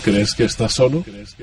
[0.00, 1.02] crees que estás solo?
[1.02, 1.34] Buenas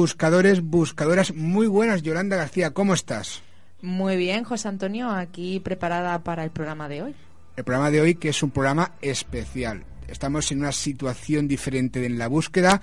[0.00, 3.42] buscadores, buscadoras, muy buenas Yolanda García, ¿cómo estás?
[3.82, 7.14] Muy bien, José Antonio, aquí preparada para el programa de hoy.
[7.54, 9.84] El programa de hoy que es un programa especial.
[10.08, 12.80] Estamos en una situación diferente en la búsqueda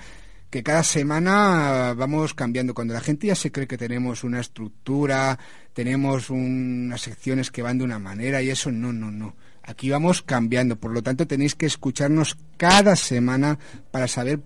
[0.52, 2.76] que cada semana vamos cambiando.
[2.76, 5.40] Cuando la gente ya se cree que tenemos una estructura,
[5.73, 9.36] tenemos unas secciones que van de una manera y eso no, no, no.
[9.64, 13.58] Aquí vamos cambiando, por lo tanto tenéis que escucharnos cada semana
[13.90, 14.40] para saber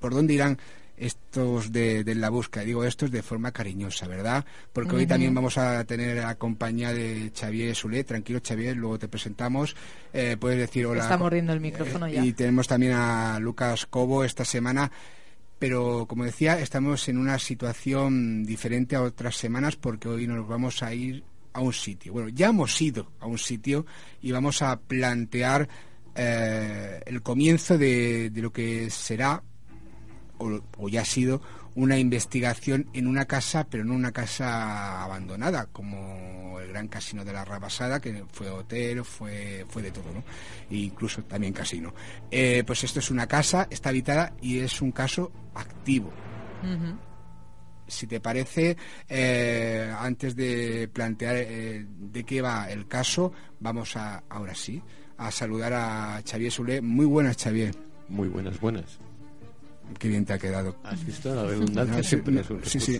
[0.00, 0.58] por dónde irán
[1.00, 2.64] estos de, de, la búsqueda.
[2.64, 4.44] Digo estos de forma cariñosa, ¿verdad?
[4.72, 4.98] Porque uh -huh.
[4.98, 8.04] hoy también vamos a tener la compañía de Xavier Sule.
[8.04, 9.76] Tranquilo, Xavier, luego te presentamos.
[10.12, 11.02] Eh, puedes decir hola.
[11.02, 12.24] Está mordiendo el micrófono eh, ya.
[12.24, 14.90] Y tenemos también a Lucas Cobo esta semana.
[15.58, 20.82] Pero, como decía, estamos en una situación diferente a otras semanas porque hoy nos vamos
[20.82, 22.12] a ir a un sitio.
[22.12, 23.84] Bueno, ya hemos ido a un sitio
[24.22, 25.68] y vamos a plantear
[26.14, 29.42] eh, el comienzo de, de lo que será
[30.38, 31.40] o, o, ya ha sido
[31.74, 37.32] una investigación en una casa, pero no una casa abandonada, como el gran casino de
[37.32, 40.24] la Rabasada, que fue hotel, fue, fue de todo, ¿no?
[40.70, 41.94] E incluso también casino.
[42.30, 46.10] Eh, pues esto es una casa, está habitada y es un caso activo.
[46.62, 46.98] Uh -huh.
[47.86, 48.76] Si te parece,
[49.08, 54.82] eh, antes de plantear eh, de qué va el caso, vamos a, ahora sí,
[55.16, 56.80] a saludar a Xavier Sule.
[56.82, 57.74] Muy buenas, Xavier.
[58.08, 58.98] Muy buenas, buenas.
[59.98, 60.76] Qué bien te ha quedado.
[60.84, 61.34] ¿Has visto?
[61.34, 62.98] La redundancia no, siempre es un sí, sí.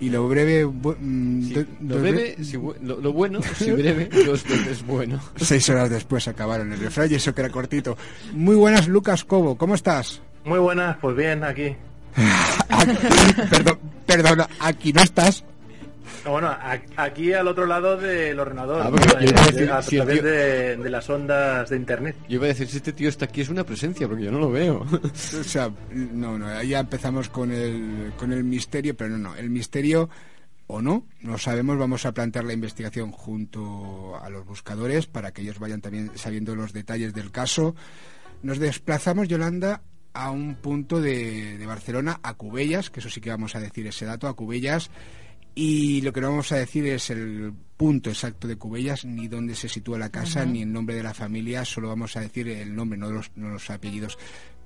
[0.00, 0.66] Y lo breve...
[0.66, 5.20] Mm, sí, lo, breve, si, lo, lo, bueno, si breve, dos veces bueno.
[5.36, 7.96] Seis horas después acabaron el refrán y eso que era cortito.
[8.32, 9.56] Muy buenas, Lucas Cobo.
[9.56, 10.20] ¿Cómo estás?
[10.44, 11.76] Muy buenas, pues bien, aquí.
[12.68, 12.92] aquí
[13.50, 15.44] perdón, perdona, aquí no estás.
[16.24, 16.56] Bueno,
[16.96, 18.96] aquí al otro lado del ordenador, ah, ¿no?
[18.98, 20.30] yo a, decir, a, si través tío...
[20.30, 22.16] de, de, las ondas de internet.
[22.28, 24.38] Yo iba a decir, si este tío está aquí es una presencia, porque yo no
[24.38, 24.86] lo veo.
[25.02, 29.50] o sea, no, no, ya empezamos con el, con el misterio, pero no, no, el
[29.50, 30.08] misterio
[30.68, 35.42] o no, no sabemos, vamos a plantear la investigación junto a los buscadores para que
[35.42, 37.74] ellos vayan también sabiendo los detalles del caso.
[38.42, 39.82] Nos desplazamos, Yolanda,
[40.14, 43.86] a un punto de, de Barcelona, a Cubellas, que eso sí que vamos a decir
[43.86, 44.90] ese dato, a Cubellas,
[45.54, 49.54] y lo que no vamos a decir es el punto exacto de Cubellas, ni dónde
[49.54, 50.50] se sitúa la casa, uh -huh.
[50.50, 53.48] ni el nombre de la familia, solo vamos a decir el nombre, no los, no
[53.48, 54.18] los apellidos.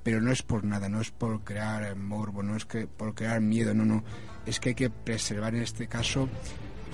[0.02, 3.40] Pero no es por nada, no es por crear morbo, no es que por crear
[3.40, 4.04] miedo, no, no.
[4.46, 6.28] Es que hay que preservar en este caso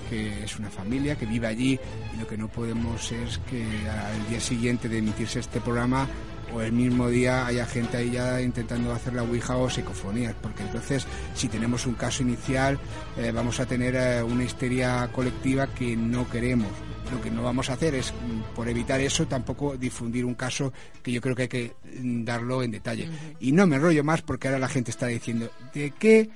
[0.09, 1.79] que es una familia que vive allí
[2.13, 6.07] y lo que no podemos es que al día siguiente de emitirse este programa
[6.53, 10.63] o el mismo día haya gente ahí ya intentando hacer la Ouija o psicofonías, porque
[10.63, 12.79] entonces si tenemos un caso inicial
[13.17, 16.69] eh, vamos a tener eh, una histeria colectiva que no queremos.
[17.11, 18.13] Lo que no vamos a hacer es,
[18.55, 20.73] por evitar eso, tampoco difundir un caso
[21.03, 23.07] que yo creo que hay que darlo en detalle.
[23.07, 23.35] Uh -huh.
[23.41, 26.29] Y no me enrollo más porque ahora la gente está diciendo, ¿de qué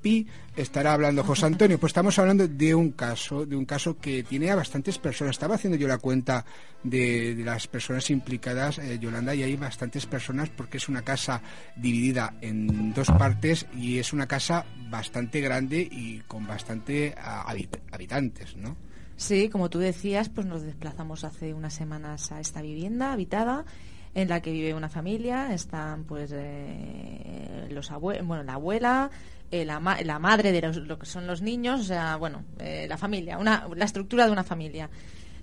[0.00, 0.26] Pi
[0.56, 1.78] estará hablando José Antonio.
[1.78, 5.36] Pues estamos hablando de un caso, de un caso que tiene a bastantes personas.
[5.36, 6.44] Estaba haciendo yo la cuenta
[6.82, 11.42] de, de las personas implicadas, eh, Yolanda, y hay bastantes personas porque es una casa
[11.76, 18.56] dividida en dos partes y es una casa bastante grande y con bastante habit habitantes,
[18.56, 18.76] ¿no?
[19.16, 23.64] Sí, como tú decías, pues nos desplazamos hace unas semanas a esta vivienda habitada
[24.14, 25.52] en la que vive una familia.
[25.52, 29.10] Están pues eh, los abuelos, bueno, la abuela,
[29.50, 32.96] eh, la, la, madre de lo que son los niños, o sea, bueno, eh, la
[32.96, 34.88] familia, una, la estructura de una familia.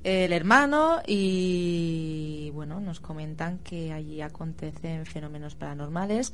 [0.04, 6.34] El hermano y bueno, nos comentan que allí acontecen fenómenos paranormales.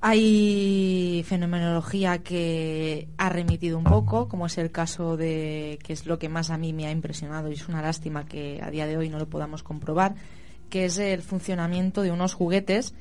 [0.00, 6.18] Hay fenomenología que ha remitido un poco, como es el caso de, que es lo
[6.18, 8.96] que más a mí me ha impresionado y es una lástima que a día de
[8.96, 10.14] hoy no lo podamos comprobar,
[10.70, 12.94] que es el funcionamiento de unos juguetes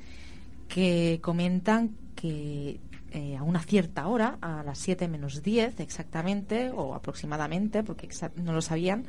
[0.68, 2.80] que comentan que
[3.12, 8.10] eh, a una cierta hora, a las 7 menos 10 exactamente, o aproximadamente, porque
[8.44, 9.06] no lo sabían,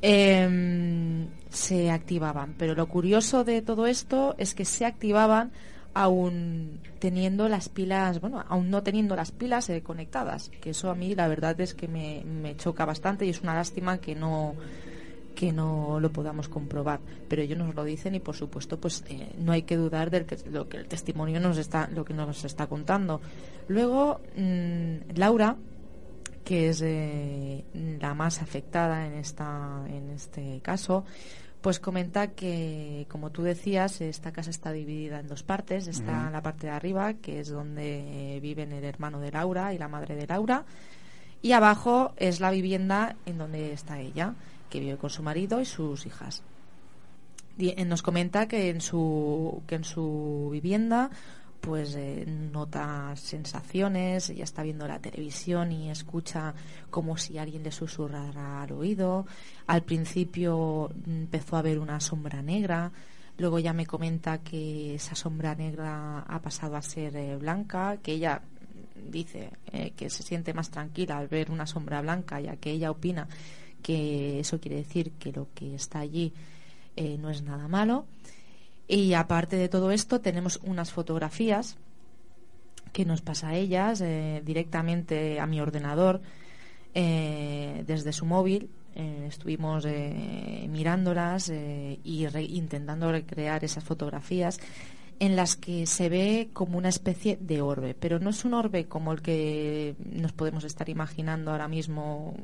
[0.00, 2.54] em, se activaban.
[2.56, 5.52] Pero lo curioso de todo esto es que se activaban
[5.92, 10.94] aún teniendo las pilas, bueno, aún no teniendo las pilas eh, conectadas, que eso a
[10.94, 14.54] mí la verdad es que me, me choca bastante y es una lástima que no
[15.36, 16.98] que no lo podamos comprobar,
[17.28, 20.26] pero ellos nos lo dicen y por supuesto pues eh, no hay que dudar de
[20.50, 23.20] lo que el testimonio nos está lo que nos está contando.
[23.68, 25.56] Luego mm, Laura
[26.42, 27.64] que es eh,
[28.00, 31.04] la más afectada en esta en este caso
[31.60, 35.88] pues comenta que, como tú decías, esta casa está dividida en dos partes.
[35.88, 39.88] Está la parte de arriba, que es donde viven el hermano de Laura y la
[39.88, 40.64] madre de Laura,
[41.42, 44.34] y abajo es la vivienda en donde está ella
[44.68, 46.42] que vive con su marido y sus hijas.
[47.58, 51.10] Eh, nos comenta que en su, que en su vivienda
[51.60, 56.54] pues eh, nota sensaciones, ella está viendo la televisión y escucha
[56.90, 59.26] como si alguien le susurrara al oído.
[59.66, 62.92] Al principio empezó a ver una sombra negra,
[63.38, 68.12] luego ya me comenta que esa sombra negra ha pasado a ser eh, blanca, que
[68.12, 68.42] ella
[69.10, 69.50] dice
[69.94, 73.28] que se siente más tranquila al ver una sombra blanca, ya que ella opina
[73.86, 76.32] que eso quiere decir que lo que está allí
[76.96, 78.04] eh, no es nada malo.
[78.88, 81.76] Y aparte de todo esto, tenemos unas fotografías
[82.92, 86.20] que nos pasa a ellas eh, directamente a mi ordenador
[86.94, 88.70] eh, desde su móvil.
[88.96, 89.86] estuvimos
[90.68, 94.58] mirándolas y intentando recrear esas fotografías
[95.18, 98.84] en las que se ve como una especie de orbe, pero no es un orbe
[98.84, 102.34] como el que nos podemos estar imaginando ahora mismo,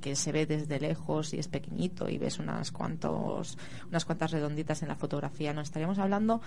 [0.00, 3.58] que se ve desde lejos y es pequeñito y ves unas, cuantos,
[3.88, 5.52] unas cuantas redonditas en la fotografía.
[5.52, 6.40] No, estaríamos hablando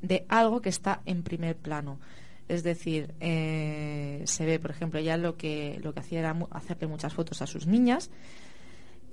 [0.00, 2.00] de algo que está en primer plano.
[2.48, 6.88] Es decir, eh, se ve, por ejemplo, ya lo que, lo que hacía era hacerle
[6.88, 8.10] muchas fotos a sus niñas.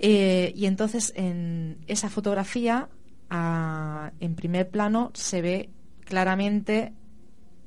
[0.00, 2.88] Eh, y entonces en esa fotografía,
[3.30, 5.70] en primer plano, se ve
[6.10, 6.92] claramente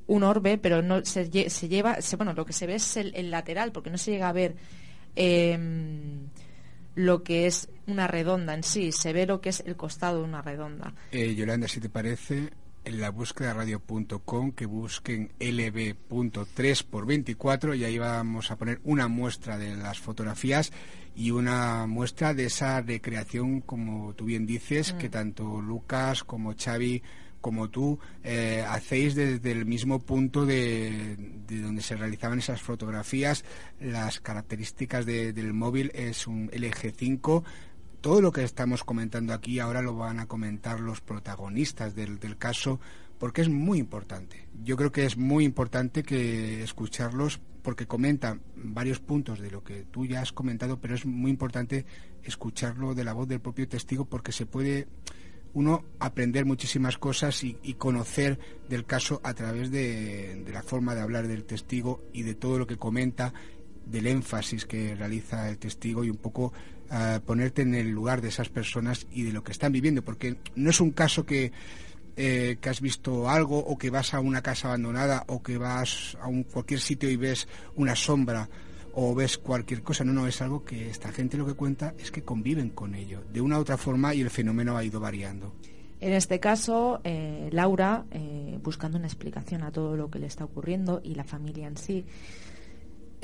[0.06, 3.90] un orbe, pero no se, lleva, bueno, lo que se ve es el, lateral, porque
[3.90, 4.56] no se llega a ver
[5.16, 6.28] em,
[6.96, 10.26] lo que es una redonda en sí, se ve lo que es el costado de
[10.26, 10.94] una redonda.
[11.12, 12.52] Eh, Yolanda, si te parece,
[12.84, 19.08] en la búsqueda radio.com que busquen lb.3 por 24 y ahí vamos a poner una
[19.08, 20.72] muestra de las fotografías
[21.16, 25.12] y una muestra de esa recreación, como tú bien dices, que mm.
[25.12, 27.02] tanto Lucas como Xavi
[27.44, 31.18] como tú eh, hacéis desde el mismo punto de,
[31.50, 33.44] donde se realizaban esas fotografías.
[33.82, 37.44] Las características del móvil es un LG 5.
[38.00, 42.38] Todo lo que estamos comentando aquí ahora lo van a comentar los protagonistas del, del
[42.38, 42.80] caso
[43.20, 44.48] porque es muy importante.
[44.64, 49.84] Yo creo que es muy importante que escucharlos porque comentan varios puntos de lo que
[49.84, 51.86] tú ya has comentado, pero es muy importante
[52.24, 54.88] escucharlo de la voz del propio testigo porque se puede
[55.54, 61.28] uno aprender muchísimas cosas y, conocer del caso a través de, la forma de hablar
[61.28, 63.34] del testigo y de todo lo que comenta,
[63.86, 66.54] del énfasis que realiza el testigo y un poco
[66.90, 70.38] ah, ponerte en el lugar de esas personas y de lo que están viviendo, porque
[70.56, 71.52] no es un caso que,
[72.16, 76.18] eh, que has visto algo o que vas a una casa abandonada o que vas
[76.22, 78.50] a un, cualquier sitio y ves una sombra
[78.94, 80.04] o ves cualquier cosa.
[80.04, 83.22] No, no, es algo que esta gente lo que cuenta es que conviven con ello
[83.32, 85.54] de una u otra forma y el fenómeno ha ido variando.
[86.00, 90.44] En este caso, eh, Laura, eh, buscando una explicación a todo lo que le está
[90.44, 92.06] ocurriendo y la familia en sí,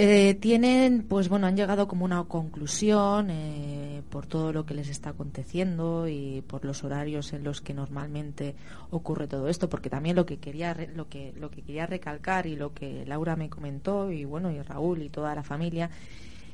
[0.02, 4.88] eh, tienen, pues bueno, han llegado como una conclusión eh, por todo lo que les
[4.88, 8.56] está aconteciendo y por los horarios en los que normalmente
[8.92, 12.56] ocurre todo esto, porque también lo que quería lo que lo que quería recalcar y
[12.56, 15.90] lo que Laura me comentó y bueno y Raúl y toda la familia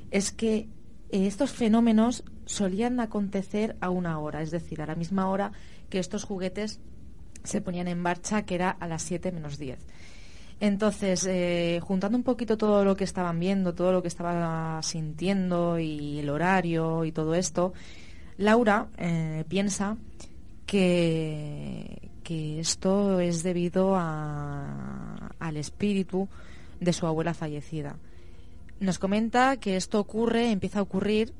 [0.09, 0.67] es que
[1.11, 5.51] eh, estos fenómenos solían acontecer a una hora, es decir, a la misma hora
[5.91, 6.79] que estos juguetes
[7.43, 9.85] se ponían en marcha, que era a las 7 menos 10.
[10.59, 15.79] Entonces, eh, juntando un poquito todo lo que estaban viendo, todo lo que estaba sintiendo
[15.79, 17.73] y el horario y todo esto,
[18.37, 19.97] Laura eh, piensa
[20.65, 26.27] que que, esto es debido al espíritu
[26.81, 27.97] de su abuela fallecida.
[28.79, 31.31] Nos comenta que esto ocurre, empieza a ocurrir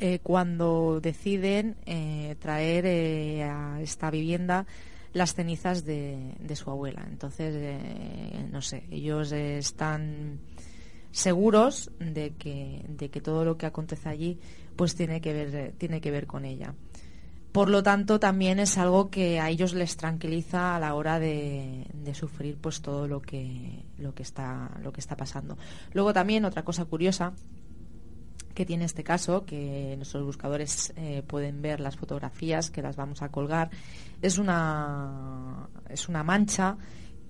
[0.00, 4.66] eh, cuando deciden eh, traer eh, a esta vivienda
[5.12, 7.06] las cenizas de, su abuela.
[7.08, 10.40] Entonces, no sé, ellos están
[11.10, 14.38] seguros de que, de que todo lo que acontece allí
[14.76, 16.74] pues tiene que ver, tiene que ver con ella.
[17.52, 21.86] Por lo tanto, también es algo que a ellos les tranquiliza a la hora de,
[22.14, 25.58] sufrir pues todo lo que, lo que está, lo que está pasando.
[25.92, 27.34] Luego también otra cosa curiosa
[28.54, 33.22] que tiene este caso, que nuestros buscadores eh, pueden ver las fotografías que las vamos
[33.22, 33.70] a colgar,
[34.20, 36.76] es una, es una mancha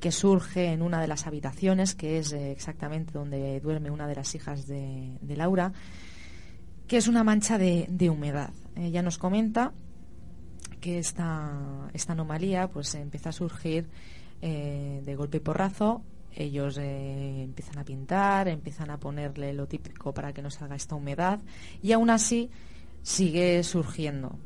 [0.00, 4.16] que surge en una de las habitaciones, que es eh, exactamente donde duerme una de
[4.16, 5.72] las hijas de, Laura,
[6.88, 8.50] que es una mancha de, de humedad.
[8.74, 9.72] Ella nos comenta
[10.80, 13.88] que esta, esta anomalía pues empieza a surgir
[14.42, 16.02] eh, de golpe porrazo.
[16.34, 20.94] Ellos eh, empiezan a pintar, empiezan a ponerle lo típico para que no salga esta
[20.94, 21.40] humedad
[21.82, 22.50] y aún así
[23.02, 24.38] sigue surgiendo.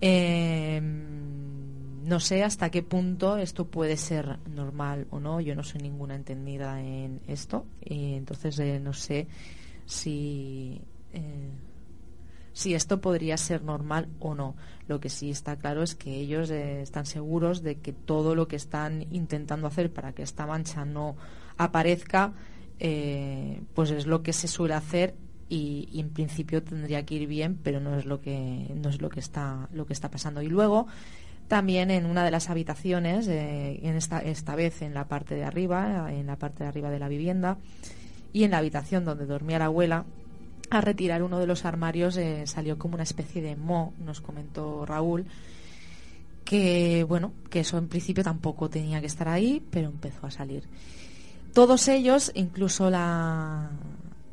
[0.00, 5.40] Em, no sé hasta qué punto esto puede ser normal o no.
[5.40, 9.26] Yo no soy ninguna entendida en esto y entonces eh, no sé
[9.86, 10.80] si
[12.54, 14.54] si esto podría ser normal o no.
[14.86, 18.48] Lo que sí está claro es que ellos eh, están seguros de que todo lo
[18.48, 21.16] que están intentando hacer para que esta mancha no
[21.58, 22.32] aparezca,
[22.78, 25.16] eh, pues es lo que se suele hacer
[25.48, 29.10] y, en principio tendría que ir bien, pero no es lo que no es lo
[29.10, 30.40] que está lo que está pasando.
[30.40, 30.86] Y luego
[31.48, 35.44] también en una de las habitaciones, eh, en esta esta vez en la parte de
[35.44, 37.58] arriba, en la parte de arriba de la vivienda
[38.32, 40.04] y en la habitación donde dormía la abuela
[40.70, 44.84] a retirar uno de los armarios eh, salió como una especie de mo, nos comentó
[44.86, 45.26] Raúl,
[46.44, 50.64] que bueno, que eso en principio tampoco tenía que estar ahí, pero empezó a salir.
[51.52, 53.70] Todos ellos, incluso la,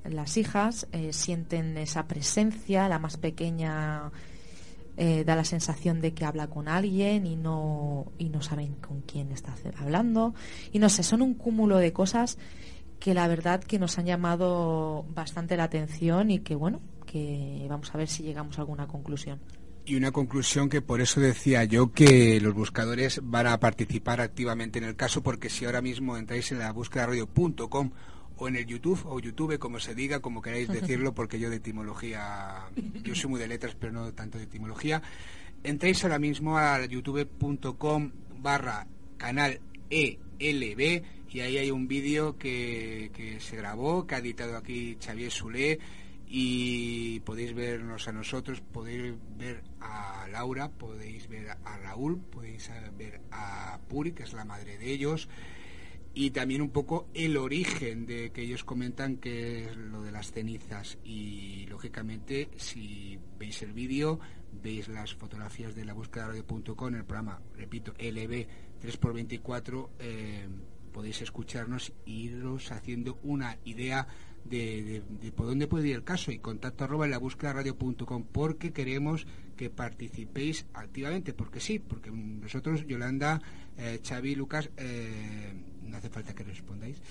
[0.04, 4.12] las hijas, eh, sienten esa presencia, la más pequeña
[4.98, 9.02] eh, da la sensación de que habla con alguien y no, y no saben con
[9.02, 10.34] quién está hablando.
[10.72, 12.38] Y no sé, son un cúmulo de cosas
[13.02, 17.94] que la verdad que nos han llamado bastante la atención y que bueno, que vamos
[17.94, 19.40] a ver si llegamos a alguna conclusión.
[19.86, 24.78] Y una conclusión que por eso decía yo que los buscadores van a participar activamente
[24.78, 27.90] en el caso, porque si ahora mismo entráis en la búsqueda radio.com
[28.38, 31.56] o en el YouTube o YouTube, como se diga, como queráis decirlo, porque yo de
[31.56, 32.70] etimología,
[33.04, 35.02] yo soy muy de letras, pero no tanto de etimología,
[35.64, 38.86] entráis ahora mismo a youtube.com barra
[39.18, 45.32] canal ELB y ahí hay un vídeo que, se grabó, que ha editado aquí Xavier
[45.32, 45.80] Sulé
[46.28, 53.22] y podéis vernos a nosotros, podéis ver a Laura, podéis ver a Raúl, podéis ver
[53.32, 55.30] a Puri, que es la madre de ellos,
[56.14, 60.32] y también un poco el origen de que ellos comentan que es lo de las
[60.32, 60.98] cenizas.
[61.04, 64.20] Y lógicamente si veis el vídeo
[64.62, 68.48] veis las fotografías de la búsqueda radio.com el programa repito LB
[68.82, 70.48] 3x24 eh,
[70.92, 74.08] podéis escucharnos e iros haciendo una idea
[74.46, 75.04] de,
[75.36, 76.32] por dónde puede ir el caso.
[76.32, 82.12] Y contacto arroba en la búsqueda radio.com porque queremos que participéis activamente, porque sí, porque
[82.12, 83.42] nosotros, Yolanda,
[83.78, 87.02] eh, Xavi, Lucas, eh, no hace falta que respondáis,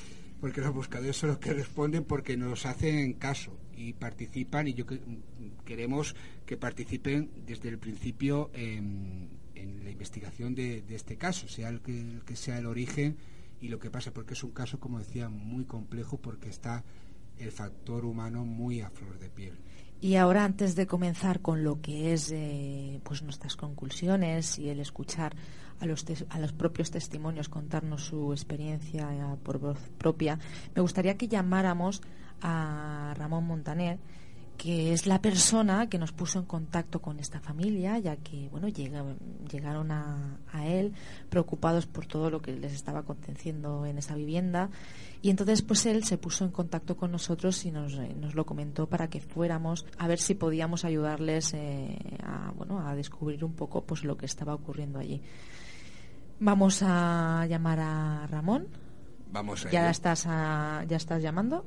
[0.41, 4.69] porque los buscadores son los que responden porque nos hacen caso y participan.
[4.69, 4.85] Y yo
[5.65, 6.15] queremos
[6.47, 9.39] que participen desde el principio en,
[9.85, 13.17] la investigación de, este caso, sea el que sea el origen
[13.61, 16.85] y lo que pasa porque es un caso, como decía, muy complejo porque está
[17.39, 19.59] el factor humano muy a flor de piel.
[20.01, 24.81] Y ahora, antes de comenzar con lo que es eh, pues nuestras conclusiones y el
[24.81, 25.35] escuchar
[25.79, 30.39] a los, a los propios testimonios contarnos su experiencia eh, por voz propia,
[30.75, 32.01] me gustaría que llamáramos
[32.41, 33.99] a Ramón Montaner,
[34.61, 38.69] que es la persona que nos puso en contacto con esta familia, ya que bueno
[38.69, 40.93] llegaron a, él
[41.31, 44.69] preocupados por todo lo que les estaba aconteciendo en esa vivienda
[45.23, 48.45] y entonces pues él se puso en contacto con nosotros y nos, eh, nos lo
[48.45, 53.55] comentó para que fuéramos a ver si podíamos ayudarles eh, a bueno a descubrir un
[53.55, 55.23] poco pues lo que estaba ocurriendo allí.
[56.39, 58.69] Vamos a llamar a Ramón.
[59.33, 61.65] Vamos a ya estás ya estás llamando.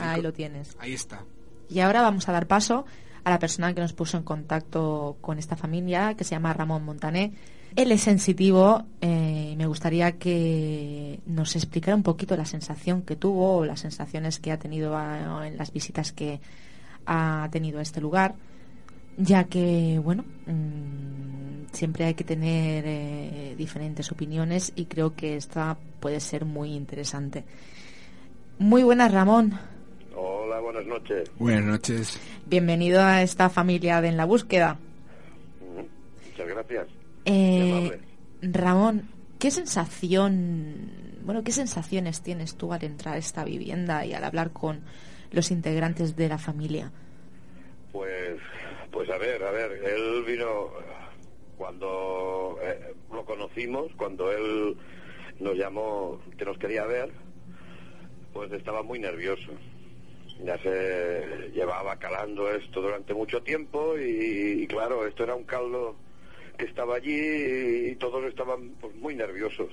[0.00, 0.76] Ahí lo tienes.
[0.80, 1.24] Ahí está.
[1.72, 2.84] Y ahora vamos a dar paso
[3.24, 6.84] a la persona que nos puso en contacto con esta familia, que se llama Ramón
[6.84, 7.32] Montané.
[7.76, 8.84] Él es sensitivo.
[9.00, 14.38] Eh, me gustaría que nos explicara un poquito la sensación que tuvo o las sensaciones
[14.38, 14.94] que ha tenido
[15.42, 16.40] en las visitas que
[17.06, 18.34] ha tenido a este lugar,
[19.16, 25.76] ya que, bueno, mm, siempre hay que tener eh, diferentes opiniones y creo que esta
[26.00, 27.44] puede ser muy interesante.
[28.58, 29.58] Muy buenas, Ramón.
[30.72, 31.30] Buenas noches.
[31.36, 32.20] Buenas noches.
[32.46, 34.78] Bienvenido a esta familia de En la Búsqueda.
[36.30, 36.86] Muchas gracias.
[37.26, 38.00] Eh,
[38.40, 40.90] Ramón, ¿qué sensación,
[41.26, 44.80] bueno, qué sensaciones tienes tú al entrar a esta vivienda y al hablar con
[45.30, 46.90] los integrantes de la familia?
[47.92, 48.38] Pues,
[48.90, 50.70] pues a ver, a ver, él vino
[51.58, 54.74] cuando eh, lo conocimos, cuando él
[55.38, 57.10] nos llamó que nos quería ver,
[58.32, 59.52] pues estaba muy nervioso.
[60.44, 65.96] Ya se llevaba calando esto durante mucho tiempo y, claro, esto era un caldo
[66.58, 69.70] que estaba allí y, todos estaban pues, muy nerviosos.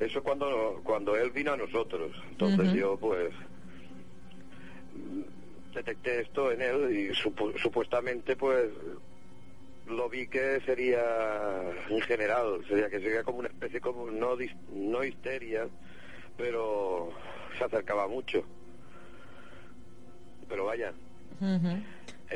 [0.00, 2.10] Eso cuando cuando él vino a nosotros.
[2.30, 3.30] Entonces yo pues
[5.72, 8.70] detecté esto en él y supuestamente pues
[9.86, 11.02] lo vi que sería
[11.88, 14.36] en general, sería que sería como una especie como no
[14.72, 15.68] no histeria,
[16.36, 17.10] pero
[17.56, 18.44] se acercaba mucho.
[20.54, 20.92] Pero vaya.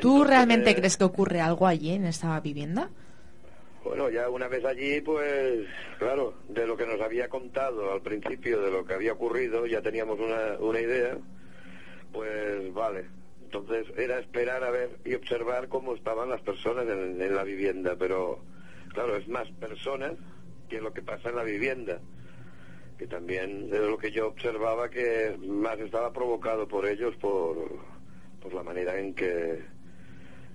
[0.00, 2.90] ¿Tú realmente crees que ocurre algo allí en esta vivienda?
[3.84, 5.68] Bueno, ya una vez allí, pues
[6.00, 9.80] claro, de lo que nos había contado al principio, de lo que había ocurrido, ya
[9.82, 11.16] teníamos una, una idea,
[12.12, 13.04] pues vale,
[13.44, 18.40] entonces era esperar a ver y observar cómo estaban las personas en, la vivienda, pero
[18.94, 20.14] claro, es más personas
[20.68, 22.00] que lo que pasa en la vivienda,
[22.98, 27.97] que también es lo que yo observaba que más estaba provocado por ellos por,
[28.52, 29.62] la manera en que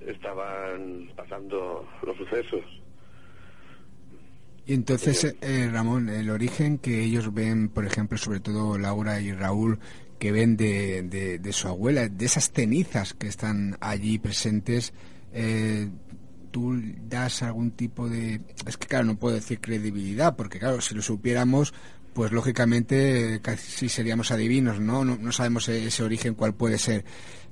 [0.05, 2.63] estaban pasando los sucesos.
[4.65, 9.33] Y entonces, eh, Ramón, el origen que ellos ven, por ejemplo, sobre todo Laura y
[9.33, 9.79] Raúl,
[10.19, 11.03] que ven de,
[11.41, 14.93] de, su abuela, de esas cenizas que están allí presentes,
[15.33, 15.89] eh,
[16.49, 18.39] tú das algún tipo de...
[18.65, 21.73] Es que claro, no puedo decir credibilidad, porque claro, si lo supiéramos,
[22.13, 25.03] pues lógicamente casi seríamos adivinos, ¿no?
[25.03, 27.03] No, sabemos ese origen cuál puede ser.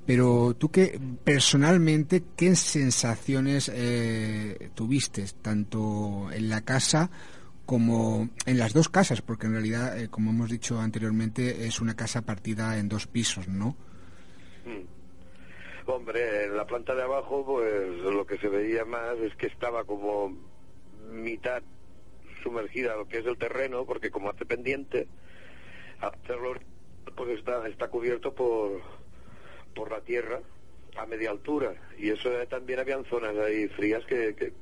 [0.06, 7.10] Pero tú que personalmente, ¿qué sensaciones eh, tuviste tanto en la casa
[7.66, 11.94] como en las dos casas, porque en realidad, eh, como hemos dicho anteriormente, es una
[11.94, 13.76] casa partida en dos pisos, ¿no?
[14.64, 15.90] Mm.
[15.90, 19.84] Hombre, en la planta de abajo, pues lo que se veía más es que estaba
[19.84, 20.36] como
[21.10, 21.62] mitad
[22.42, 25.06] sumergida lo que es el terreno, porque como hace pendiente,
[26.00, 26.54] hacerlo
[27.16, 28.80] pues está, está cubierto por,
[29.74, 30.40] por la tierra
[30.96, 31.74] a media altura.
[31.98, 34.52] Y eso también habían zonas ahí frías que, que,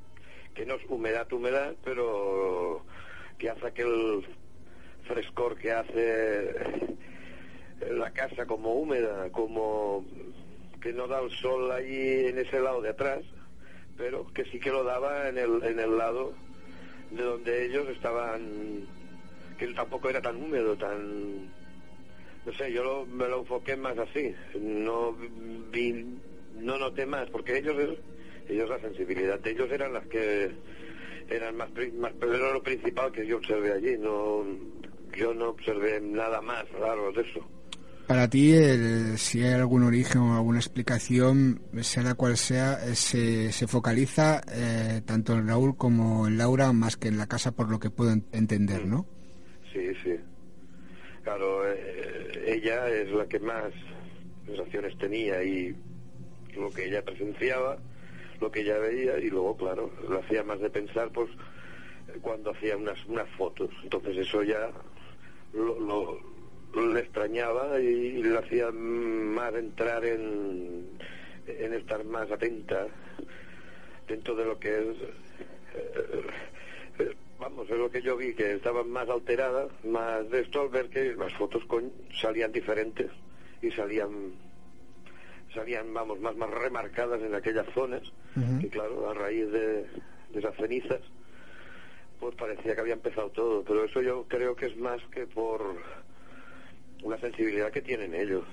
[0.55, 2.85] que no es humedad, humedad, pero
[3.39, 4.27] que hace aquel
[5.07, 6.55] frescor que hace
[7.91, 10.05] la casa como húmeda, como
[10.81, 13.23] que no da el sol allí en ese lado de atrás,
[13.97, 16.33] pero que sí que lo daba en el, en el lado
[17.11, 18.87] de donde ellos estaban,
[19.59, 21.51] que tampoco era tan húmedo, tan...
[22.47, 25.13] No sé, yo me lo enfoqué más así, no
[25.71, 26.07] vi,
[26.59, 27.77] no noté más, porque ellos
[28.49, 30.51] ellos la sensibilidad de ellos eran las que
[31.29, 34.45] eran más, más pero era lo principal que yo observé allí no
[35.17, 37.47] yo no observé nada más raro de eso
[38.11, 38.53] para ti,
[39.19, 45.01] si hay algún origen o alguna explicación, sea la cual sea, se, se focaliza eh,
[45.05, 48.11] tanto en Raúl como en Laura, más que en la casa, por lo que puedo
[48.11, 49.07] entender, ¿no?
[49.73, 50.17] Sí, sí.
[51.23, 53.73] Claro, eh, ella es la que más
[54.47, 55.77] sensaciones tenía y
[56.57, 57.79] lo que ella presenciaba
[58.41, 61.29] lo que ella veía y luego, claro, lo hacía más de pensar, pues,
[62.23, 63.71] cuando hacía unas, unas fotos.
[63.83, 64.71] Entonces eso ya
[65.53, 66.19] lo,
[66.75, 70.89] le extrañaba y, le hacía más entrar en,
[71.47, 72.87] en estar más atenta
[74.09, 74.97] dentro de lo que es...
[75.75, 76.23] Eh, eh,
[77.41, 80.89] vamos, es lo que yo vi, que estaba más alterada, más de esto al ver
[80.91, 81.65] que las fotos
[82.21, 83.11] salían diferentes
[83.63, 84.35] y salían
[85.55, 88.03] salían, vamos, más, más remarcadas en aquellas zonas,
[88.61, 89.85] que claro, a raíz de,
[90.33, 91.01] esas cenizas,
[92.21, 95.75] pues parecía que había empezado todo, pero eso yo creo que es más que por
[97.03, 98.45] una sensibilidad que tienen ellos,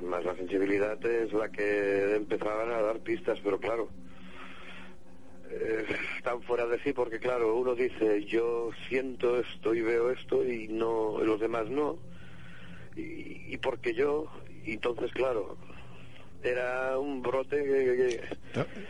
[0.00, 3.90] más la sensibilidad es la que empezaban a dar pistas, pero claro,
[6.16, 10.68] están fuera de sí porque claro, uno dice yo siento esto y veo esto y
[10.68, 11.98] no los demás no,
[12.96, 14.26] y, y porque yo,
[14.64, 15.56] y entonces claro,
[16.42, 18.20] era un brote que...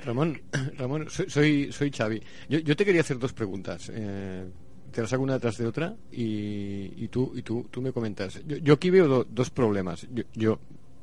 [0.05, 0.40] Ramón,
[0.79, 2.23] Ramón, soy, soy Xavi.
[2.49, 3.90] Yo, yo te quería hacer dos preguntas.
[3.95, 4.45] Eh,
[4.92, 8.40] te las hago una detrás de otra y, y tú y tú, tú me comentas.
[8.47, 10.07] Yo, aquí veo dos problemas.
[10.35, 10.59] Yo,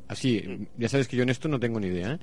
[0.07, 2.13] así, ya sabes que yo en esto no tengo ni idea.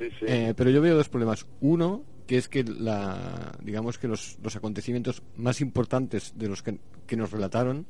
[0.00, 0.10] ¿eh?
[0.22, 1.46] Eh, pero yo veo dos problemas.
[1.60, 6.78] Uno, que es que la, digamos que los, los acontecimientos más importantes de los que,
[7.16, 7.84] nos relataron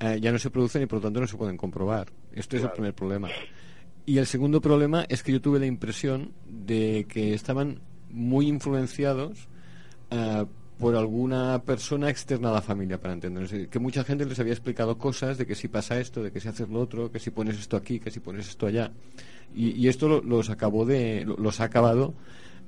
[0.00, 2.08] eh, ya no se producen y por lo tanto no se pueden comprobar.
[2.32, 3.28] Esto es el primer problema.
[4.06, 9.48] Y el segundo problema es que yo tuve la impresión de que estaban muy influenciados
[10.10, 10.46] eh,
[10.78, 13.68] por alguna persona externa a la familia, para entender.
[13.68, 16.48] Que mucha gente les había explicado cosas de que si pasa esto, de que si
[16.48, 18.92] haces lo otro, que si pones esto aquí, que si pones esto allá.
[19.54, 22.14] Y, esto los acabó de, los ha acabado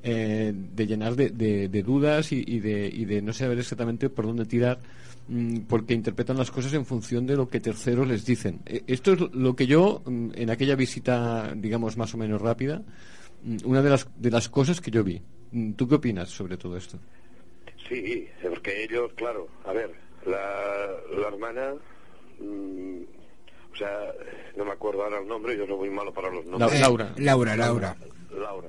[0.02, 4.78] eh, de llenar de, dudas y, de, no saber exactamente por dónde tirar
[5.28, 8.60] mm, porque interpretan las cosas en función de lo que terceros les dicen.
[8.64, 12.82] E, esto es lo que yo, mm, en aquella visita, digamos, más o menos rápida,
[13.42, 15.20] mm, una de las, de las cosas que yo vi.
[15.76, 16.98] ¿Tú qué opinas sobre todo esto?
[17.88, 19.90] Sí, porque ellos, claro, a ver,
[20.26, 21.72] la, la hermana,
[23.72, 24.12] o sea,
[24.56, 26.80] no me acuerdo ahora el nombre, yo soy muy malo para los nombres.
[26.80, 27.12] Laura.
[27.16, 27.96] Laura, Laura.
[28.30, 28.68] Laura.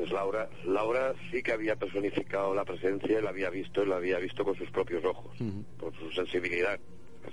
[0.00, 3.96] Entonces Laura, Laura sí que había personificado la presencia, y la había visto, y la
[3.96, 5.36] había visto con sus propios ojos,
[5.78, 6.80] por su sensibilidad.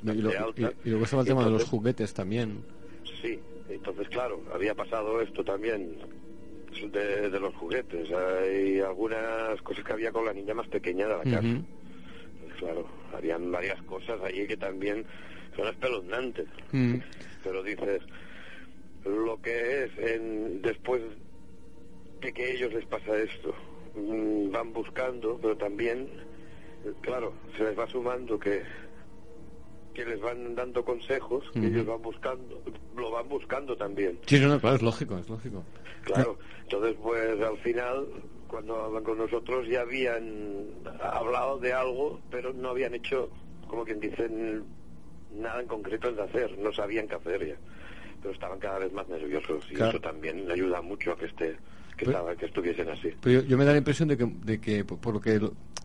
[0.04, 2.62] y, luego estaba el tema de los juguetes también.
[3.22, 5.98] Sí, entonces claro, había pasado esto también
[6.92, 8.12] de, los juguetes.
[8.12, 11.64] Hay algunas cosas que había con la niña más pequeña de la casa.
[12.60, 15.06] Claro, habían varias cosas allí que también
[15.56, 16.48] son espeluznantes.
[17.44, 18.02] Pero dices,
[19.06, 21.02] lo que es en, después
[22.22, 23.54] de que ellos les pasa esto,
[23.96, 26.10] mm, van buscando, pero también,
[27.02, 28.64] claro, se les va sumando que
[29.98, 32.62] que les van dando consejos, que ellos van buscando,
[32.96, 34.20] lo van buscando también.
[34.28, 35.64] Sí, no, claro, es lógico, es lógico.
[36.04, 38.06] Claro, entonces pues al final,
[38.48, 40.68] cuando hablan con nosotros ya habían
[41.02, 43.32] hablado de algo, pero no habían hecho,
[43.68, 44.66] como quien dicen,
[45.36, 47.56] nada en concreto de hacer, no sabían qué hacer ya.
[48.22, 51.58] Pero estaban cada vez más nerviosos y eso también ayuda mucho a que esté
[51.98, 52.06] que,
[52.40, 53.10] que estuviesen así.
[53.22, 55.40] Pero yo, me da la impresión de que, de que por lo que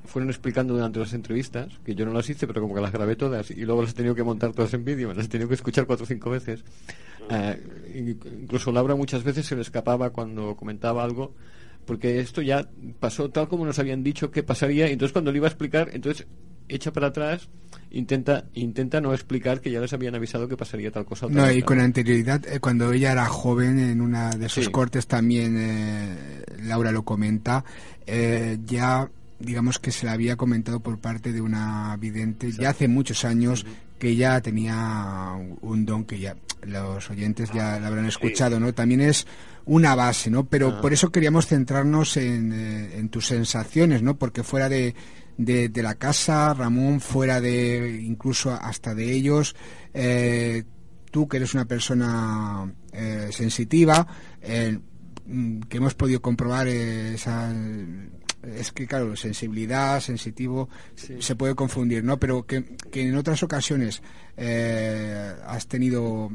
[0.04, 3.16] fueron explicando durante las entrevistas, que yo no las hice, pero como que las grabé
[3.16, 5.54] todas y luego las he tenido que montar todas en vídeo, las he tenido que
[5.54, 6.64] escuchar cuatro o cinco veces.
[7.30, 7.62] Eh,
[7.94, 11.34] incluso Laura muchas veces se le escapaba cuando comentaba algo,
[11.86, 12.68] porque esto ya
[13.00, 15.90] pasó tal como nos habían dicho que pasaría, y entonces cuando le iba a explicar,
[15.92, 16.26] entonces
[16.74, 17.48] echa para atrás,
[17.90, 21.26] intenta intenta no explicar que ya les habían avisado que pasaría tal cosa.
[21.28, 25.56] no, y con anterioridad, eh, cuando ella era joven, en una de esos cortes también,
[25.58, 27.64] eh, Laura lo comenta,
[28.66, 33.24] ya digamos que se le había comentado por parte de una vidente ya hace muchos
[33.24, 33.66] años
[33.98, 38.72] que ya tenía un don que ya los oyentes ya lo habrán escuchado, ¿no?
[38.72, 39.26] También es
[39.64, 40.44] una base, ¿no?
[40.44, 40.80] Pero ah.
[40.80, 44.16] por eso queríamos centrarnos en, eh, en, tus sensaciones, ¿no?
[44.16, 44.94] Porque fuera de,
[45.44, 49.54] de, la casa, Ramón, fuera de incluso hasta de ellos,
[49.94, 50.64] eh,
[51.10, 54.06] tú que eres una persona eh, sensitiva,
[55.26, 57.52] mm, que hemos podido comprobar esa
[58.42, 62.18] es que claro, sensibilidad, sensitivo, se puede confundir, ¿no?
[62.18, 64.02] Pero que, en otras ocasiones
[64.36, 66.30] eh, has tenido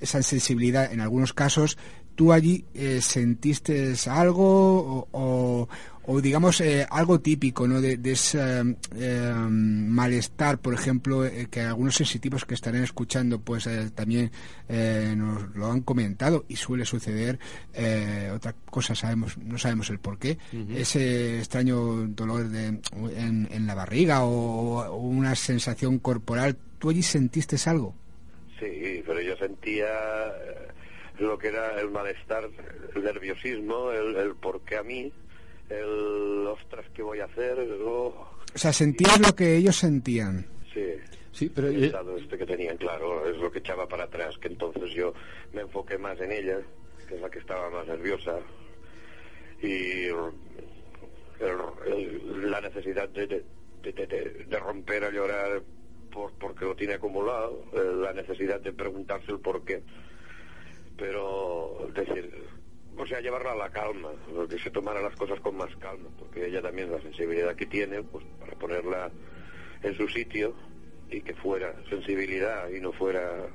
[0.00, 1.78] esa sensibilidad en algunos casos,
[2.14, 5.68] ¿tú allí eh, sentiste algo o, o
[6.20, 7.80] digamos eh, algo típico ¿no?
[7.80, 14.30] de, ese eh, malestar por ejemplo eh, que algunos sensitivos que estarán escuchando pues también
[15.16, 17.38] nos lo han comentado y suele suceder
[18.34, 20.38] otra cosa sabemos no sabemos el por qué
[20.74, 22.80] ese extraño dolor de,
[23.16, 26.56] en, la barriga o, una sensación corporal.
[26.78, 27.94] Tú allí sentiste algo
[28.58, 29.88] sí pero yo sentía
[31.18, 32.48] lo que era el malestar
[32.94, 35.12] el nerviosismo el, el por qué a mí
[35.80, 37.58] el ostras, ¿qué voy a hacer?
[37.58, 40.46] O sea, sentías lo que ellos sentían.
[40.72, 40.94] Sí.
[41.32, 44.48] Sí, pero el estado este que tenían, claro, es lo que echaba para atrás, que
[44.48, 45.14] entonces yo
[45.54, 46.58] me enfoqué más en ella,
[47.08, 48.38] que es la que estaba más nerviosa,
[49.62, 50.08] y
[52.46, 53.26] la necesidad de,
[53.82, 55.62] de, romper a llorar
[56.10, 59.82] por, porque lo tiene acumulado, eh, la necesidad de preguntarse el por qué.
[60.98, 62.30] Pero, decir,
[62.96, 64.10] o sea, llevarla a la calma,
[64.48, 68.02] que se tomara las cosas con más calma, porque ella también la sensibilidad que tiene,
[68.02, 69.10] pues para ponerla
[69.82, 70.54] en su sitio
[71.10, 73.48] y que fuera sensibilidad y no fuera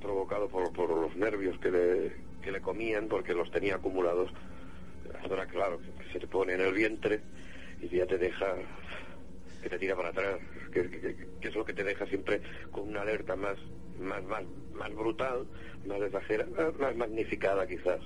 [0.00, 4.30] provocado por, por los nervios que le, que le comían porque los tenía acumulados.
[5.22, 5.80] Ahora, claro,
[6.12, 7.20] se te pone en el vientre
[7.80, 8.56] y ya te deja
[9.62, 10.38] que te tira para atrás,
[10.72, 13.58] que, que, es lo que te deja siempre con una alerta más,
[13.98, 15.46] más, más, más brutal,
[15.84, 18.00] más exagerada, más magnificada quizás.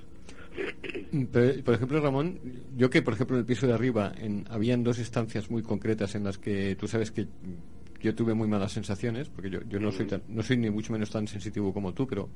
[1.63, 2.39] Por ejemplo, Ramón,
[2.75, 6.15] yo que, por ejemplo, en el piso de arriba en, habían dos estancias muy concretas
[6.15, 7.27] en las que tú sabes que
[8.01, 11.09] yo tuve muy malas sensaciones, porque yo, yo no, soy no soy ni mucho menos
[11.09, 12.29] tan sensitivo como tú, pero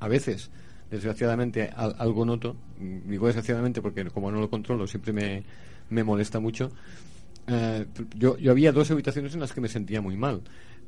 [0.00, 0.50] a veces,
[0.90, 2.56] desgraciadamente, algo noto.
[2.78, 5.42] Digo desgraciadamente porque como no lo controlo, siempre me,
[5.90, 6.70] me molesta mucho.
[7.46, 10.42] Eh, yo, yo había dos habitaciones en las que me sentía muy mal.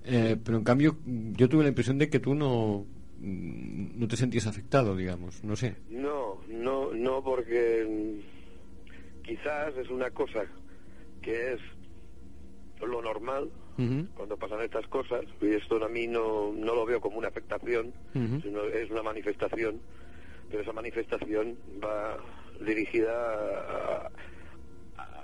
[0.05, 2.87] Eh, pero en cambio, yo tuve la impresión de que tú no,
[3.21, 5.77] no te sentías afectado, digamos, no sé.
[5.89, 10.45] No, no, no, porque mm, quizás es una cosa
[11.23, 11.61] que es
[12.81, 13.51] lo normal
[14.17, 17.93] cuando pasan estas cosas, y esto a mí no, no lo veo como una afectación,
[18.13, 19.81] sino es una manifestación,
[20.51, 22.17] pero esa manifestación va
[22.61, 24.11] dirigida a,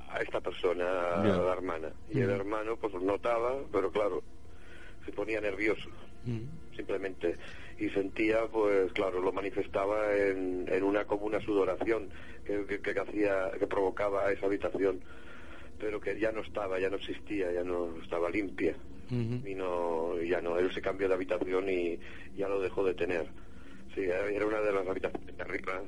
[0.08, 1.92] a esta persona, a la hermana.
[2.08, 4.22] Y el hermano pues notaba, pero claro,
[5.04, 5.90] se ponía nervioso,
[6.76, 7.36] simplemente.
[7.78, 12.08] Y sentía, pues claro, lo manifestaba en, en una como una sudoración
[12.44, 15.00] que, que, hacía, que provocaba esa habitación,
[15.78, 18.74] pero que ya no estaba, ya no existía, ya no estaba limpia.
[19.10, 21.98] Y no, ya no, él se cambió de habitación y
[22.36, 23.26] ya lo dejó de tener.
[23.94, 25.82] Sí, era una de las habitaciones de arriba,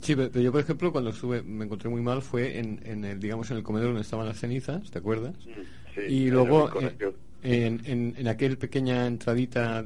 [0.00, 3.20] Sí, pero yo, por ejemplo, cuando estuve, me encontré muy mal fue en, en el,
[3.20, 5.34] digamos, en el comedor donde estaban las cenizas, ¿te acuerdas?
[5.46, 9.84] Mm, y luego eh, en, en, aquel pequeña entradita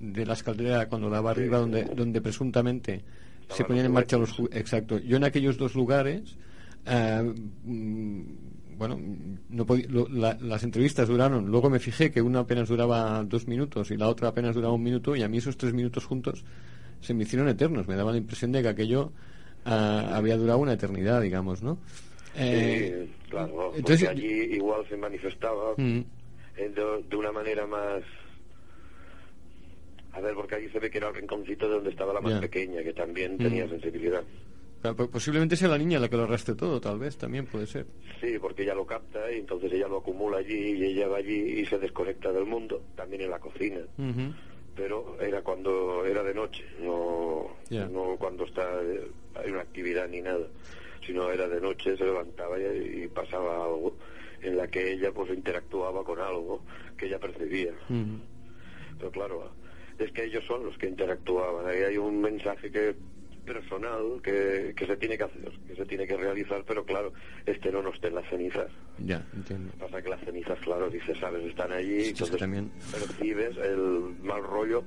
[0.00, 3.02] de la escalera cuando daba arriba, donde, donde presuntamente
[3.48, 4.38] se ponían en marcha los...
[4.52, 4.98] Exacto.
[4.98, 6.36] Yo en aquellos dos lugares...
[6.86, 8.22] Eh, mm,
[8.76, 9.00] bueno,
[9.48, 9.66] no
[10.40, 11.46] las entrevistas duraron.
[11.46, 14.82] Luego me fijé que una apenas duraba dos minutos y la otra apenas duraba un
[14.82, 16.44] minuto y a mí esos tres minutos juntos
[17.00, 17.88] se me hicieron eternos.
[17.88, 19.12] Me daba la impresión de que aquello
[19.64, 21.78] ah, había durado una eternidad, digamos, ¿no?
[22.38, 26.00] Eh, claro, entonces allí igual se manifestaba mm.
[26.58, 26.72] eh,
[27.08, 28.02] de, una manera más
[30.16, 32.40] a ver porque allí se ve que era el rinconcito de donde estaba la más
[32.40, 33.70] pequeña que también tenía mm.
[33.70, 34.24] sensibilidad.
[34.94, 37.86] Posiblemente sea la niña la que lo arrastre todo tal vez también puede ser.
[38.20, 41.60] Sí porque ella lo capta y entonces ella lo acumula allí y ella va allí
[41.60, 43.80] y se desconecta del mundo también en la cocina.
[44.74, 48.80] Pero era cuando era de noche, no, no cuando está
[49.42, 50.46] en una actividad ni nada,
[51.04, 53.96] sino era de noche, se levantaba y, pasaba algo
[54.42, 56.60] en la que ella pues interactuaba con algo
[56.96, 57.72] que ella percibía.
[58.98, 59.50] Pero claro,
[59.98, 62.94] es que ellos son los que interactuaban, ahí hay un mensaje que
[63.46, 67.12] personal que, que, se tiene que hacer, que se tiene que realizar, pero claro,
[67.46, 68.66] este no nos esté en las cenizas.
[68.98, 69.72] Ya, entiendo.
[69.78, 72.70] Pasa que las cenizas, claro, dices, sabes, están allí, entonces también...
[72.90, 74.84] percibes el mal rollo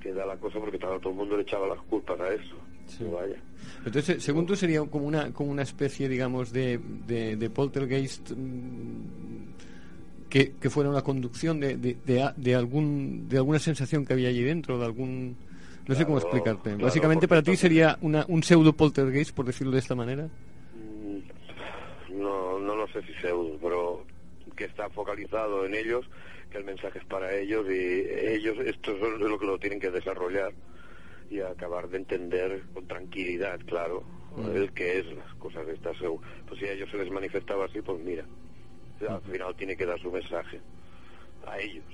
[0.00, 2.56] que da la cosa porque todo el mundo le echaba las culpas a eso.
[3.00, 3.36] Vaya.
[3.84, 9.48] Entonces, según tú, sería como una, como una especie, digamos, de, de, poltergeist mm,
[10.28, 11.96] que, que, fuera una conducción de, de,
[12.36, 15.36] de, algún, de alguna sensación que había allí dentro, de algún
[15.88, 16.76] no sé cómo explicarte.
[16.76, 20.28] Básicamente para ti sería una, un pseudo poltergeist, por decirlo de esta manera.
[20.74, 24.04] Mm, no, no lo sé si pseudo, pero
[24.54, 26.04] que está focalizado en ellos,
[26.50, 29.90] que el mensaje es para ellos y ellos esto es lo que lo tienen que
[29.90, 30.52] desarrollar
[31.30, 34.04] y acabar de entender con tranquilidad, claro,
[34.36, 34.56] mm.
[34.56, 35.96] el que es las cosas de estas.
[36.46, 38.24] Pues si a ellos se les manifestaba así, pues mira,
[39.06, 40.60] al final tiene que dar su mensaje
[41.46, 41.84] a ellos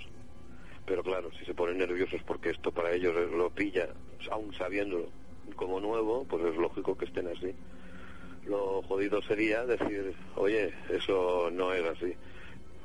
[0.87, 3.89] pero claro, si se ponen nerviosos porque esto para ellos lo pilla,
[4.31, 5.09] aún sabiéndolo
[5.57, 7.55] como nuevo, pues es lógico que estén así.
[8.47, 12.15] Lo jodido sería decir, oye, eso no es así,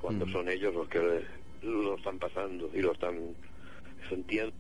[0.02, 0.32] cuando mm.
[0.32, 1.22] son ellos los que
[1.62, 3.36] lo están pasando y lo están
[4.08, 4.54] sintiendo.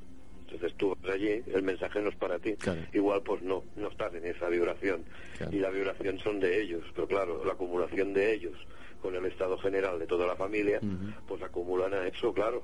[0.46, 2.56] Entonces tú vas allí, el mensaje no es para ti.
[2.92, 5.06] Igual pues no, no estás en esa vibración.
[5.52, 8.56] Y la vibración son de ellos, pero claro, la acumulación de ellos
[9.02, 10.80] con el estado general de toda la familia,
[11.28, 12.64] pues acumulan a eso, claro.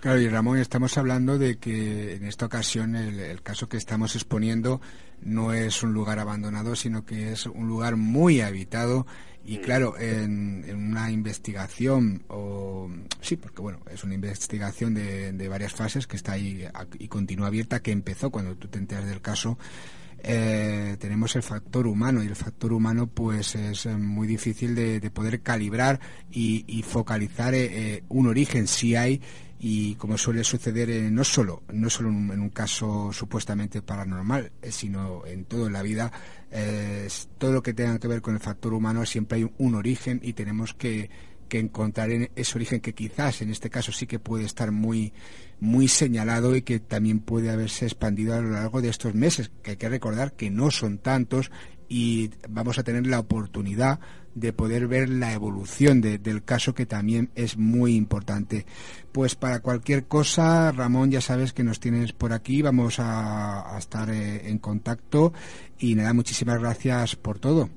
[0.00, 4.82] Claro, y Ramón, estamos hablando de que en esta ocasión el, caso que estamos exponiendo
[5.22, 9.06] no es un lugar abandonado, sino que es un lugar muy habitado
[9.46, 9.60] y mm.
[9.62, 12.90] claro, en, una investigación, o
[13.22, 16.66] sí, porque bueno, es una investigación de, de, varias fases que está ahí
[16.98, 19.58] y continúa abierta, que empezó cuando tú te enteras del caso.
[20.26, 25.42] Eh, tenemos el factor humano y el factor humano pues es muy difícil de, poder
[25.42, 29.20] calibrar y, focalizar eh, eh, un origen si hay
[29.66, 34.70] y como suele suceder eh, no solo no solo en un, caso supuestamente paranormal eh,
[34.70, 36.12] sino en toda la vida
[36.50, 37.08] eh,
[37.38, 40.34] todo lo que tenga que ver con el factor humano siempre hay un, origen y
[40.34, 41.08] tenemos que,
[41.44, 45.12] que encontrar en ese origen que quizás en este caso sí que puede estar muy
[45.60, 49.72] muy señalado y que también puede haberse expandido a lo largo de estos meses que
[49.72, 51.50] hay que recordar que no son tantos
[51.88, 54.00] y vamos a tener la oportunidad
[54.34, 58.66] de poder ver la evolución del caso que también es muy importante.
[59.12, 64.10] Pues para cualquier cosa, Ramón, ya sabes que nos tienes por aquí, vamos a, estar
[64.10, 65.32] eh, en contacto
[65.78, 67.70] y nada, muchísimas gracias por todo.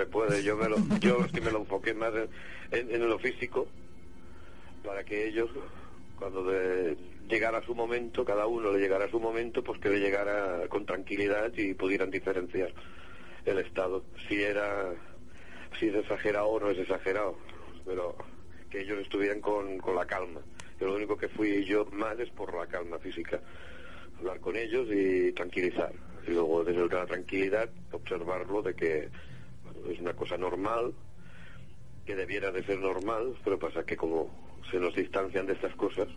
[0.00, 0.42] Se puede.
[0.42, 2.10] Yo me lo, yo es que me lo enfoqué más
[2.70, 3.68] en, en, lo físico
[4.82, 5.50] para que ellos,
[6.18, 6.96] cuando de,
[7.28, 11.52] llegara su momento, cada uno le llegara su momento, pues que le llegara con tranquilidad
[11.54, 12.72] y pudieran diferenciar
[13.44, 14.02] el Estado.
[14.26, 14.90] Si era,
[15.78, 17.36] si es exagerado o no es exagerado,
[17.84, 18.16] pero
[18.70, 20.40] que ellos estuvieran con, con la calma.
[20.80, 23.38] Yo lo único que fui yo más es por la calma física.
[24.18, 25.92] Hablar con ellos y tranquilizar.
[26.26, 29.10] Y luego desde la tranquilidad observarlo de que
[29.88, 30.92] es una cosa normal,
[32.04, 34.30] que debiera de ser normal, pero pasa que como
[34.70, 36.08] se nos distancian de estas cosas,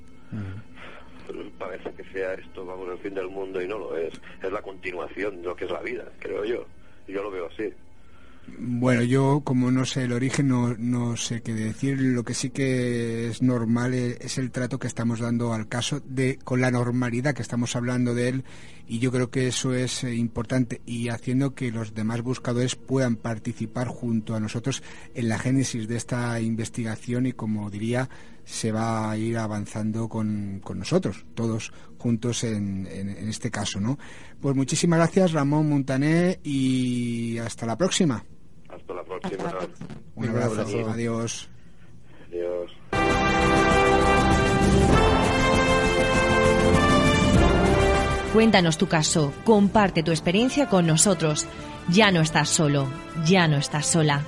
[1.57, 4.13] parece que sea esto, vamos, el fin del mundo y no lo es.
[4.41, 6.65] Es la continuación de lo que es la vida, creo yo.
[7.07, 7.73] Yo lo veo así.
[8.57, 11.99] Bueno, yo como no sé el origen, no, no sé qué decir.
[12.01, 16.01] Lo que sí que es normal e, es el trato que estamos dando al caso
[16.05, 18.43] de con la normalidad que estamos hablando de él
[18.87, 23.15] y yo creo que eso es eh, importante y haciendo que los demás buscadores puedan
[23.15, 28.09] participar junto a nosotros en la génesis de esta investigación y como diría
[28.43, 33.97] se va a ir avanzando con, con nosotros, todos juntos en, en, este caso, ¿no?
[34.41, 38.25] Pues muchísimas gracias Ramón Montané y hasta la próxima.
[38.67, 39.43] Hasta la próxima.
[40.15, 40.89] Un abrazo.
[40.89, 41.49] Adiós.
[42.27, 43.72] Adiós.
[48.33, 51.45] Cuéntanos tu caso, comparte tu experiencia con nosotros.
[51.89, 52.87] Ya no estás solo,
[53.27, 54.23] ya no estás sola.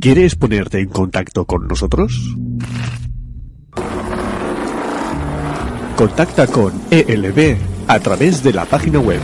[0.00, 2.34] ¿Quieres ponerte en contacto con nosotros?
[5.96, 9.20] Contacta con ELB a través de la página web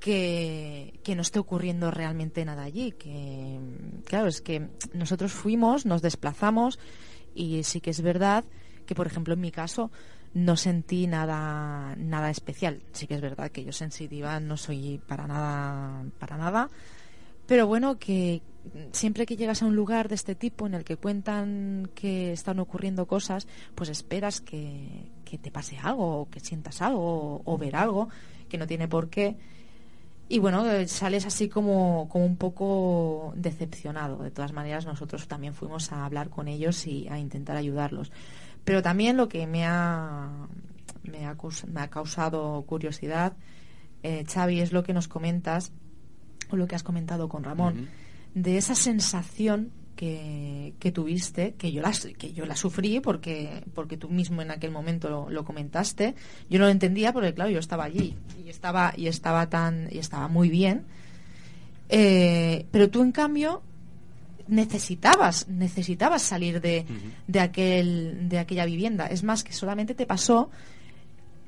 [0.00, 2.92] que, que, no esté ocurriendo realmente nada allí.
[2.92, 3.58] Que,
[4.04, 6.78] claro, es que nosotros fuimos, nos desplazamos
[7.34, 8.44] y sí que es verdad
[8.86, 9.90] que, por ejemplo, en mi caso,
[10.34, 12.82] no sentí nada nada especial.
[12.92, 16.68] Sí que es verdad que yo sensitiva no soy para nada para nada,
[17.46, 18.42] pero bueno que
[18.92, 22.58] siempre que llegas a un lugar de este tipo en el que cuentan que están
[22.58, 27.76] ocurriendo cosas, pues esperas que, que te pase algo, o que sientas algo, o, ver
[27.76, 28.08] algo,
[28.48, 29.36] que no tiene por qué.
[30.28, 34.22] Y bueno, sales así como, como un poco decepcionado.
[34.22, 38.10] De todas maneras, nosotros también fuimos a hablar con ellos y a intentar ayudarlos.
[38.64, 40.30] Pero también lo que me ha,
[41.02, 43.36] me ha, me ha causado curiosidad,
[44.02, 45.72] eh, Xavi, es lo que nos comentas,
[46.50, 47.88] o lo que has comentado con Ramón,
[48.34, 53.96] de esa sensación que, que, tuviste, que yo la, que yo la sufrí porque, porque
[53.96, 56.14] tú mismo en aquel momento lo, lo, comentaste.
[56.50, 59.98] Yo no lo entendía porque, claro, yo estaba allí y estaba, y estaba, tan, y
[59.98, 60.84] estaba muy bien.
[61.88, 63.62] Eh, pero tú, en cambio,
[64.48, 66.84] necesitabas, necesitabas salir de,
[67.26, 69.06] de, aquel, de aquella vivienda.
[69.06, 70.50] Es más, que solamente te pasó,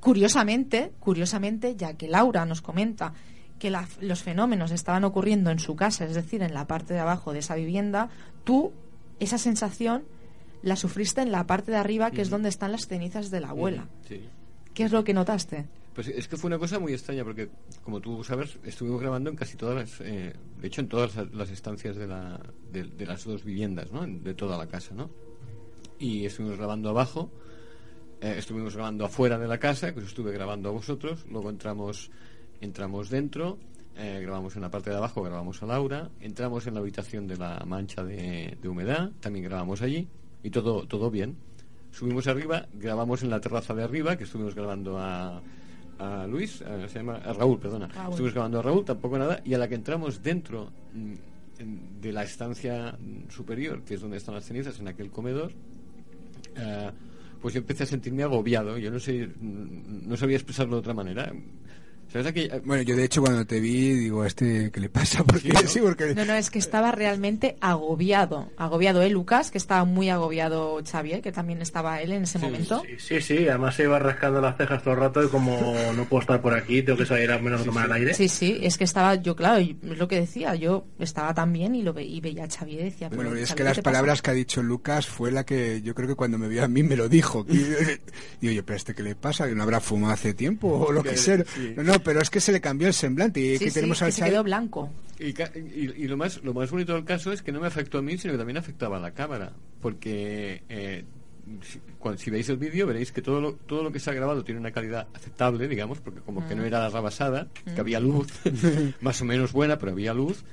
[0.00, 3.12] curiosamente, curiosamente, ya que Laura nos comenta
[3.58, 7.32] que los fenómenos estaban ocurriendo en su casa, es decir, en la parte de abajo
[7.32, 8.10] de esa vivienda,
[8.44, 8.72] tú
[9.18, 10.04] esa sensación
[10.62, 13.50] la sufriste en la parte de arriba, que es donde están las cenizas de la
[13.50, 13.88] abuela.
[14.74, 15.66] ¿Qué es lo que notaste?
[15.94, 17.48] Pues es que fue una cosa muy extraña porque,
[17.82, 21.50] como tú sabes, estuvimos grabando en casi todas las, eh, de hecho en todas las
[21.50, 22.38] estancias de, la,
[22.70, 24.06] de, las dos viviendas, ¿no?
[24.06, 25.08] De toda la casa, ¿no?
[25.98, 27.30] Y estuvimos grabando abajo,
[28.20, 32.10] eh, estuvimos grabando afuera de la casa, que os estuve grabando a vosotros, luego entramos,
[32.60, 33.58] entramos dentro,
[33.96, 37.36] eh, grabamos en la parte de abajo, grabamos a Laura, entramos en la habitación de
[37.36, 40.08] la mancha de, de humedad, también grabamos allí,
[40.42, 41.36] y todo, todo bien.
[41.90, 45.40] Subimos arriba, grabamos en la terraza de arriba, que estuvimos grabando a
[45.98, 47.86] a Luis, se llama a Raúl, perdona.
[47.86, 52.24] Estuvimos grabando a Raúl, tampoco nada, y a la que entramos dentro mm, de la
[52.24, 52.96] estancia
[53.28, 55.52] superior, que es donde están las cenizas, en aquel comedor,
[56.56, 56.90] eh,
[57.40, 58.76] pues yo empecé a sentirme agobiado.
[58.78, 61.32] Yo no sé, mm, no sabía expresarlo de otra manera.
[62.64, 65.24] Bueno, yo de hecho cuando te vi digo, ¿este qué le pasa?
[65.24, 65.60] Porque, ¿no?
[65.82, 66.14] porque...
[66.14, 68.50] no, no, es que estaba realmente agobiado.
[68.56, 69.50] Agobiado, ¿eh, Lucas?
[69.50, 72.82] Que estaba muy agobiado Xavier, que también estaba él en ese momento.
[72.98, 76.20] Sí, sí, además se iba rascando las cejas todo el rato y como no puedo
[76.20, 78.14] estar por aquí, tengo que salir a menos tomar el aire.
[78.14, 81.82] Sí, sí, es que estaba, yo claro, es lo que decía, yo estaba también y,
[81.82, 83.08] lo y veía a Xavier y decía...
[83.08, 86.14] Bueno, es que las palabras que ha dicho Lucas fue la que yo creo que
[86.14, 87.44] cuando me vio a mí me lo dijo.
[87.56, 89.48] Y, y oye, pero ¿este qué le pasa?
[89.48, 91.42] ¿Que no habrá fumado hace tiempo o lo que sea?
[91.74, 94.24] No, no, pero es que se le cambió el semblante y que tenemos al se
[94.24, 94.90] quedó blanco.
[95.18, 98.02] Y, y, lo más lo más bonito del caso es que no me afectó a
[98.02, 101.04] mí, sino que también afectaba a la cámara, porque eh,
[102.16, 104.60] si, veis el vídeo veréis que todo lo, todo lo que se ha grabado tiene
[104.60, 106.66] una calidad aceptable, digamos, porque como que no mm.
[106.66, 107.80] era la rabasada, que mm.
[107.80, 108.28] había luz,
[109.00, 110.44] más o menos buena, pero había luz.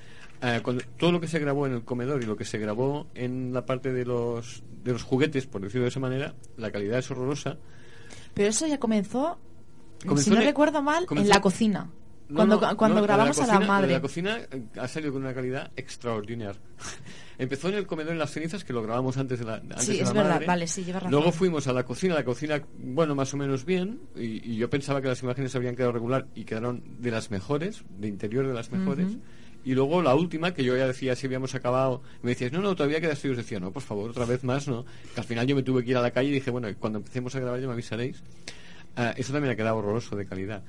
[0.41, 0.59] Eh,
[0.97, 3.65] todo lo que se grabó en el comedor y lo que se grabó en la
[3.67, 7.57] parte de los, de los juguetes, por decirlo de esa manera, la calidad es horrorosa.
[8.33, 9.37] Pero eso ya comenzó,
[10.17, 11.89] si no recuerdo mal, en la cocina.
[12.33, 13.93] cuando cuando grabamos a la madre.
[13.93, 16.59] La cocina eh, ha salido con una calidad extraordinaria.
[17.37, 19.99] Empezó en el comedor en las cenizas, que lo grabamos antes de la antes Sí,
[19.99, 21.11] es verdad, vale, sí, lleva razón.
[21.11, 25.01] Luego fuimos a la cocina, la cocina, bueno, más o menos bien, y, yo pensaba
[25.01, 28.71] que las imágenes habían quedado regular y quedaron de las mejores, de interior de las
[28.71, 29.17] mejores.
[29.65, 32.75] Y luego la última, que yo ya decía si habíamos acabado, me decías, no, no,
[32.75, 33.37] todavía queda estudios.
[33.37, 34.85] Decía, no, por favor, otra vez más, no.
[35.13, 36.99] Que al final yo me tuve que ir a la calle y dije, bueno, cuando
[36.99, 38.21] empecemos a grabar ya me avisaréis.
[38.97, 40.63] Uh, eso también ha quedado horroroso de calidad.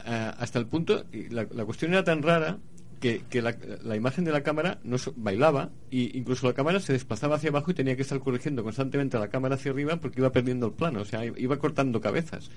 [0.00, 2.58] Uh, hasta el punto, la, la, cuestión era tan rara
[3.00, 6.92] que, que la, la, imagen de la cámara no bailaba e incluso la cámara se
[6.92, 10.30] desplazaba hacia abajo y tenía que estar corrigiendo constantemente la cámara hacia arriba porque iba
[10.30, 12.50] perdiendo el plano, o sea, iba cortando cabezas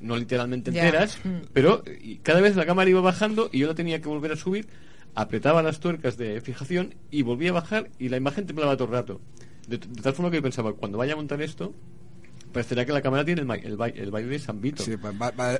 [0.00, 1.48] no literalmente enteras, mm.
[1.52, 1.82] pero
[2.22, 4.66] cada vez la cámara iba bajando y yo la tenía que volver a subir,
[5.14, 8.94] apretaba las tuercas de fijación y volvía a bajar y la imagen temblaba todo el
[8.94, 9.20] rato.
[9.66, 11.74] De, tal forma que yo pensaba, cuando vaya a montar esto,
[12.54, 14.82] parecerá que la cámara tiene el, el, baile de San Vito.
[14.82, 14.94] Sí,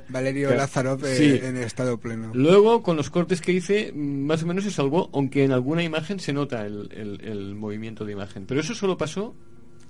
[0.09, 2.31] Valerio Lázaro en estado pleno.
[2.33, 6.19] Luego, con los cortes que hice, más o menos se salvó, aunque en alguna imagen
[6.19, 6.89] se nota el,
[7.21, 8.47] el movimiento de imagen.
[8.47, 9.35] Pero eso solo pasó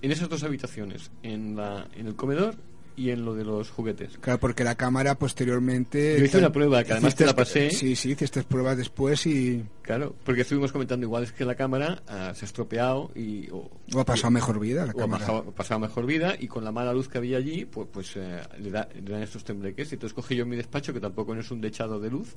[0.02, 2.56] en esas dos habitaciones, en, la, en el comedor
[2.96, 4.18] y en lo de los juguetes.
[4.20, 6.18] Claro, porque la cámara posteriormente...
[6.18, 7.72] Yo hice una prueba, que además te la pasé.
[7.72, 9.64] Sí, sí, hice estas pruebas después y...
[9.82, 13.50] Claro, porque estuvimos comentando igual es que la cámara ah, se ha estropeado y...
[13.52, 13.70] O,
[14.00, 15.26] ha pasado mejor vida la cámara.
[15.26, 18.42] ha pasado, mejor vida y con la mala luz que había allí, pues, pues eh,
[18.60, 19.92] le, da, dan estos tembleques.
[19.92, 22.36] Y entonces cogí yo mi despacho, que tampoco no es un dechado de luz,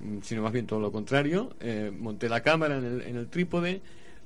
[0.00, 1.56] mm, sino más bien todo lo contrario.
[1.60, 3.82] Eh, monté la cámara en el, en el trípode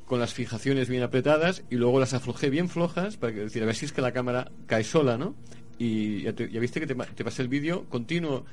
[0.06, 3.66] con las fijaciones bien apretadas y luego las aflojé bien flojas para que decir a
[3.66, 5.34] ver si es que la cámara cae sola, ¿no?
[5.78, 8.44] Y ya, viste que te, pasé el vídeo continuo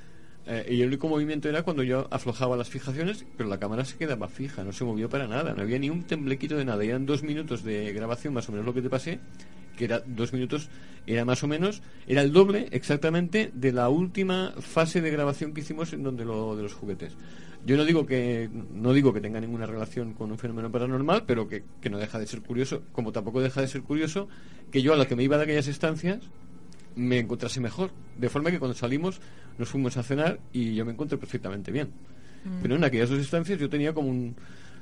[0.46, 3.98] eh, y el único movimiento era cuando yo aflojaba las fijaciones, pero la cámara se
[3.98, 6.84] quedaba fija, no se movió para nada, no había ni un temblequito de nada.
[6.84, 9.20] Eran dos minutos de grabación, más o menos lo que te pasé,
[9.78, 10.70] que era dos minutos,
[11.06, 15.62] era más o menos, era el doble exactamente de la última fase de grabación que
[15.62, 17.16] hicimos en donde lo de los juguetes.
[17.66, 21.48] Yo no digo que no digo que tenga ninguna relación con un fenómeno paranormal, pero
[21.48, 24.30] que, que no deja de ser curioso, como tampoco deja de ser curioso
[24.72, 26.20] que yo a la que me iba de aquellas estancias
[26.96, 27.92] me encontrase mejor.
[28.18, 29.20] De forma que cuando salimos
[29.58, 31.90] nos fuimos a cenar y yo me encontré perfectamente bien.
[32.44, 32.62] Mm.
[32.62, 34.36] Pero en aquellas dos instancias yo tenía como, un,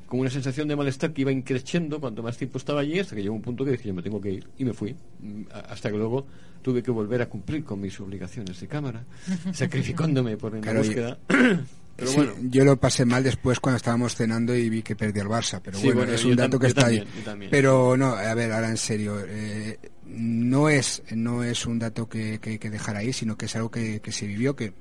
[0.06, 3.24] como una sensación de malestar que iba increciendo cuanto más tiempo estaba allí hasta que
[3.24, 4.96] llegó un punto que dije yo me tengo que ir y me fui.
[5.20, 6.26] Mm, hasta que luego
[6.62, 9.06] tuve que volver a cumplir con mis obligaciones de cámara,
[9.54, 11.18] sacrificándome por la búsqueda.
[11.98, 12.34] Pero bueno.
[12.44, 15.60] yo lo pasé mal después cuando estábamos cenando y vi que perdí al Barça.
[15.62, 17.04] Pero bueno, es un dato que está ahí.
[17.50, 19.20] Pero no, a ver, ahora en serio.
[19.28, 23.56] Eh, no es no es un dato que, que, que dejar ahí, sino que es
[23.56, 24.74] algo que, que se vivió, que,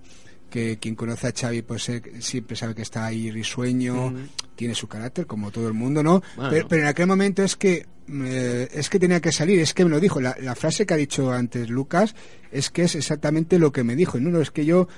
[0.50, 4.14] que quien conoce a Xavi pues eh, siempre sabe que está ahí risueño,
[4.54, 6.22] tiene su carácter como todo el mundo, ¿no?
[6.50, 9.90] Pero, en aquel momento es que eh, es que tenía que salir, es que me
[9.90, 10.20] lo dijo.
[10.20, 12.14] La, la, frase que ha dicho antes Lucas
[12.52, 14.20] es que es exactamente lo que me dijo.
[14.20, 14.88] No, no es que yo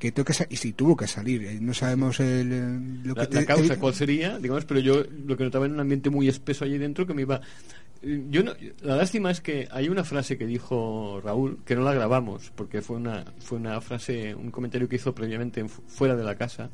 [0.00, 3.34] que tengo que y si tuvo que salir eh, no sabemos el, lo la, que
[3.34, 6.64] la causa cuál sería digamos pero yo lo que notaba en un ambiente muy espeso
[6.64, 7.42] allí dentro que me iba
[8.02, 8.42] yo
[8.80, 12.80] la lástima es que hay una frase que dijo Raúl que no la grabamos porque
[12.80, 16.70] fue una fue una frase un comentario que hizo previamente fuera de la casa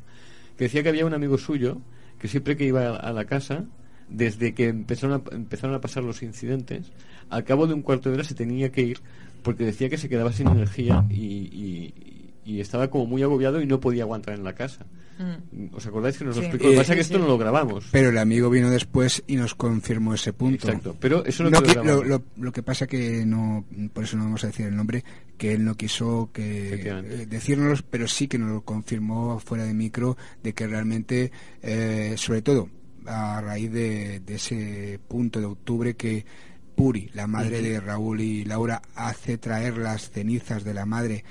[0.57, 1.81] que decía que había un amigo suyo
[2.19, 3.65] que siempre que iba a, la casa
[4.07, 6.93] desde que empezaron a, empezaron a pasar los incidentes
[7.29, 9.01] al cabo de un cuarto de hora se tenía que ir
[9.43, 12.16] porque decía que se quedaba sin energía y, y
[12.59, 14.85] estaba como muy agobiado y no podía aguantar en la casa.
[15.17, 15.73] Mm.
[15.75, 16.65] ¿Os acordáis que nos lo explicó?
[16.65, 17.87] Lo que pasa es que esto no lo grabamos.
[17.91, 20.67] Pero el amigo vino después y nos confirmó ese punto.
[20.67, 24.25] Exacto, pero eso no lo, que, lo, lo, que pasa que no, por eso no
[24.25, 25.03] vamos a decir el nombre,
[25.37, 29.73] que él no quiso que eh, decirnos, pero sí que nos lo confirmó fuera de
[29.73, 31.31] micro de que realmente,
[31.61, 32.69] eh, sobre todo
[33.07, 36.25] a raíz de, ese punto de octubre que
[36.75, 41.23] Puri, la madre de Raúl y Laura, hace traer las cenizas de la madre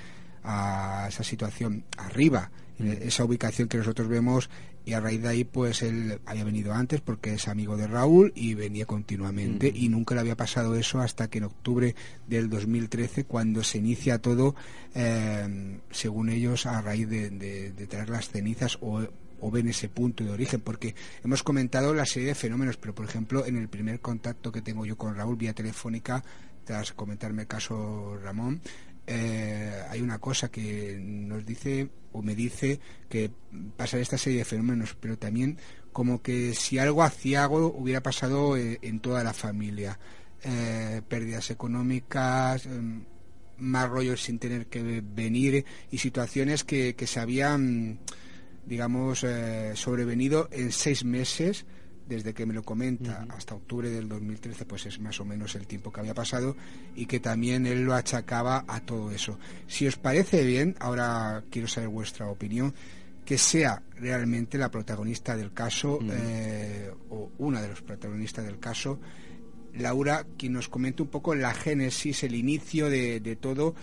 [0.47, 4.49] a esa situación arriba, esa ubicación que nosotros vemos
[4.85, 8.31] y a raíz de ahí pues él había venido antes porque es amigo de Raúl
[8.35, 11.93] y venía continuamente y nunca le había pasado eso hasta que en octubre
[12.25, 14.55] del 2013 cuando se inicia todo
[14.95, 19.05] eh, según ellos a raíz de, traer las cenizas o,
[19.41, 23.03] o ven ese punto de origen porque hemos comentado la serie de fenómenos pero por
[23.03, 26.23] ejemplo en el primer contacto que tengo yo con Raúl vía telefónica
[26.63, 28.61] tras comentarme el caso Ramón
[29.09, 33.31] eh, hay una cosa que nos dice o me dice que
[33.77, 35.57] pasa esta serie de fenómenos, pero también
[35.93, 39.97] como que si algo hacía algo hubiera pasado eh, en toda la familia.
[40.43, 43.05] Eh, pérdidas económicas, em,
[43.57, 47.99] más rollos sin tener que venir y situaciones que, que se habían,
[48.65, 49.25] digamos,
[49.73, 51.65] sobrevenido en seis meses
[52.07, 55.67] desde que me lo comenta hasta octubre del 2013, pues es más o menos el
[55.67, 56.55] tiempo que había pasado
[56.95, 59.37] y que también él lo achacaba a todo eso.
[59.67, 62.73] Si os parece bien, ahora quiero saber vuestra opinión,
[63.25, 68.99] que sea realmente la protagonista del caso eh, o una de los protagonistas del caso,
[69.73, 73.75] Laura, quien nos comente un poco la génesis, el inicio de, de todo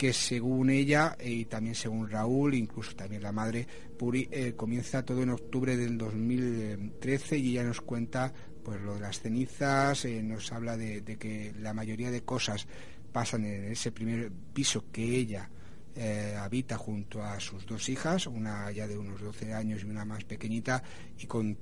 [0.00, 3.66] que según ella y también según Raúl, incluso también la madre
[3.98, 8.32] Puri, eh, comienza todo en octubre del 2013 y ella nos cuenta
[8.64, 12.66] pues lo de las cenizas, eh, nos habla de, que la mayoría de cosas
[13.12, 15.50] pasan en ese primer piso que ella
[15.94, 20.06] eh, habita junto a sus dos hijas, una ya de unos 12 años y una
[20.06, 20.82] más pequeñita,
[21.18, 21.58] y con,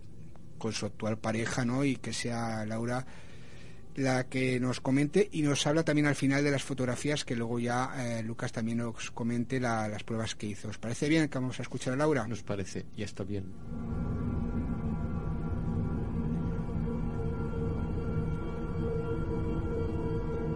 [0.58, 1.84] con su actual pareja, ¿no?
[1.84, 3.04] Y que sea Laura
[3.98, 7.58] la que nos comente y nos habla también al final de las fotografías que luego
[7.58, 10.68] ya eh, Lucas también nos comente las pruebas que hizo.
[10.68, 12.26] ¿Os parece bien que vamos a escuchar a Laura?
[12.26, 13.52] Nos parece, ya está bien.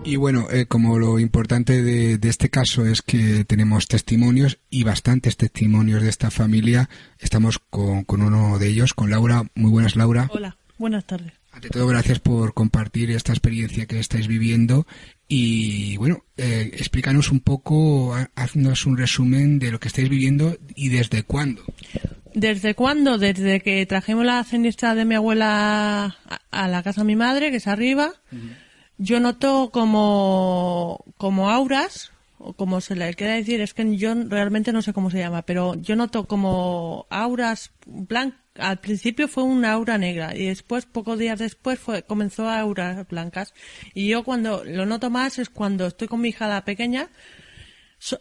[0.04, 5.36] Y bueno, eh, como lo importante de, este caso es que tenemos testimonios y bastantes
[5.36, 6.88] testimonios de esta familia,
[7.20, 9.44] estamos con, con uno de ellos, con Laura.
[9.54, 10.28] Muy buenas, Laura.
[10.32, 11.41] Hola, buenas tardes.
[11.52, 14.86] Ante todo, gracias por compartir esta experiencia que estáis viviendo
[15.28, 20.88] y, bueno, eh, explícanos un poco, haznos un resumen de lo que estáis viviendo y
[20.88, 21.62] desde cuándo.
[22.34, 23.18] ¿Desde cuándo?
[23.18, 26.16] Desde que trajimos la ceniza de mi abuela
[26.50, 28.14] a, la casa de mi madre, que es arriba.
[28.96, 34.72] Yo noto como, como auras, o como se le quiere decir, es que yo realmente
[34.72, 39.72] no sé cómo se llama, pero yo noto como auras blancas al principio fue una
[39.72, 43.54] aura negra y después, pocos días después, fue, comenzó a auras blancas.
[43.94, 47.10] Y yo cuando lo noto más es cuando estoy con mi hija la pequeña,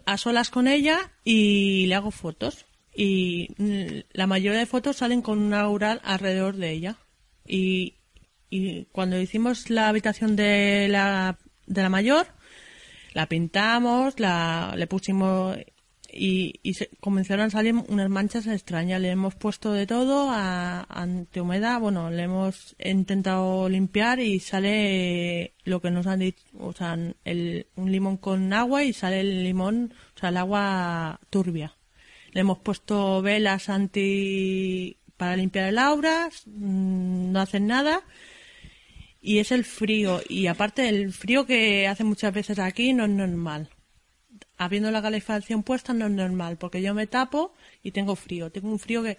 [0.05, 2.65] a solas con ella y le hago fotos.
[2.93, 6.97] Y mm, la mayoría de fotos salen con una aura alrededor de ella.
[7.45, 7.95] Y,
[8.49, 12.27] y cuando hicimos la habitación de la, de la mayor,
[13.13, 15.57] la pintamos, la, le pusimos
[16.13, 19.01] y, se comenzaron a salir unas manchas extrañas.
[19.01, 25.53] Le hemos puesto de todo a, ante humedad, bueno, le hemos intentado limpiar y sale
[25.63, 29.93] lo que nos han dicho, o sea, un limón con agua y sale el limón,
[30.15, 31.75] o sea, el agua turbia.
[32.33, 38.03] Le hemos puesto velas anti para limpiar el aura, mm, no hacen nada.
[39.21, 40.19] Y es el frío.
[40.27, 43.69] Y aparte, el frío que hace muchas veces aquí no es normal
[44.61, 48.51] habiendo la calefacción puesta no es normal, porque yo me tapo y tengo frío.
[48.51, 49.17] Tengo un frío que,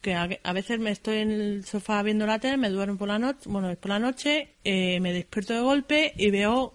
[0.00, 3.18] que a, veces me estoy en el sofá viendo la tele, me duermo por la
[3.18, 6.74] noche, bueno, por la noche, eh, me despierto de golpe y veo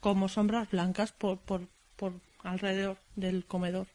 [0.00, 3.88] como sombras blancas por, por, por alrededor del comedor.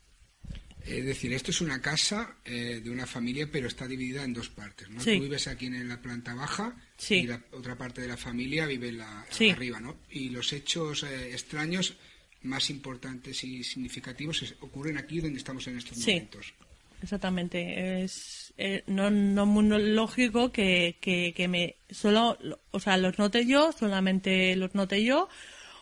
[0.85, 4.49] Es decir, esto es una casa eh, de una familia, pero está dividida en dos
[4.49, 5.03] partes, ¿no?
[5.03, 6.77] Tú vives aquí en la planta baja
[7.09, 9.97] y la otra parte de la familia vive en la, arriba, ¿no?
[10.11, 11.97] Y los hechos eh, extraños
[12.43, 16.53] más importantes y significativos ocurren aquí donde estamos en estos momentos.
[17.01, 18.03] Exactamente.
[18.03, 22.37] Es eh, no, no muy lógico que, que, me solo,
[22.71, 25.29] o sea, los note yo, solamente los note yo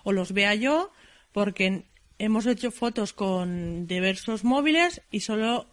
[0.03, 0.91] o los vea yo,
[1.31, 1.83] porque
[2.19, 5.67] hemos hecho fotos con diversos móviles y solo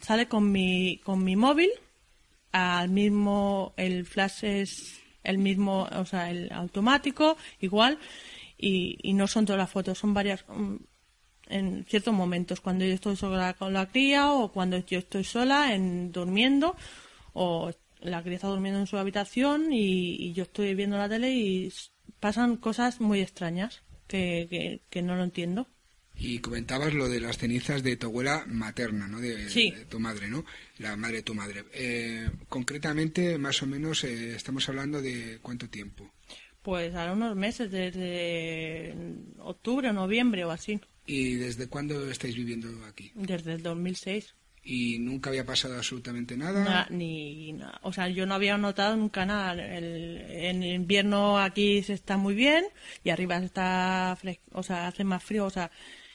[0.00, 1.70] sale con mi con mi móvil
[2.50, 7.98] al mismo el flash es el mismo, o sea, el automático igual
[8.62, 10.76] y, no son todas las fotos, son varias mm,
[11.48, 15.74] en ciertos momentos, cuando yo estoy sola con la cría o cuando yo estoy sola
[15.74, 16.76] en durmiendo
[17.34, 21.72] o la cría está durmiendo en su habitación y, yo estoy viendo la tele y
[22.20, 25.66] pasan cosas muy extrañas que, que, no lo entiendo.
[26.14, 29.20] Y comentabas lo de las cenizas de tu abuela materna, ¿no?
[29.20, 29.72] De, sí.
[29.88, 30.44] tu madre, ¿no?
[30.78, 31.64] La madre de tu madre.
[31.72, 36.12] Eh, concretamente, más o menos, eh, estamos hablando de cuánto tiempo.
[36.62, 38.94] Pues ahora unos meses, desde
[39.38, 40.80] octubre noviembre o así.
[41.06, 43.10] ¿Y desde cuándo estáis viviendo aquí?
[43.14, 44.34] Desde el 2006.
[44.64, 46.86] ¿Y nunca había pasado absolutamente nada?
[46.88, 49.60] ni O sea, yo no había notado nunca nada.
[49.60, 52.64] en invierno aquí se está muy bien
[53.02, 55.72] y arriba se está fresco, o sea, hace más frío, o sea,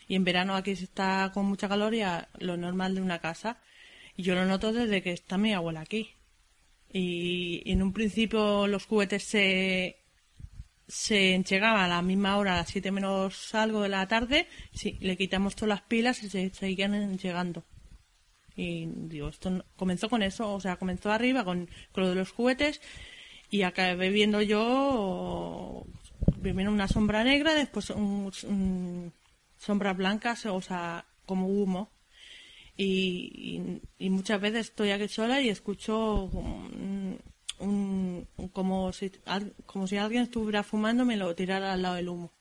[0.08, 2.02] y en verano aquí se está con mucha calor y
[2.40, 3.60] lo normal de una casa.
[4.16, 6.12] Y yo lo noto desde que está mi abuela aquí.
[6.92, 9.98] Y, en un principio los juguetes se,
[10.88, 14.48] se enchegaban a la misma hora, a las 7 menos algo de la tarde.
[14.74, 17.66] Sí, le quitamos todas las pilas y se seguían llegando.
[18.56, 22.82] Y digo, esto comenzó con eso, o sea, comenzó arriba con, lo de los juguetes
[23.52, 25.86] y acabé viendo yo
[26.42, 29.14] primero una sombra negra, después un,
[29.58, 31.92] sombras blancas, o sea, como humo.
[32.76, 36.30] Y, muchas veces estoy aquí sola y escucho
[37.60, 39.12] un, como, si,
[39.66, 42.34] como si alguien estuviera fumando me lo tirara al lado del humo.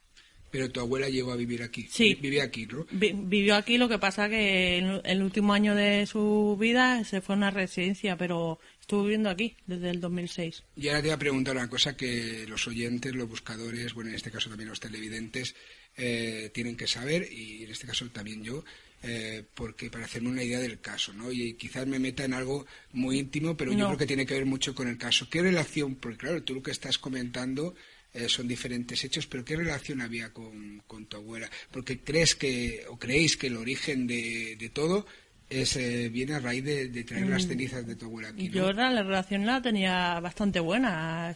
[0.50, 1.86] Pero tu abuela llegó a vivir aquí.
[1.90, 2.14] Sí.
[2.14, 2.86] Vive aquí, ¿no?
[2.90, 7.34] vivió aquí, lo que pasa que en el último año de su vida se fue
[7.34, 10.62] a una residencia, pero estuvo viviendo aquí desde el 2006.
[10.76, 14.16] Y ahora te voy a preguntar una cosa que los oyentes, los buscadores, bueno, en
[14.16, 15.54] este caso también los televidentes,
[15.96, 18.64] eh, tienen que saber, y en este caso también yo,
[19.08, 21.30] eh, porque para hacerme una idea del caso, ¿no?
[21.30, 24.46] Y quizás me meta en algo muy íntimo, pero yo creo que tiene que ver
[24.46, 25.30] mucho con el caso.
[25.30, 25.94] ¿Qué relación?
[25.94, 27.76] Porque claro, tú lo que estás comentando
[28.12, 31.48] eh, son diferentes hechos, pero ¿qué relación había con, tu abuela?
[31.70, 35.06] Porque crees que, o creéis que el origen de, todo
[35.48, 37.48] es, eh, viene a raíz de, traer las mm.
[37.48, 38.48] cenizas de tu abuela aquí.
[38.48, 41.32] Yo la relación la tenía bastante buena.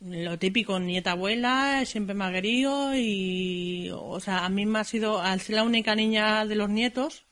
[0.00, 5.20] Lo típico, nieta abuela, siempre me ha y, o sea, a mí me ha sido,
[5.20, 7.24] al ser la única niña de los nietos,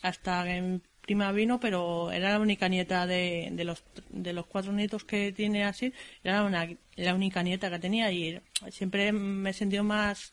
[0.00, 5.04] hasta que prima vino, pero era la única nieta de, los, de los cuatro nietos
[5.04, 5.92] que tiene así,
[6.24, 6.48] era
[6.96, 8.40] la única nieta que tenía y
[8.70, 10.32] siempre me he sentido más...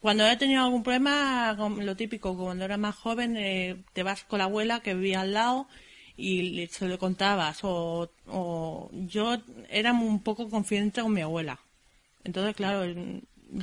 [0.00, 4.38] Cuando he tenido algún problema, lo típico, cuando era más joven, eh, te vas con
[4.38, 5.68] la abuela que vivía al lado
[6.16, 7.60] y se lo contabas.
[7.62, 8.10] O,
[8.92, 9.36] yo
[9.68, 11.60] era un poco confidente con mi abuela.
[12.24, 12.92] Entonces, claro,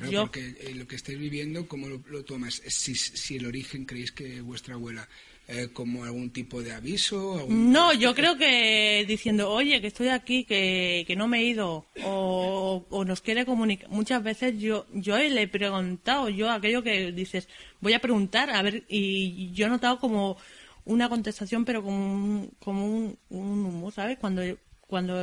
[0.10, 0.22] yo...
[0.22, 2.62] Porque eh, lo que estáis viviendo, ¿cómo lo, tomas?
[2.68, 5.08] Si, si el origen creéis que vuestra abuela
[5.50, 7.46] eh, como algún tipo de aviso?
[7.50, 11.86] No, yo creo que diciendo, oye, que estoy aquí, que, que no me he ido,
[12.06, 13.90] o, o nos quiere comunicar.
[13.90, 17.50] Muchas veces yo, yo le he preguntado, yo aquello que dices,
[17.82, 20.38] voy a preguntar, a ver, y yo he notado como
[20.86, 24.18] una contestación, pero como un, como un, un humo, ¿sabes?
[24.20, 24.42] Cuando,
[24.82, 25.16] cuando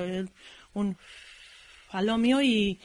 [0.75, 0.97] un
[1.89, 2.81] falo mío y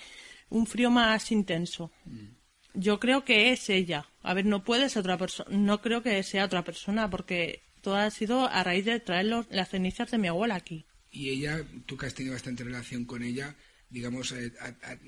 [0.50, 1.92] un frío más intenso.
[2.06, 2.36] Mm
[2.76, 4.08] yo creo que es ella.
[4.22, 5.58] A ver, no puede ser otra persona.
[5.58, 9.70] No creo que sea otra persona porque todo ha sido a raíz de traer las
[9.70, 10.86] cenizas de mi abuela aquí.
[11.12, 13.56] Y ella, tú que has tenido bastante relación con ella,
[13.90, 14.52] digamos, eh,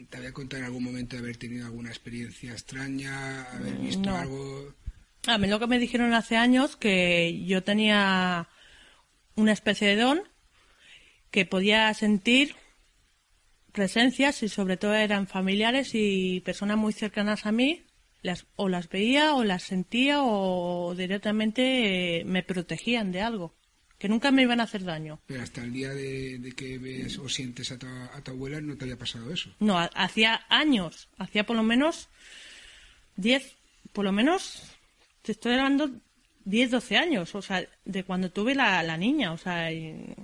[0.10, 4.74] ¿te había contado en algún momento de haber tenido alguna experiencia extraña, haber visto algo?
[5.28, 8.48] A mí lo que me dijeron hace años que yo tenía
[9.36, 10.22] una especie de don
[11.32, 12.56] que podía sentir
[13.74, 17.84] presencias y sobre todo eran familiares y personas muy cercanas a mí,
[18.22, 23.54] las, o las veía o las sentía o directamente eh, me protegían de algo,
[24.00, 25.20] que nunca me iban a hacer daño.
[25.28, 28.78] Pero hasta el día de, que ves o sientes a tu, a tu, abuela no
[28.78, 29.54] te había pasado eso.
[29.60, 32.10] No, hacía años, hacía por lo menos
[33.18, 33.58] 10,
[33.94, 34.77] por lo menos,
[35.28, 35.92] te estoy hablando
[36.46, 39.70] 10, 12 años, o sea, de cuando tuve la, la niña, o sea,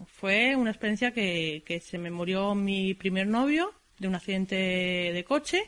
[0.08, 5.24] fue una experiencia que, que se me murió mi primer novio de un accidente de
[5.26, 5.62] coche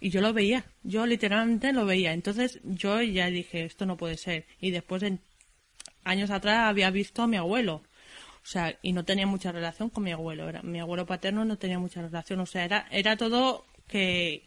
[0.00, 4.18] y yo lo veía, yo literalmente lo veía, entonces yo ya dije, esto no puede
[4.18, 5.20] ser, y después en
[6.04, 7.76] años atrás había visto a mi abuelo,
[8.42, 11.56] o sea, y no tenía mucha relación con mi abuelo, era, mi abuelo paterno no
[11.56, 14.46] tenía mucha relación, o sea, era, era todo que,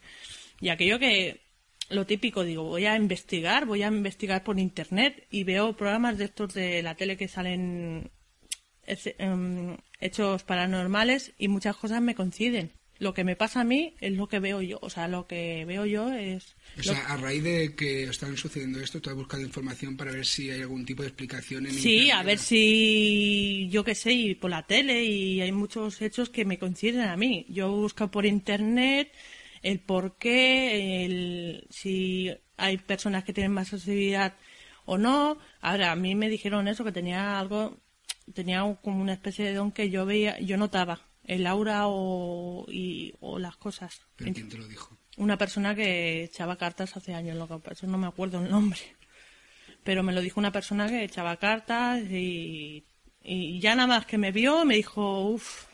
[0.62, 1.47] y aquello que
[1.90, 6.26] lo típico, digo, voy a investigar, voy a investigar por internet y veo programas de
[6.26, 8.12] estos de la tele que salen
[8.86, 12.72] em, hechos paranormales y muchas cosas me coinciden.
[13.00, 15.66] Lo que me pasa a mí es lo que veo yo, o sea, lo que
[15.66, 16.56] veo yo es...
[16.80, 20.26] O sea, a raíz de que están sucediendo esto, tú has buscado información para ver
[20.26, 24.36] si hay algún tipo de explicación en Sí, a ver si, yo qué sé, y
[24.36, 27.46] por la tele y hay muchos hechos que me coinciden a mí.
[27.50, 29.12] Yo busco por internet
[29.62, 34.36] el por qué, el, si hay personas que tienen más sensibilidad
[34.86, 35.38] o no.
[35.62, 37.78] Ahora, a mí me dijeron eso, que tenía algo,
[38.34, 43.14] tenía como una especie de don que yo veía, yo notaba el aura o, y,
[43.20, 44.02] o las cosas.
[44.16, 44.98] ¿Pero quién te lo dijo?
[45.18, 48.80] Una persona que echaba cartas hace años, lo que no me acuerdo el nombre.
[49.84, 52.86] Pero me lo dijo una persona que echaba cartas y,
[53.24, 55.66] y ya nada más que me vio me dijo, uff,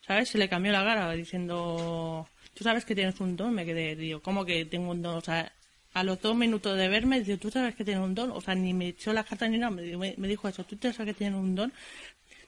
[0.00, 0.28] ¿sabes?
[0.28, 4.22] Se le cambió la cara diciendo, tú sabes que tienes un don, me quedé, digo,
[4.22, 5.16] ¿cómo que tengo un don?
[5.16, 5.52] O sea,
[5.94, 8.32] a los dos minutos de verme, dice, tú sabes que tiene un don.
[8.32, 11.14] O sea, ni me echó la carta ni nada, me, dijo eso, tú sabes que
[11.14, 11.72] tiene un don.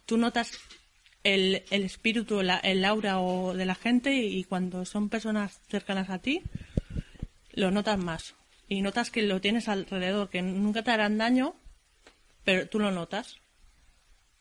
[0.05, 0.59] Tú notas
[1.23, 6.19] el, el espíritu, el aura o de la gente y, cuando son personas cercanas a
[6.19, 6.43] ti,
[7.53, 8.35] lo notas más.
[8.69, 11.55] Y notas que lo tienes alrededor, que nunca te harán daño,
[12.45, 13.39] pero tú lo notas.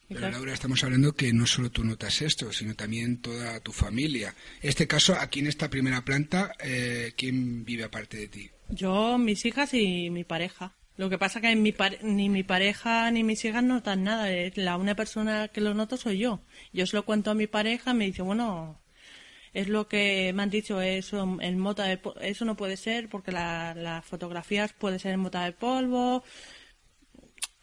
[0.07, 4.35] Pero Laura, estamos hablando que no solo tú notas esto, sino también toda tu familia.
[4.61, 8.49] En este caso, aquí en esta primera planta, eh, ¿quién vive aparte de ti?
[8.69, 10.75] Yo, mis hijas y mi pareja.
[10.97, 14.27] Lo que pasa que mi ni mi pareja ni mis hijas notan nada.
[14.55, 16.41] La única persona que lo noto soy yo.
[16.71, 18.79] Yo se lo cuento a mi pareja, me dice, bueno,
[19.53, 23.31] es lo que me han dicho, eso, el mota de, eso no puede ser porque
[23.31, 26.23] las fotografías puede ser en mota de polvo.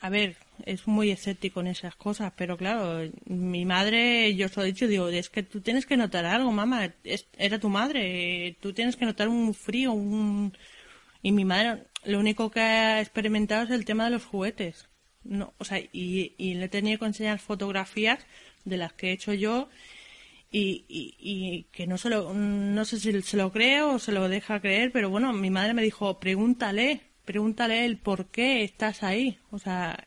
[0.02, 0.36] A ver,
[0.66, 4.88] es muy escéptico en esas cosas, pero claro, mi madre, yo os lo he dicho,
[4.88, 6.92] digo, es que tú tienes que notar algo, mamá,
[7.38, 10.56] era tu madre, tú tienes que notar un frío, un...
[11.22, 14.88] Y mi madre, lo único que ha experimentado es el tema de los juguetes.
[15.22, 18.26] No, o sea, y, le he tenido que enseñar fotografías
[18.64, 19.68] de las que he hecho yo
[20.50, 24.28] y, y, que no se lo, no sé si se lo creo o se lo
[24.28, 29.38] deja creer, pero bueno, mi madre me dijo, pregúntale, pregúntale el por qué estás ahí.
[29.50, 30.06] O sea,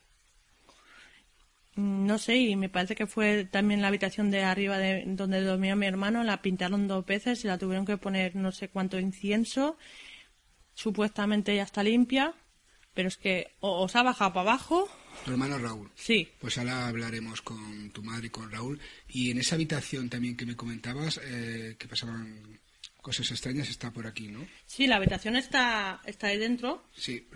[1.75, 5.75] no sé, y me parece que fue también la habitación de arriba de donde dormía
[5.75, 9.75] mi hermano, la pintaron dos veces y la tuvieron que poner no sé cuánto incienso.
[10.75, 12.35] Supuestamente ya está limpia,
[12.93, 14.87] pero es que o, se ha bajado para abajo.
[15.25, 15.89] Tu hermano Raúl.
[15.95, 16.29] Sí.
[16.39, 18.79] Pues ahora hablaremos con tu madre y con Raúl.
[19.07, 22.59] Y en esa habitación también que me comentabas, eh, que pasaban
[23.05, 24.47] cosas extrañas, está por aquí, ¿no?
[24.65, 26.89] Sí, la habitación está, está ahí dentro.
[26.91, 27.29] Sí,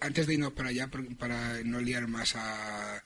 [0.00, 0.88] antes de irnos para allá,
[1.18, 3.02] para no liar más a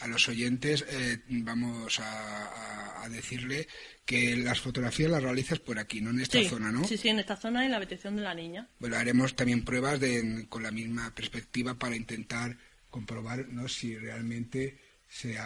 [0.00, 3.66] a los oyentes eh, vamos a, decirle
[4.04, 6.84] que las fotografías las realizas por aquí, no en esta zona, ¿no?
[6.84, 8.68] Sí, sí, en esta zona y en la habitación de la niña.
[8.78, 12.56] Bueno, haremos también pruebas de, con la misma perspectiva para intentar
[12.88, 13.68] comprobar ¿no?
[13.68, 14.78] si realmente
[15.10, 15.36] se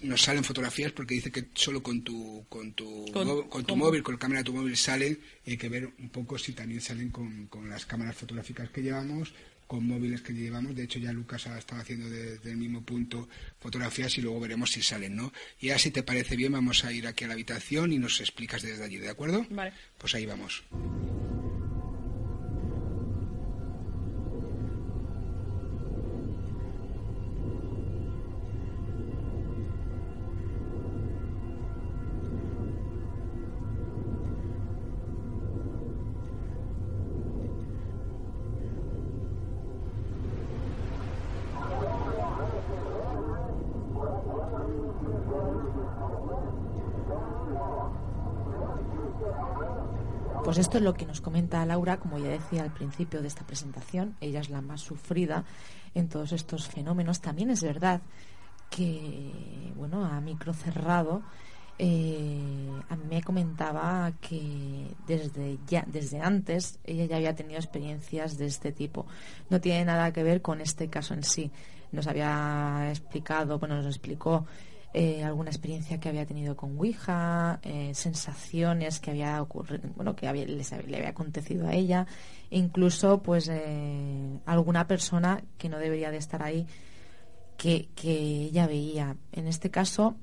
[0.00, 4.14] nos salen fotografías porque dice que solo con tu con tu, con, tu móvil, con
[4.14, 7.10] la cámara de tu móvil salen y hay que ver un poco si también salen
[7.10, 9.34] con, con las cámaras fotográficas que llevamos
[9.66, 10.74] con móviles que llevamos.
[10.74, 14.70] De hecho, ya Lucas ha estado haciendo desde el mismo punto fotografías y luego veremos
[14.70, 15.32] si salen, ¿no?
[15.60, 18.20] Y ahora, si te parece bien, vamos a ir aquí a la habitación y nos
[18.20, 19.44] explicas desde allí, ¿de acuerdo?
[19.50, 19.72] Vale.
[19.98, 20.62] Pues ahí vamos.
[50.56, 53.46] Pues esto es lo que nos comenta Laura, como ya decía al principio de esta
[53.46, 55.44] presentación, ella es la más sufrida
[55.94, 57.20] en todos estos fenómenos.
[57.20, 58.00] También es verdad
[58.70, 61.20] que, bueno, a micro cerrado,
[61.78, 68.38] eh, a mí me comentaba que desde ya desde antes ella ya había tenido experiencias
[68.38, 69.04] de este tipo
[69.50, 71.50] no tiene nada que ver con este caso en sí
[71.92, 74.46] nos había explicado bueno nos explicó
[74.98, 80.24] eh, alguna experiencia que había tenido con Ouija, eh, sensaciones que había ocurrido, bueno, que
[80.32, 82.06] le había acontecido a ella,
[82.48, 86.66] incluso pues eh, alguna persona que no debería de estar ahí
[87.58, 89.18] que, ella veía.
[89.32, 90.16] En este caso,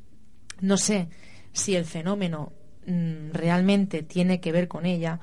[0.60, 1.08] no sé
[1.52, 2.52] si el fenómeno
[2.88, 5.20] mm, realmente tiene que ver con ella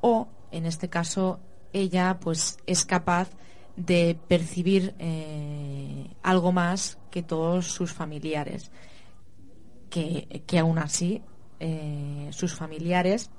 [0.00, 1.40] o, en este caso,
[1.74, 3.28] ella pues es capaz
[3.76, 4.94] de percibir
[6.22, 8.70] algo más que todos sus familiares
[10.46, 11.22] que, aún así
[11.60, 13.30] eh, sus familiares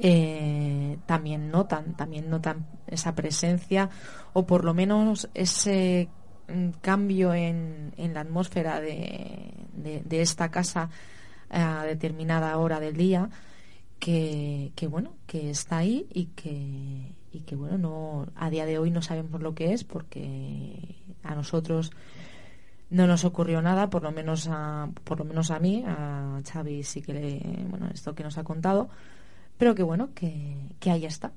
[0.00, 3.88] eh, también notan, también notan esa presencia
[4.32, 6.08] o por lo menos ese
[6.48, 10.90] mm, cambio en, en la atmósfera de, de, esta casa
[11.50, 13.30] a determinada hora del día
[14.00, 18.78] que, que, bueno que está ahí y que y que bueno no a día de
[18.78, 21.92] hoy no sabemos lo que es porque a nosotros
[22.94, 26.84] no nos ocurrió nada, por lo menos a, por lo menos a mí, a Xavi
[26.84, 28.88] sí que le, bueno, esto que nos ha contado,
[29.58, 31.32] pero que bueno, que, que ahí está.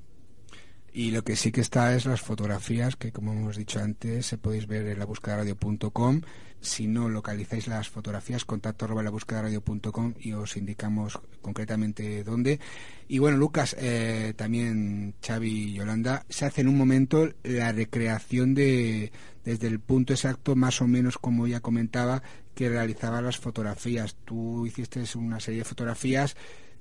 [0.97, 4.39] Y lo que sí que está es las fotografías que, como hemos dicho antes, se
[4.39, 6.21] podéis ver en la radio.com.
[6.59, 12.59] Si no localizáis las fotografías, contacto arroba la radio.com y os indicamos concretamente dónde.
[13.07, 18.55] Y bueno, Lucas, eh, también Xavi y Yolanda, se hace en un momento la recreación
[18.55, 19.11] de,
[19.45, 22.23] desde el punto exacto, más o menos como ya comentaba,
[22.55, 24.15] que realizaba las fotografías.
[24.25, 26.35] Tú hiciste una serie de fotografías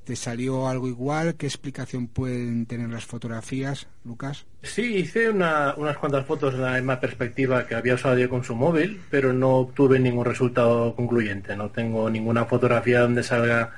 [0.07, 1.35] ¿Te salió algo igual?
[1.35, 4.47] ¿Qué explicación pueden tener las fotografías, Lucas?
[4.63, 8.55] Sí, hice unas cuantas fotos en la misma perspectiva que había usado yo con su
[8.55, 11.57] móvil, pero no obtuve ningún resultado concluyente.
[11.57, 13.73] No tengo ninguna fotografía donde salga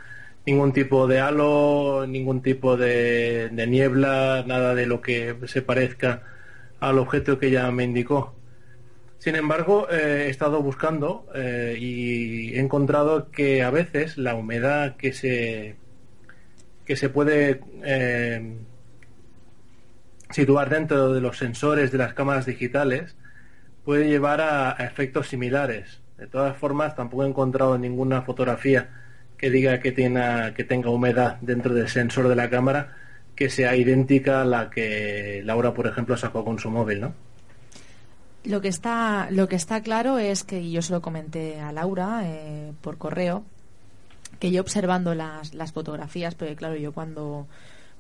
[0.44, 6.24] ningún tipo de halo, ningún tipo de, niebla, nada de lo que se parezca
[6.78, 8.34] al objeto que ella me indicó.
[9.16, 14.96] Sin embargo, eh, he estado buscando eh, y he encontrado que a veces la humedad
[14.96, 15.76] que se
[16.88, 18.56] que se puede eh,
[20.30, 23.14] situar dentro de los sensores de las cámaras digitales
[23.84, 26.00] puede llevar a, efectos similares.
[26.16, 28.88] De todas formas, tampoco he encontrado ninguna fotografía
[29.36, 32.96] que diga que, tenga, que tenga humedad dentro del sensor de la cámara
[33.36, 37.14] que sea idéntica a la que Laura, por ejemplo, sacó con su móvil, ¿no?
[38.44, 42.22] Lo que está, lo que está claro es que yo se lo comenté a Laura
[42.24, 43.44] eh, por correo,
[44.38, 47.46] que yo observando las, las fotografías, porque claro, yo cuando,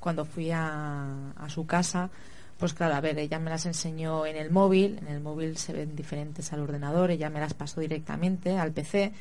[0.00, 2.10] cuando fui a, a su casa,
[2.58, 5.72] pues claro, a ver, ella me las enseñó en el móvil, en el móvil se
[5.72, 9.12] ven diferentes al ordenador, ella me las pasó directamente al PC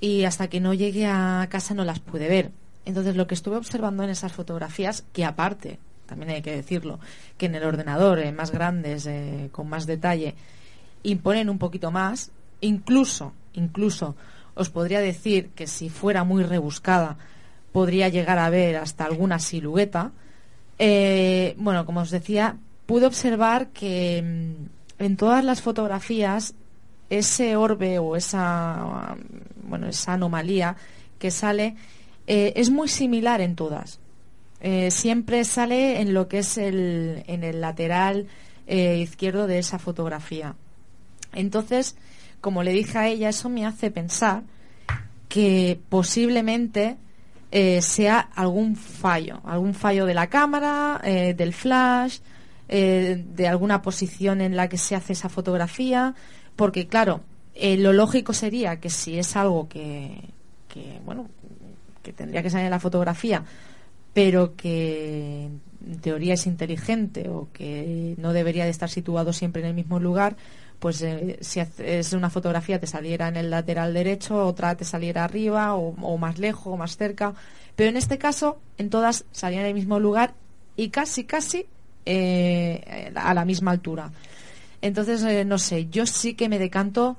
[0.00, 2.52] y hasta que no llegué a casa no las pude ver.
[2.84, 7.00] Entonces lo que estuve observando en esas fotografías, que aparte, también hay que decirlo,
[7.36, 10.36] que en el ordenador, eh, más grandes, eh, con más detalle,
[11.02, 14.14] imponen un poquito más, incluso, incluso
[14.56, 17.16] os podría decir que si fuera muy rebuscada
[17.72, 20.10] podría llegar a ver hasta alguna silueta.
[20.78, 26.54] Eh, bueno, como os decía, pude observar que mm, en todas las fotografías
[27.10, 29.16] ese orbe o esa,
[29.62, 30.76] bueno, esa anomalía
[31.18, 31.76] que sale
[32.26, 34.00] eh, es muy similar en todas.
[34.62, 38.26] Eh, siempre sale en lo que es el, en el lateral
[38.68, 40.56] izquierdo de esa fotografía.
[41.32, 41.94] Entonces,
[42.40, 44.42] como le dije a ella, eso me hace pensar
[45.28, 46.96] que posiblemente
[47.52, 52.18] eh, sea algún fallo, algún fallo de la cámara, eh, del flash,
[52.68, 56.14] eh, de alguna posición en la que se hace esa fotografía,
[56.56, 57.20] porque claro,
[57.54, 60.20] lo lógico sería que si es algo que,
[61.04, 61.28] bueno,
[62.02, 63.44] que tendría que salir en la fotografía,
[64.12, 65.48] pero que
[65.86, 70.00] en teoría es inteligente o que no debería de estar situado siempre en el mismo
[70.00, 70.36] lugar,
[70.78, 75.24] pues eh, si es una fotografía te saliera en el lateral derecho, otra te saliera
[75.24, 77.34] arriba o, más lejos o más cerca.
[77.74, 80.34] Pero en este caso, en todas salían en el mismo lugar
[80.76, 81.66] y casi, casi
[82.04, 84.10] eh, a la misma altura.
[84.82, 87.16] Entonces, eh, no sé, yo sí que me decanto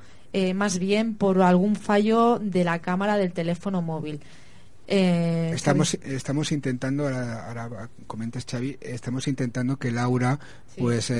[0.53, 4.19] más bien por algún fallo de la cámara del teléfono móvil.
[4.89, 10.39] Eh, estamos, estamos intentando, ahora, comentas Xavi, estamos intentando que Laura,
[10.77, 11.11] pues,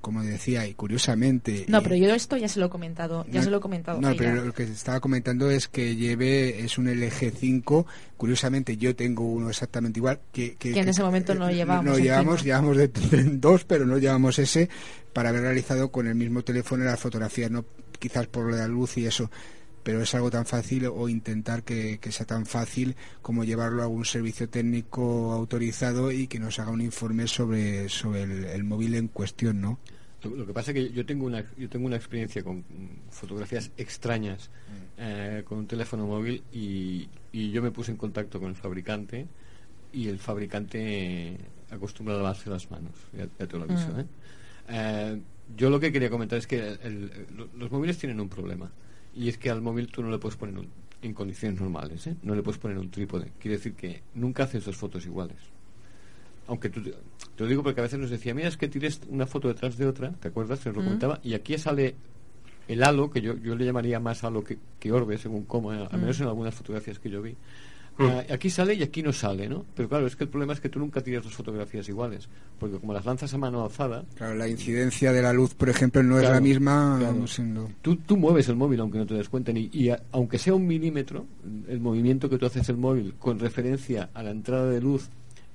[0.00, 1.64] como decía, y curiosamente...
[1.66, 4.00] No, pero yo esto ya se lo he comentado, ya se lo he comentado.
[4.00, 7.86] No, pero lo que estaba comentando es que lleve, es un LG 5,
[8.16, 11.84] curiosamente yo tengo uno exactamente igual, que, que, en ese momento no llevamos.
[11.84, 12.88] No llevamos, llevamos de,
[13.32, 14.68] dos, pero no llevamos ese,
[15.12, 17.64] para haber realizado con el mismo teléfono las fotografías, no
[17.98, 19.28] quizás por la luz y eso
[19.82, 24.04] pero es algo tan fácil o intentar que, sea tan fácil como llevarlo a algún
[24.04, 29.60] servicio técnico autorizado y que nos haga un informe sobre, sobre el, móvil en cuestión,
[29.60, 29.78] ¿no?
[30.22, 32.64] Lo, que pasa es que yo tengo una, yo tengo una experiencia con
[33.10, 34.98] fotografías extrañas mm.
[34.98, 39.26] eh, con un teléfono móvil y, yo me puse en contacto con el fabricante
[39.92, 41.36] y el fabricante
[41.70, 43.88] acostumbrado a lavarse las manos, ya, te lo aviso.
[43.88, 44.00] Mm.
[44.00, 44.06] ¿eh?
[44.68, 45.20] ¿eh?
[45.56, 46.78] yo lo que quería comentar es que
[47.56, 48.70] los móviles tienen un problema
[49.14, 50.54] y es que al móvil tú no le puedes poner
[51.02, 52.16] en condiciones normales, ¿eh?
[52.22, 53.32] no le puedes poner un trípode.
[53.38, 55.36] Quiere decir que nunca haces dos fotos iguales.
[56.46, 56.92] Aunque tú, te
[57.38, 59.86] lo digo porque a veces nos decía, mira, es que tires una foto detrás de
[59.86, 60.60] otra, ¿te acuerdas?
[60.60, 61.94] Se lo comentaba, y aquí sale
[62.68, 65.98] el halo, que yo, yo le llamaría más halo que, que orbe, según cómo, al
[65.98, 67.36] menos en algunas fotografías que yo vi.
[68.02, 68.10] Mm.
[68.10, 69.64] Ah, aquí sale y aquí no sale, ¿no?
[69.74, 72.28] Pero claro, es que el problema es que tú nunca tiras dos fotografías iguales,
[72.58, 74.04] porque como las lanzas a mano alzada...
[74.14, 76.98] Claro, la incidencia de la luz, por ejemplo, no es la misma...
[77.80, 80.66] Tú, tú, mueves el móvil aunque no te des cuenta, y, y aunque sea un
[80.66, 81.26] milímetro,
[81.68, 85.08] el movimiento que tú haces el móvil con referencia a la entrada de luz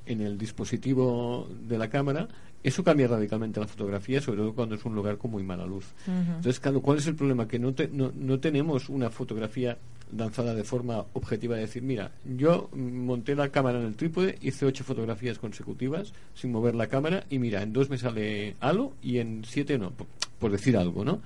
[0.05, 2.27] en el dispositivo de la cámara,
[2.63, 5.85] eso cambia radicalmente la fotografía, sobre todo cuando es un lugar con muy mala luz.
[6.07, 7.47] Entonces, ¿cuál es el problema?
[7.47, 9.77] Que no, no, no tenemos una fotografía
[10.15, 14.65] lanzada de forma objetiva de decir, mira, yo monté la cámara en el trípode, hice
[14.65, 19.17] ocho fotografías consecutivas sin mover la cámara y mira, en dos me sale halo y
[19.17, 19.91] en siete no,
[20.39, 21.21] por, decir algo, ¿no?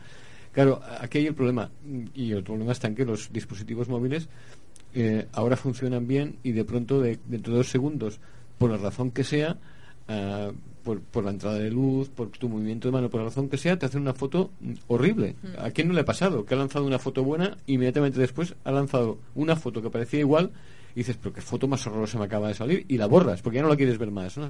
[0.51, 1.69] Claro, aquí hay el problema
[2.13, 4.27] y el problema está en que los dispositivos móviles
[4.93, 8.19] eh, ahora funcionan bien y de pronto de, dentro de dos segundos,
[8.57, 9.57] por la razón que sea,
[10.09, 10.53] uh,
[10.83, 13.57] por, por, la entrada de luz, por tu movimiento de mano, por la razón que
[13.57, 14.51] sea, te hacen una foto
[14.87, 15.35] horrible.
[15.41, 15.47] Mm.
[15.65, 16.45] ¿A quién no le ha pasado?
[16.45, 20.51] Que ha lanzado una foto buena, inmediatamente después ha lanzado una foto que parecía igual
[20.95, 23.57] y dices, pero qué foto más horrorosa me acaba de salir, y la borras, porque
[23.57, 24.37] ya no la quieres ver más.
[24.37, 24.47] ¿no?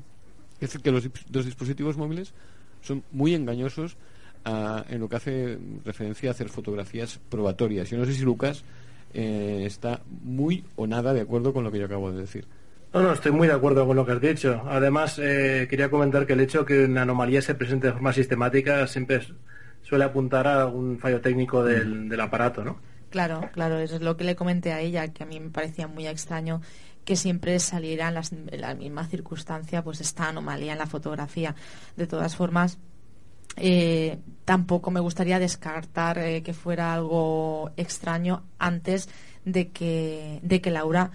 [0.56, 2.34] Es decir, que los, los dispositivos móviles
[2.82, 3.98] son muy engañosos
[4.46, 7.90] ah, en lo que hace referencia a hacer fotografías probatorias.
[7.90, 8.64] Yo no sé si Lucas
[9.14, 12.46] eh, está muy o nada de acuerdo con lo que yo acabo de decir.
[12.94, 14.64] No, no, estoy muy de acuerdo con lo que has dicho.
[14.68, 18.12] Además, eh, quería comentar que el hecho de que una anomalía se presente de forma
[18.12, 19.22] sistemática siempre
[19.82, 22.82] suele apuntar a un fallo técnico del, del aparato, ¿no?
[23.10, 25.88] Claro, claro, eso es lo que le comenté a ella, que a mí me parecía
[25.88, 26.62] muy extraño
[27.06, 31.56] que siempre saliera en, las- en la misma circunstancia pues esta anomalía en la fotografía.
[31.98, 32.78] De todas formas,
[33.58, 39.10] eh, tampoco me gustaría descartar eh, que fuera algo extraño antes
[39.46, 41.12] de que, de que Laura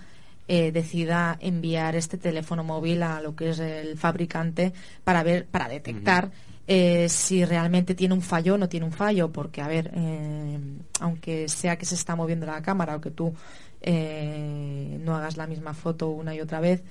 [0.49, 4.72] eh, decida enviar este teléfono móvil a lo que es el fabricante
[5.05, 6.30] para ver, para detectar
[6.68, 10.59] eh, si realmente tiene un fallo o no tiene un fallo, porque a ver, eh,
[11.01, 13.32] aunque sea que se está moviendo la cámara o que tú
[13.80, 16.82] eh, no hagas la misma foto una y otra vez,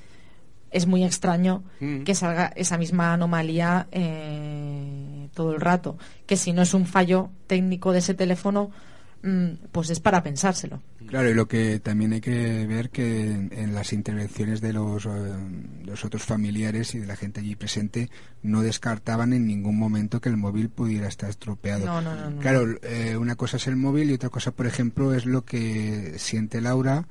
[0.72, 2.04] es muy extraño Mm.
[2.04, 3.88] que salga esa misma anomalía
[5.34, 5.98] todo el rato.
[6.26, 8.72] Que si no es un fallo técnico de ese teléfono,
[9.72, 10.82] pues es para pensárselo.
[11.08, 15.06] Claro, y lo que también hay que ver que en, en las intervenciones de los,
[15.06, 15.10] eh,
[15.84, 18.10] los otros familiares y de la gente allí presente
[18.44, 21.86] no descartaban en ningún momento que el móvil pudiera estar estropeado.
[21.86, 22.40] No, no, no.
[22.40, 26.16] Claro, eh, una cosa es el móvil y otra cosa, por ejemplo, es lo que
[26.18, 27.08] siente Laura,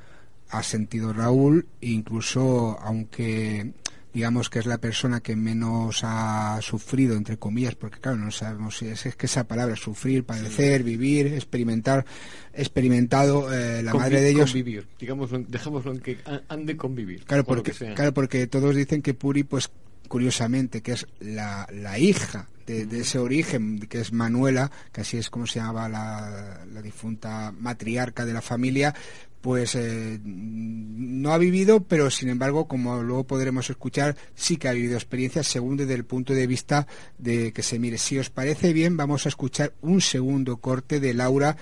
[0.51, 3.73] ha sentido Raúl, incluso aunque
[4.15, 8.79] digamos que es la persona que menos ha sufrido, entre comillas, porque claro, no sabemos
[8.79, 12.07] si es, es que esa palabra, sufrir, padecer, vivir, experimentar,
[12.53, 14.51] experimentado, eh, la Convi- madre de ellos...
[14.51, 17.25] Convivir, digámoslo, dejémoslo en que ha- han de convivir.
[17.25, 19.71] Claro porque, claro, porque todos dicen que Puri, pues
[20.09, 25.17] curiosamente, que es la, la hija de, de ese origen, que es Manuela, que así
[25.19, 28.95] es como se llamaba la, la difunta matriarca de la familia,
[29.45, 34.73] pues eh, no ha vivido, pero sin embargo, como luego podremos escuchar, sí que ha
[34.73, 36.87] vivido experiencias según desde el punto de vista
[37.19, 37.99] de que se mire.
[37.99, 41.59] Si os parece bien, vamos a escuchar un segundo corte de Laura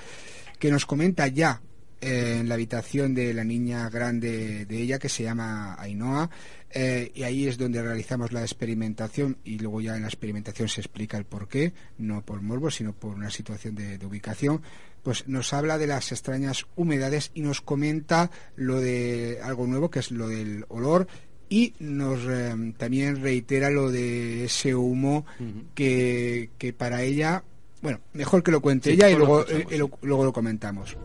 [0.61, 1.61] que nos comenta ya
[2.01, 6.31] eh, en la habitación de la niña grande de ella que se llama Ainhoa
[6.71, 10.81] eh, y ahí es donde realizamos la experimentación y luego ya en la experimentación se
[10.81, 14.63] explica el por qué, no por morbo sino por una situación de, de ubicación
[15.03, 19.99] pues nos habla de las extrañas humedades y nos comenta lo de algo nuevo que
[19.99, 21.07] es lo del olor
[21.49, 25.27] y nos eh, también reitera lo de ese humo
[25.75, 27.43] que, que para ella
[27.83, 30.97] bueno mejor que lo cuente Sí, ella y luego, escuchamos, eh, lo- luego lo comentamos.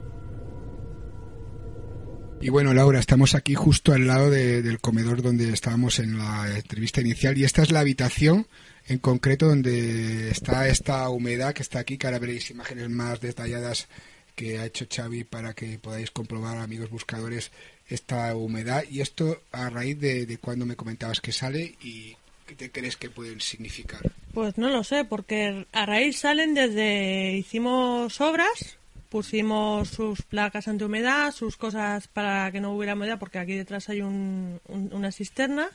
[2.40, 6.56] Y bueno, Laura, estamos aquí justo al lado de- del comedor donde estábamos en la
[6.56, 8.46] entrevista inicial y esta es la habitación
[8.88, 13.88] en concreto donde está esta humedad que está aquí, que ahora veréis imágenes más detalladas
[14.36, 17.52] que ha hecho Xavi para que podáis comprobar, amigos buscadores,
[17.90, 22.16] esta humedad y esto a raíz de, de cuando me comentabas que sale y
[22.46, 24.02] qué te crees que pueden significar.
[24.34, 28.78] Pues no lo sé, porque a raíz salen desde hicimos obras,
[29.10, 34.02] pusimos sus placas antihumedad, sus cosas para que no hubiera humedad, porque aquí detrás hay
[34.02, 35.70] un- una cisterna.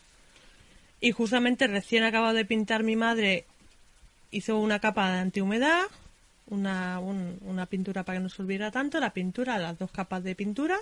[1.03, 3.45] Y justamente recién acabado de pintar mi madre,
[4.31, 5.83] hizo una capa de antihumedad,
[6.47, 10.23] una, un- una pintura para que no se olvidara tanto, la pintura, las dos capas
[10.23, 10.79] de pintura,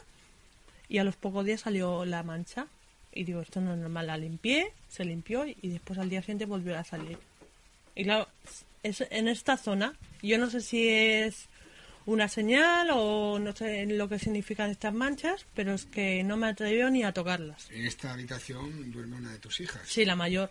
[0.89, 2.67] y a los pocos días salió la mancha.
[3.13, 6.45] Y digo, esto no es normal, la limpié, se limpió y después al día siguiente
[6.45, 7.19] volvió a salir.
[7.97, 8.29] Y claro,
[8.85, 11.49] es en esta zona, yo no sé si es
[12.13, 16.49] una señal o no sé lo que significan estas manchas, pero es que no me
[16.49, 17.71] atrevió ni a tocarlas.
[17.71, 19.83] En esta habitación duerme una de tus hijas.
[19.87, 20.51] Sí, la mayor.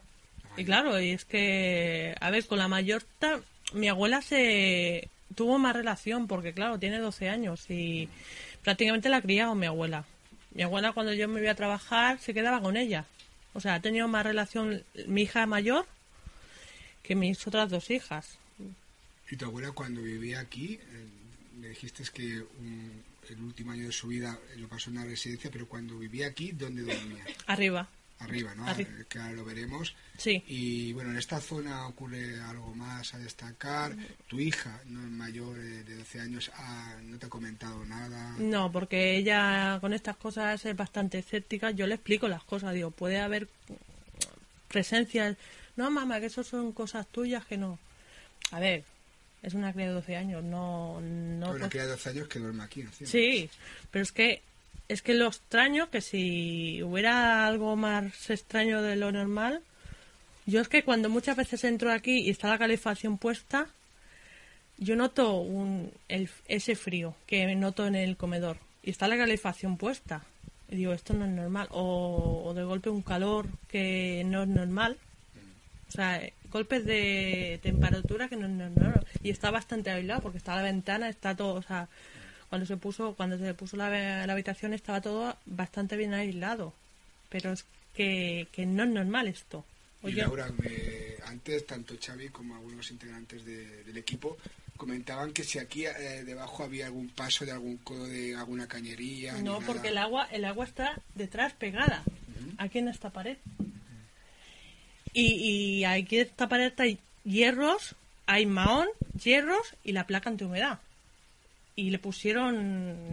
[0.58, 3.42] Y claro, y es que, a ver, con la mayor, ta-
[3.74, 8.10] mi abuela se tuvo más relación, porque claro, tiene 12 años y
[8.64, 10.06] prácticamente la ha criado mi abuela.
[10.54, 13.06] Mi abuela cuando yo me iba a trabajar se quedaba con ella.
[13.54, 15.86] O sea, ha tenido más relación mi hija mayor
[17.04, 18.38] que mis otras dos hijas.
[19.32, 20.80] Y tu abuela cuando vivía aquí,
[21.60, 25.50] me dijiste que un- el último año de su vida lo pasó en una residencia,
[25.52, 27.24] pero cuando vivía aquí, ¿dónde dormía?
[27.48, 27.88] Arriba.
[28.20, 28.66] Arriba, ¿no?
[28.66, 29.96] Arri- Eh, Que ahora lo veremos.
[30.18, 30.44] Sí.
[30.48, 33.96] Y bueno, en esta zona ocurre algo más a destacar.
[34.28, 38.36] Tu hija, no mayor eh, de 12 años, ah, no te ha comentado nada.
[38.40, 41.72] No, porque ella con estas cosas es bastante escéptica.
[41.72, 42.74] Yo le explico las cosas.
[42.74, 43.48] Digo, puede haber
[44.68, 45.38] presencias.
[45.76, 47.80] No, mamá, que eso son cosas tuyas que no.
[48.52, 48.84] A ver,
[49.42, 50.44] es una cría de 12 años.
[50.44, 51.52] No, no.
[51.52, 52.86] Pues- que de 12 años que duerme aquí.
[53.04, 53.50] Sí,
[53.92, 54.42] pero es que
[54.88, 59.62] es que lo extraño que si hubiera algo más extraño de lo normal,
[60.48, 63.68] yo es que cuando muchas veces entro aquí y está la calefacción puesta,
[64.80, 69.78] yo noto un, el, ese frío que noto en el comedor y está la calefacción
[69.78, 70.24] puesta.
[70.70, 71.68] Y digo, esto no es normal.
[71.72, 74.98] O, o de golpe un calor que no es normal.
[75.88, 76.22] O sea,
[76.52, 79.06] golpes de temperatura que no es normal.
[79.24, 81.88] Y está bastante aislado porque está la ventana, está todo, o sea,
[82.50, 86.74] cuando se puso cuando se puso la, la habitación estaba todo bastante bien aislado.
[87.30, 89.66] Pero es que, que no es normal esto.
[90.04, 94.38] Y Laura, me- antes tanto Xavi como algunos integrantes de- del equipo
[94.78, 99.34] comentaban que si aquí eh, debajo había algún paso de algún codo de alguna cañería.
[99.34, 102.02] No, porque el agua, el agua está detrás pegada,
[102.58, 103.38] aquí en esta pared.
[105.14, 105.34] Y,
[105.80, 107.96] y aquí en esta pared hay hierros,
[108.32, 108.88] hay mahón,
[109.24, 110.80] hierros y la placa antihumedad.
[111.76, 113.10] Y le pusieron,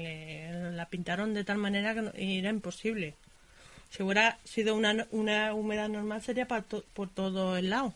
[0.76, 3.14] la pintaron de tal manera que no- era imposible.
[3.90, 7.94] Si hubiera sido una, una humedad normal sería para por todo el lado.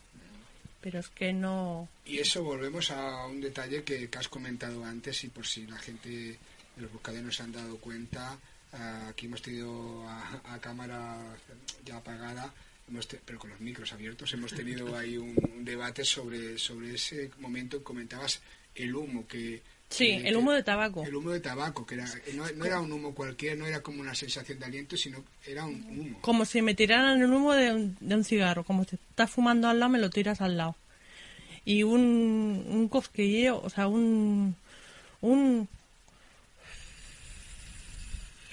[0.80, 1.88] Pero es que no...
[2.06, 6.38] Y eso volvemos a un detalle que, has comentado antes y por si la gente
[6.78, 8.38] los buscadores no se han dado cuenta,
[8.72, 11.18] ah, aquí hemos tenido a, a cámara
[11.84, 12.50] ya apagada,
[13.24, 17.78] pero con los micros abiertos, hemos tenido ahí un, un debate sobre, sobre ese momento
[17.78, 18.40] que comentabas
[18.74, 19.62] el humo que...
[19.88, 21.04] Sí, el humo de tabaco.
[21.04, 24.00] El humo de tabaco, que era, no, no era un humo cualquiera, no era como
[24.00, 26.18] una sensación de aliento, sino era un humo.
[26.20, 28.62] Como si me tiraran el humo de un, de un cigarro.
[28.62, 30.76] Como si estás fumando al lado, me lo tiras al lado.
[31.64, 34.54] Y un, un cosquilleo, o sea, un...
[35.22, 35.68] un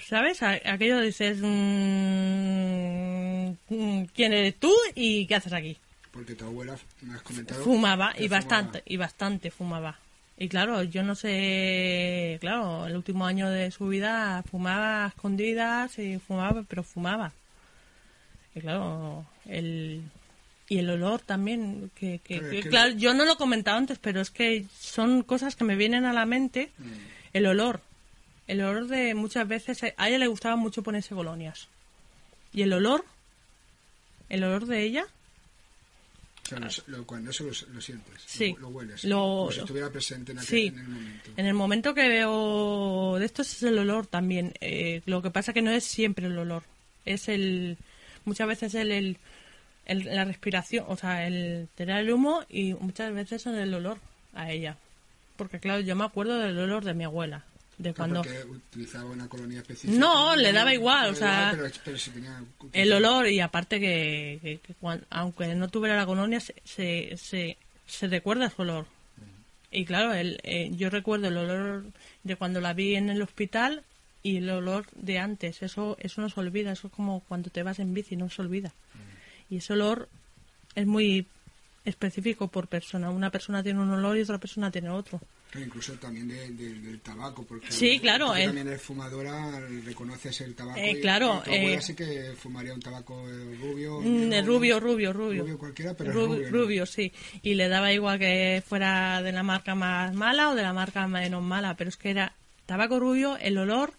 [0.08, 0.42] ¿Sabes?
[0.42, 1.38] Aquello dices...
[1.40, 3.27] mm, mm,
[3.68, 5.76] ¿Quién eres tú y qué haces aquí?
[6.10, 7.62] Porque tu abuela, me has comentado...
[7.62, 9.98] Fumaba y bastante, y bastante fumaba.
[10.36, 15.98] Y claro, yo no sé, claro, el último año de su vida fumaba a escondidas
[15.98, 17.32] y fumaba, pero fumaba.
[18.54, 20.02] Y claro, el
[20.68, 24.30] y el olor también, que, que- claro, yo no lo he comentado antes, pero es
[24.30, 26.70] que son cosas que me vienen a la mente.
[26.78, 26.84] Mm.
[27.32, 27.80] El olor,
[28.46, 31.68] el olor de muchas veces, a ella le gustaba mucho ponerse colonias.
[32.52, 33.04] Y el olor,
[34.28, 35.06] el olor de ella,
[36.44, 36.68] O sea, lo-
[36.98, 38.54] lo- cuando eso lo, lo sientes, Sí.
[38.58, 40.66] lo, hueles, Lo- como si estuviera presente en, aquel, Sí.
[40.68, 41.30] en el momento.
[41.36, 44.54] En el momento que veo de esto es el olor también.
[44.60, 46.62] Eh, lo que pasa que no es siempre el olor.
[47.04, 47.76] Es el.
[48.24, 49.18] Muchas veces el, el,
[49.84, 53.98] el- la respiración, o sea, el tener el humo y muchas veces es el olor
[54.34, 54.76] a ella.
[55.36, 57.44] Porque, claro, yo me acuerdo del olor de mi abuela.
[57.78, 58.22] De Claro, cuando.
[58.22, 59.98] porque utilizaba una colonia específica.
[59.98, 64.58] No, le daba igual, o sea, pero, pero si tenía- El olor y aparte que,
[64.64, 64.74] que-
[65.10, 67.56] aunque no tuviera la colonia, se, se, se,
[67.86, 68.86] se recuerda su olor.
[69.70, 71.84] Y claro, el, eh, yo recuerdo el olor
[72.24, 73.84] de cuando la vi en el hospital
[74.24, 75.62] y el olor de antes.
[75.62, 78.42] Eso, eso no se olvida, eso es como cuando te vas en bici, no se
[78.42, 78.72] olvida.
[79.50, 80.08] Y ese olor
[80.74, 81.26] es muy
[81.84, 83.10] específico por persona.
[83.10, 85.20] Una persona tiene un olor y otra persona tiene otro.
[85.54, 87.42] Incluso también de- de- del tabaco.
[87.44, 88.46] Porque Sí, claro, porque eh.
[88.46, 90.78] también eres fumadora, reconoces el tabaco.
[90.78, 91.80] Eh, claro, y eh.
[91.80, 94.00] sí que fumaría un tabaco eh, rubio.
[94.00, 95.42] Mm, negro, rubio, rubio, rubio.
[95.42, 96.58] Rubio cualquiera, pero rubio, ¿no?
[96.58, 97.12] rubio, sí.
[97.42, 101.06] Y le daba igual que fuera de la marca más mala o de la marca
[101.08, 102.34] menos mala, pero es que era
[102.66, 103.92] tabaco rubio, el olor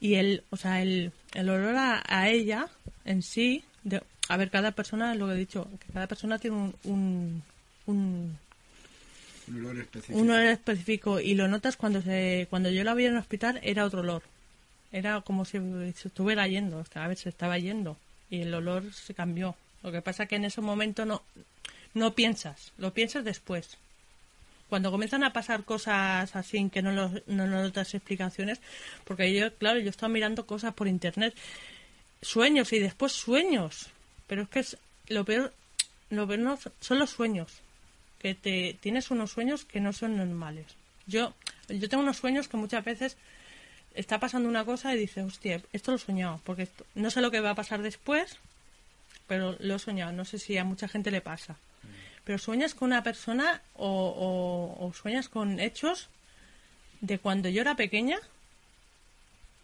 [0.00, 2.68] y el, o sea, el, el olor a, a ella
[3.04, 3.62] en sí.
[3.84, 7.42] De, a ver, cada persona, lo que he dicho, que cada persona tiene un, un,
[7.86, 8.38] un,
[9.50, 10.18] Un olor específico.
[10.20, 13.58] un olor específico y lo notas cuando se, cuando yo la vi en el hospital
[13.62, 14.22] era otro olor.
[14.92, 15.58] Era como si
[15.96, 17.96] se estuviera yendo, a ver, se estaba yendo
[18.30, 19.56] y el olor se cambió.
[19.82, 21.22] Lo que pasa que en ese momento no,
[21.94, 23.76] no piensas, lo piensas después.
[24.68, 28.60] Cuando comienzan a pasar cosas así que no, lo- no notas explicaciones,
[29.04, 31.34] porque yo, claro, yo estaba mirando cosas por internet,
[32.22, 33.88] sueños y después sueños,
[34.28, 34.76] pero es que es,
[35.08, 35.52] lo peor,
[36.10, 37.48] lo peor no son los sueños
[38.20, 40.66] que te tienes unos sueños que no son normales.
[41.06, 41.34] Yo,
[41.68, 43.16] yo tengo unos sueños que muchas veces
[43.94, 47.20] está pasando una cosa y dices, hostia, esto lo he soñado, porque esto- no sé
[47.20, 48.36] lo que va a pasar después,
[49.26, 50.12] pero lo he soñado.
[50.12, 51.56] No sé si a mucha gente le pasa.
[52.24, 56.08] Pero sueñas con una persona o, o- o sueñas con hechos
[57.00, 58.18] de cuando yo era pequeña,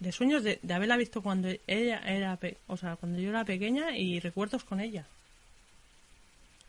[0.00, 3.96] de sueños de, de haberla visto cuando ella era, o sea, cuando yo era pequeña
[3.96, 5.06] y recuerdos con ella.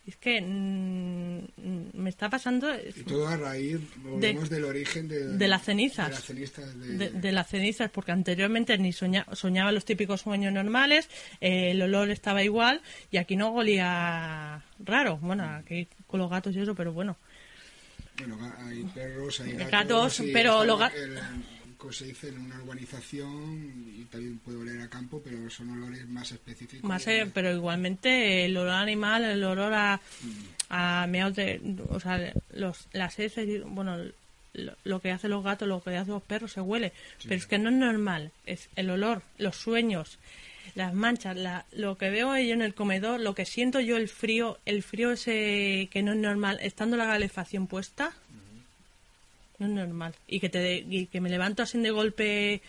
[0.08, 5.28] Es que mm, mm, me está pasando Y todo a raíz, volvemos del origen de,
[5.36, 6.08] de las cenizas.
[6.08, 10.22] De las cenizas de, de, de las cenizas, porque anteriormente ni soña, soñaba los típicos
[10.22, 11.10] sueños normales,
[11.42, 12.82] eh, el olor estaba igual
[13.12, 15.18] y aquí no olía raro.
[15.18, 17.18] Bueno, aquí con los gatos y eso, pero bueno.
[18.18, 19.72] Bueno, hay perros, hay gatos.
[19.72, 20.92] Gatos, y pero los ga-
[21.92, 26.32] se dice, en una urbanización y también puede oler a campo, pero son olores más
[26.32, 26.88] específicos.
[26.88, 30.02] Más, eh, pero igualmente el olor animal, el olor a,
[30.70, 33.98] a meados de, o sea, los, las heces, bueno,
[34.54, 36.92] lo, lo que hacen los gatos, lo que hacen los perros, se huele.
[37.24, 38.32] Pero es que no es normal.
[38.46, 40.18] Es el olor, los sueños,
[40.76, 44.10] las manchas, la, lo que veo yo en el comedor, lo que siento yo, el
[44.10, 48.14] frío, el frío ese que no es normal, estando la calefacción puesta,
[49.60, 50.14] no es normal.
[50.28, 52.62] Y que, te, y que me levanto así de golpe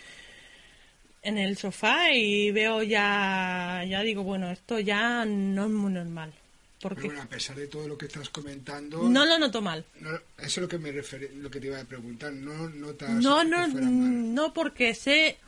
[1.23, 6.33] en el sofá y veo ya, ya digo, bueno, esto ya no es muy normal.
[6.81, 9.85] Porque Pero bueno, a pesar de todo lo que estás comentando, no lo noto mal.
[10.01, 12.33] no- eso es lo que me refer- lo que te iba a preguntar.
[12.33, 14.35] No notas No, que no, fuera mal.
[14.35, 15.39] no, porque sé.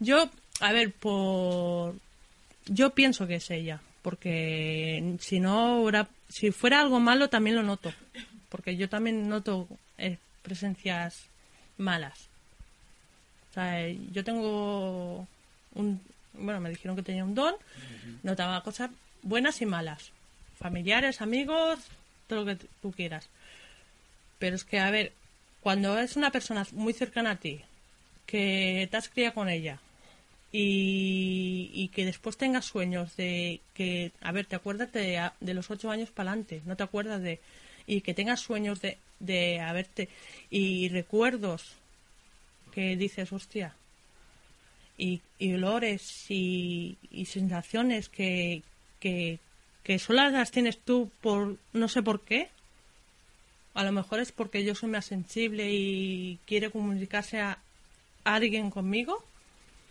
[0.00, 0.28] Yo,
[0.58, 1.94] a ver, por.
[2.66, 3.80] Yo pienso que es ella.
[4.02, 7.92] Porque si no, hubiera- si fuera algo malo, también lo noto.
[8.48, 9.68] Porque yo también noto
[10.44, 11.24] presencias
[11.76, 12.28] malas.
[13.50, 15.26] O sea, yo tengo
[15.74, 16.00] un.
[16.34, 17.54] Bueno, me dijeron que tenía un don.
[18.22, 18.90] Notaba cosas
[19.22, 20.12] buenas y malas.
[20.58, 21.80] Familiares, amigos,
[22.28, 23.28] todo lo que tú quieras.
[24.38, 25.12] Pero es que, a ver,
[25.60, 27.60] cuando es una persona muy cercana a ti,
[28.26, 29.78] que te has criado con ella
[30.52, 35.70] y, y que después tengas sueños de que, a ver, te acuerdas de, de los
[35.70, 37.40] ocho años para adelante, no te acuerdas de.
[37.86, 40.08] y que tengas sueños de, de haberte.
[40.50, 41.74] y recuerdos
[42.72, 43.74] que dices, hostia.
[44.96, 48.62] Y, y olores y, y sensaciones que,
[49.00, 49.38] que,
[49.82, 52.48] que solo las tienes tú por no sé por qué,
[53.74, 57.58] a lo mejor es porque yo soy más sensible y quiere comunicarse a
[58.22, 59.24] alguien conmigo,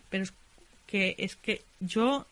[0.10, 0.34] pero es
[0.88, 2.26] que es que yo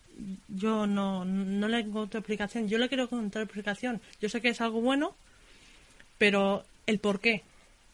[0.47, 2.67] yo no, no le encuentro explicación.
[2.67, 4.01] Yo le quiero encontrar explicación.
[4.21, 5.15] Yo sé que es algo bueno,
[6.17, 7.41] pero el por qué.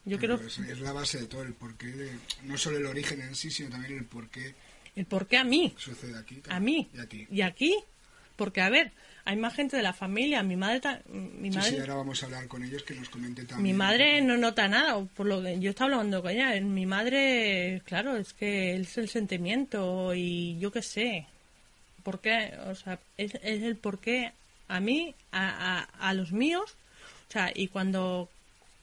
[0.05, 2.11] Yo quiero es, es la base de todo el porqué, de,
[2.43, 4.53] no solo el origen en sí, sino también el porqué
[4.95, 5.73] el por qué a mí.
[5.77, 6.41] sucede aquí.
[6.49, 6.89] A mí.
[6.93, 7.27] Y a ti.
[7.29, 7.75] Y aquí.
[8.35, 8.91] Porque, a ver,
[9.25, 10.41] hay más gente de la familia.
[10.43, 10.79] Mi madre...
[10.79, 13.63] ta- Mi Sí, madre sí, ahora vamos a hablar con ellos que nos comenten también.
[13.63, 16.59] Mi madre no nota nada, por lo que yo estaba hablando con ella.
[16.61, 21.25] Mi madre, claro, es que es el sentimiento y yo qué sé.
[22.03, 22.53] ¿Por qué?
[22.67, 24.31] O sea, es, es el por qué
[24.67, 26.75] a mí, a, a, a los míos.
[27.29, 28.29] O sea, y cuando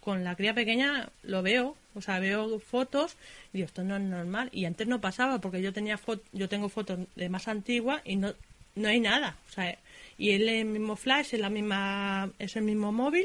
[0.05, 3.17] con la cría pequeña lo veo, o sea, veo fotos
[3.53, 4.51] y digo, esto no es normal.
[4.53, 8.17] Y antes no pasaba porque yo tenía fo- yo tengo fotos de más antigua y
[8.17, 8.35] no,
[8.75, 9.37] no hay nada.
[9.49, 9.79] O sea,
[10.19, 13.25] y es el mismo flash, es la misma, es el mismo móvil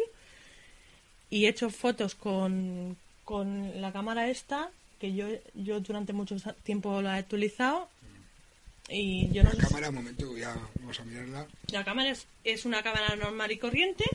[1.30, 2.95] y he hecho fotos con,
[3.26, 4.69] con la cámara esta
[4.99, 7.89] que yo yo durante mucho tiempo la he utilizado
[8.89, 11.47] y yo no La sé si- cámara, un momento, ya vamos a mirarla.
[11.72, 14.06] la cámara es, es una cámara normal y corriente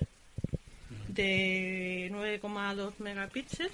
[1.15, 3.73] de 9,2 megapíxeles.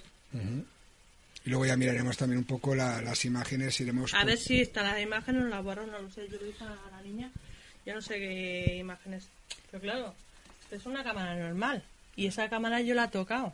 [1.45, 4.13] Y luego ya miraremos también un poco la- las imágenes, iremos...
[4.15, 6.45] a por- ver si está la imagen o la borro no lo sé yo lo
[6.45, 7.31] dije a la niña.
[7.87, 9.27] Yo no sé qué imágenes
[9.71, 10.15] pero claro
[10.71, 11.83] es una cámara normal
[12.15, 13.47] y esa cámara yo la he tocado.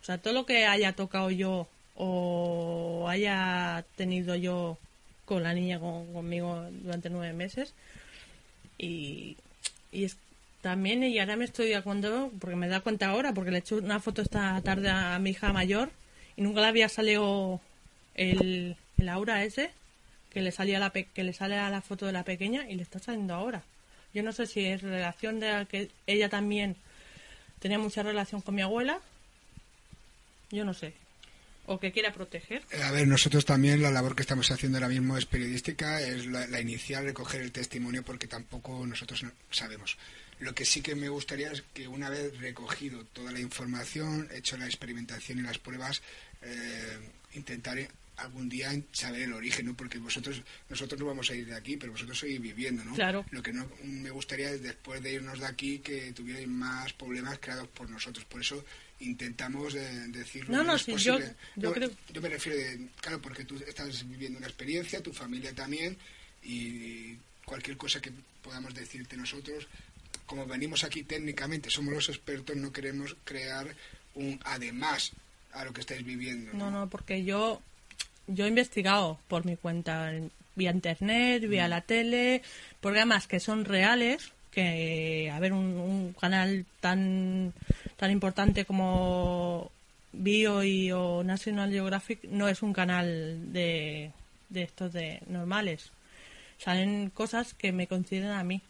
[0.00, 4.78] O sea todo lo que haya tocado yo o haya tenido yo
[5.26, 7.74] con la niña con- conmigo durante nueve meses
[8.78, 9.36] y,
[9.92, 10.16] y es
[10.64, 13.76] también y ahora me estoy dando porque me da cuenta ahora porque le he hecho
[13.76, 15.90] una foto esta tarde a mi hija mayor
[16.38, 17.60] y nunca le había salido
[18.14, 18.74] el,
[19.06, 19.70] aura ese
[20.30, 22.82] que le salía la que le sale a la foto de la pequeña y le
[22.82, 23.62] está saliendo ahora
[24.14, 26.76] yo no sé si es relación de que ella también
[27.58, 29.00] tenía mucha relación con mi abuela
[30.50, 30.94] yo no sé
[31.66, 34.88] o que quiera proteger Eh, A ver, nosotros también la labor que estamos haciendo ahora
[34.88, 39.96] mismo es periodística, es la, la inicial, recoger el testimonio, porque tampoco nosotros no sabemos.
[40.40, 44.56] Lo que sí que me gustaría es que una vez recogido toda la información, hecho
[44.56, 46.02] la experimentación y las pruebas,
[46.42, 46.98] eh,
[47.34, 47.78] intentar
[48.16, 49.74] algún día saber el origen, ¿no?
[49.76, 52.94] Porque vosotros, nosotros no vamos a ir de aquí, pero vosotros seguís viviendo, ¿no?
[52.94, 53.24] Claro.
[53.30, 57.38] Lo que no me gustaría es después de irnos de aquí que tuvierais más problemas
[57.40, 58.24] creados por nosotros.
[58.26, 58.64] Por eso
[59.00, 61.34] intentamos eh, decir No, no, sí, posible.
[61.56, 65.12] yo- yo creo- yo me refiero de, claro, porque tú estás viviendo una experiencia, tu
[65.12, 65.96] familia también,
[66.44, 68.12] y cualquier cosa que
[68.42, 69.66] podamos decirte nosotros,
[70.26, 73.66] como venimos aquí técnicamente, somos los expertos, no queremos crear
[74.14, 75.12] un además
[75.52, 76.52] a lo que estáis viviendo.
[76.54, 77.60] No, no, porque yo,
[78.26, 82.40] yo he investigado por mi cuenta, en- vía internet, vía la tele,
[82.80, 87.52] programas que son reales, que, a ver, un, un canal tan,
[87.96, 89.72] tan importante como
[90.12, 94.12] Bio y o National Geographic no es un canal de,
[94.48, 95.90] de estos de normales.
[96.58, 98.62] Salen cosas que me consideran a mí.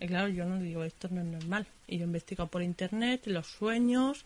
[0.00, 1.66] Y claro, yo no digo esto no es normal.
[1.86, 4.24] Y yo he investigado por internet, los sueños,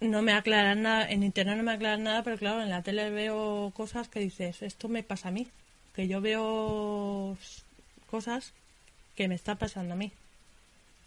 [0.00, 3.10] no me aclaran nada, en internet no me aclaran nada, pero claro, en la tele
[3.10, 5.48] veo cosas que dices, esto me pasa a mí,
[5.94, 7.36] que yo veo
[8.10, 8.52] cosas
[9.16, 10.12] que me está pasando a mí.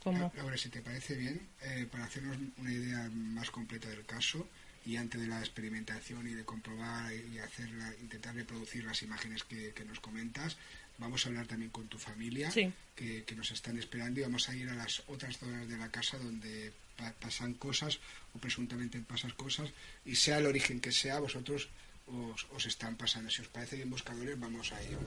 [0.03, 4.47] Como, Laura, si te parece bien, eh, para hacernos una idea más completa del caso,
[4.87, 7.69] y antes de la experimentación y de comprobar y hacer
[8.01, 10.55] intentar reproducir las imágenes que, nos comentas,
[10.97, 12.51] vamos a hablar también con tu familia
[12.95, 16.17] que, nos están esperando y vamos a ir a las otras zonas de la casa
[16.17, 16.71] donde
[17.19, 17.99] pasan cosas
[18.33, 19.69] o presuntamente pasan cosas
[20.05, 21.69] y sea el origen que sea, vosotros
[22.07, 23.29] os, os están pasando.
[23.29, 24.97] Si os parece bien, buscadores, vamos a ello.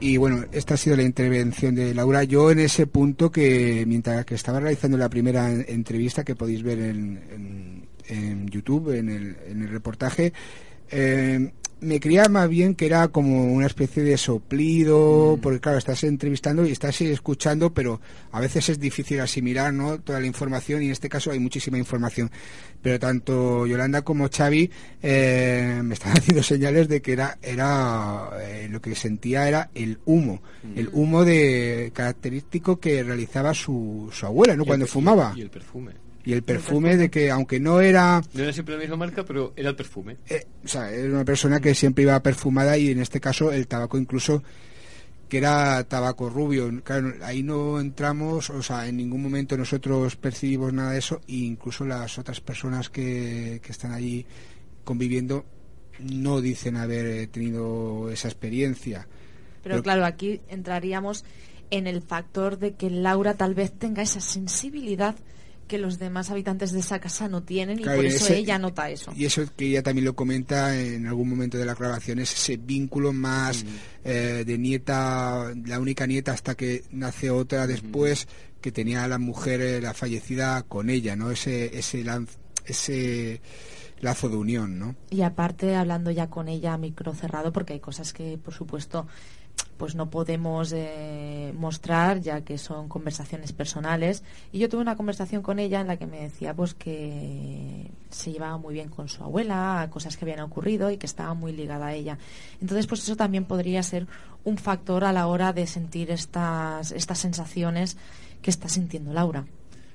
[0.00, 2.22] Y bueno, esta ha sido la intervención de Laura.
[2.22, 6.78] Yo en ese punto que mientras que estaba realizando la primera entrevista que podéis ver
[6.78, 10.32] en, en, YouTube, en el, en el reportaje,
[10.90, 15.40] eh, me creía más bien que era como una especie de soplido, mm.
[15.40, 18.00] porque claro, estás entrevistando y estás escuchando, pero
[18.32, 19.98] a veces es difícil asimilar ¿no?
[19.98, 22.30] toda la información y en este caso hay muchísima información.
[22.82, 24.70] Pero tanto Yolanda como Xavi
[25.02, 29.98] eh, me están haciendo señales de que era, era eh, lo que sentía era el
[30.04, 30.78] humo, mm.
[30.78, 34.64] el humo de característico que realizaba su, su abuela ¿no?
[34.64, 35.32] cuando fumaba.
[35.36, 38.82] Y el perfume y el perfume de que aunque no era no era siempre la
[38.82, 40.18] misma marca pero era el perfume.
[40.28, 43.66] Eh, o sea era una persona que siempre iba perfumada y en este caso el
[43.66, 44.42] tabaco incluso
[45.30, 46.70] que era tabaco rubio.
[46.84, 51.36] Claro ahí no entramos o sea en ningún momento nosotros percibimos nada de eso e
[51.36, 54.26] incluso las otras personas que, que están allí
[54.84, 55.46] conviviendo
[55.98, 59.08] no dicen haber tenido esa experiencia.
[59.62, 61.24] Pero claro aquí entraríamos
[61.70, 65.16] en el factor de que Laura tal vez tenga esa sensibilidad
[65.68, 69.12] que los demás habitantes de esa casa no tienen y por eso ella nota eso.
[69.14, 72.56] Y eso que ella también lo comenta en algún momento de la grabación, es ese
[72.56, 73.64] vínculo más
[74.04, 78.26] eh, de nieta, la única nieta hasta que nace otra después,
[78.60, 81.30] que tenía la mujer, eh, la fallecida, con ella, ¿no?
[81.30, 82.04] Ese, ese,
[82.66, 83.40] ese
[84.00, 84.96] lazo de unión, ¿no?
[85.10, 89.06] Y aparte, hablando ya con ella a micro cerrado, porque hay cosas que, por supuesto,
[89.78, 94.22] pues no podemos eh, mostrar ya que son conversaciones personales.
[94.52, 98.32] Y yo tuve una conversación con ella en la que me decía pues que se
[98.32, 101.86] llevaba muy bien con su abuela cosas que habían ocurrido y que estaba muy ligada
[101.86, 102.18] a ella.
[102.60, 104.06] Entonces pues eso también podría ser
[104.44, 107.96] un factor a la hora de sentir estas estas sensaciones
[108.42, 109.46] que está sintiendo Laura.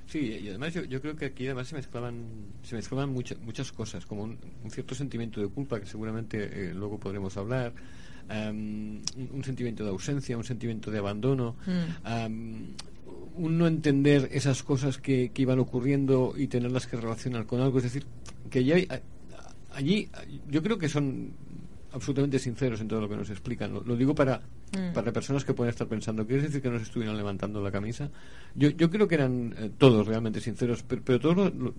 [0.06, 2.24] Sí, y además yo, creo que aquí además se mezclaban,
[2.62, 4.38] se mezclaban muchas muchas cosas, como un,
[4.70, 7.72] cierto sentimiento de culpa que seguramente eh, luego podremos hablar,
[8.28, 9.02] Em,
[9.32, 12.06] un sentimiento de ausencia, un sentimiento de abandono, mm.
[12.06, 12.66] em,
[13.36, 17.78] un no entender esas cosas que, iban ocurriendo y tenerlas que relacionar con algo.
[17.78, 18.06] Es decir,
[18.48, 18.76] que ya
[19.74, 20.08] allí
[20.50, 21.32] yo creo que son
[21.92, 23.74] absolutamente sinceros en todo lo que nos explican.
[23.74, 24.40] Lo, digo para,
[24.72, 24.94] mm.
[24.94, 28.10] para personas que pueden estar pensando, ¿quieres decir que nos estuvieran levantando la camisa?
[28.54, 31.74] Yo, yo creo que eran eh, todos realmente sinceros, pero, todos lo,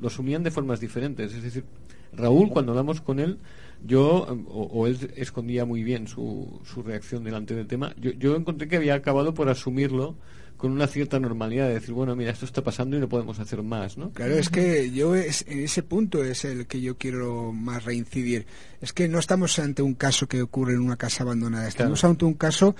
[0.00, 1.34] lo, asumían de formas diferentes.
[1.34, 1.64] Es decir,
[2.12, 3.38] Raúl, cuando hablamos con él,
[3.84, 8.68] yo, o, él escondía muy bien su, su reacción delante del tema, yo, yo encontré
[8.68, 10.16] que había acabado por asumirlo
[10.62, 13.64] con una cierta normalidad de decir, bueno, mira, esto está pasando y no podemos hacer
[13.64, 14.12] más, ¿no?
[14.12, 18.46] Claro, es que yo es, en ese punto es el que yo quiero más reincidir.
[18.80, 22.24] Es que no estamos ante un caso que ocurre en una casa abandonada, estamos ante
[22.24, 22.76] un caso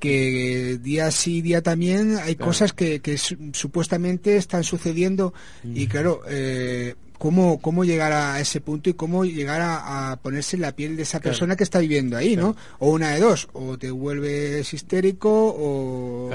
[0.00, 5.32] que día sí, día también hay cosas que, que supuestamente están sucediendo.
[5.62, 10.62] Y claro, eh, cómo, cómo llegar a ese punto y cómo llegar a, ponerse en
[10.62, 12.56] la piel de esa persona que está viviendo ahí, ¿no?
[12.80, 16.30] O una de dos, o te vuelves histérico o,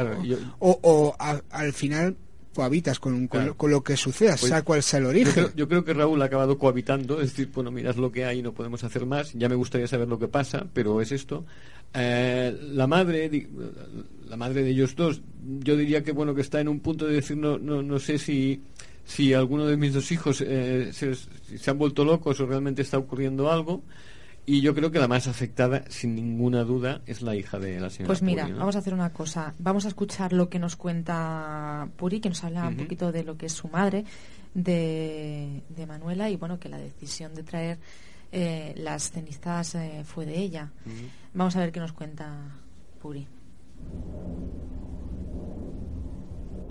[0.59, 2.15] o, al final
[2.55, 5.47] cohabitas con, con, lo que suceda, pues sea cual sea el origen.
[5.57, 8.53] Yo creo, que Raúl ha acabado cohabitando, es decir, bueno, miras lo que hay no
[8.53, 11.45] podemos hacer más, ya me gustaría saber lo que pasa, pero es esto.
[11.93, 13.49] Eh, la madre,
[14.30, 15.22] la madre de ellos dos,
[15.59, 18.18] yo diría que bueno que está en un punto de decir no, no, no sé
[18.18, 18.61] si
[19.07, 23.49] si alguno de mis dos hijos eh, se, han vuelto locos o realmente está ocurriendo
[23.49, 23.81] algo.
[24.45, 27.89] Y yo creo que la más afectada, sin ninguna duda, es la hija de la
[27.89, 28.07] señora.
[28.07, 29.53] Pues mira, vamos a hacer una cosa.
[29.59, 33.38] Vamos a escuchar lo que nos cuenta Puri, que nos habla un poquito de lo
[33.38, 34.03] que es su madre,
[34.53, 37.77] de, Manuela, y bueno, que la decisión de traer
[38.31, 40.71] eh, las cenizas eh, fue de ella.
[41.34, 42.29] Vamos a ver qué nos cuenta
[43.01, 43.27] Puri.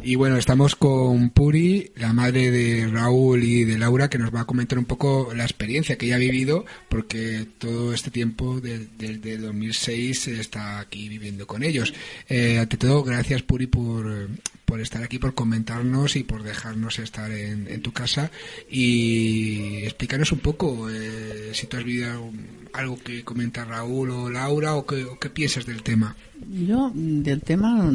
[0.07, 4.43] Y bueno, estamos con Puri, la madre de Raúl y de Laura, que nos va
[4.43, 9.37] a comentar un poco la experiencia que ella ha vivido, porque todo este tiempo, desde
[9.37, 11.93] 2006, está aquí viviendo con ellos.
[12.29, 14.29] Eh, ante todo, gracias Puri por,
[14.65, 18.31] por estar aquí, por comentarnos y por dejarnos estar en, tu casa.
[18.71, 22.31] Y explícanos un poco eh, si tú has vivido
[22.75, 26.15] algo, que comenta Raúl o Laura o qué piensas del tema.
[26.49, 27.91] Yo, del tema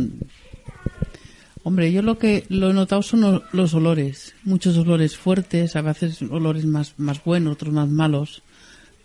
[1.63, 6.21] Hombre, yo lo que lo he notado son los olores, muchos olores fuertes, a veces
[6.23, 8.41] olores más, más buenos, otros más malos.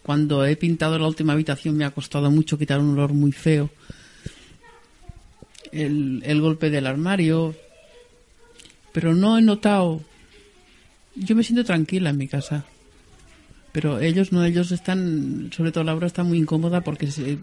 [0.02, 3.68] Cuando he pintado la última habitación me ha costado mucho quitar un olor muy feo.
[5.70, 7.54] El, el golpe del armario,
[8.92, 10.00] pero no he notado
[11.14, 12.64] Yo me siento tranquila en mi casa.
[13.72, 17.36] Pero ellos no, ellos están, sobre todo Laura está muy incómoda porque se,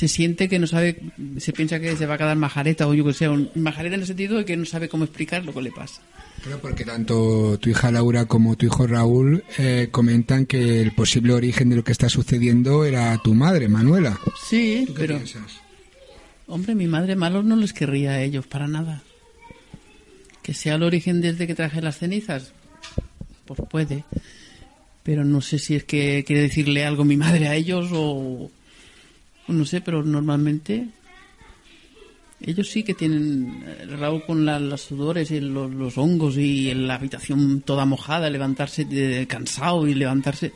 [0.00, 0.98] se siente que no sabe,
[1.36, 4.00] se piensa que se va a quedar majareta o yo que sé, un- majareta en
[4.00, 6.00] el sentido de que no sabe cómo explicar lo que le pasa.
[6.42, 11.34] Claro, porque tanto tu hija Laura como tu hijo Raúl eh, comentan que el posible
[11.34, 14.18] origen de lo que está sucediendo era tu madre, Manuela.
[14.48, 15.60] Sí, ¿Tú qué pero, piensas?
[16.46, 19.02] hombre, mi madre malos no les querría a ellos para nada.
[20.42, 22.52] Que sea el origen desde que traje las cenizas,
[23.44, 24.04] pues puede.
[25.02, 28.50] Pero no sé si es que quiere decirle algo mi madre a ellos o
[29.52, 30.88] no sé, pero normalmente
[32.40, 36.72] ellos sí que tienen eh, Raúl con la- los sudores y los, los hongos y
[36.74, 40.52] la habitación toda mojada, levantarse de- cansado y levantarse.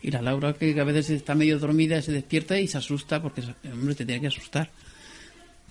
[0.00, 3.42] Y la Laura que a veces está medio dormida se despierta y se asusta porque,
[3.72, 4.70] hombre, te tiene que asustar.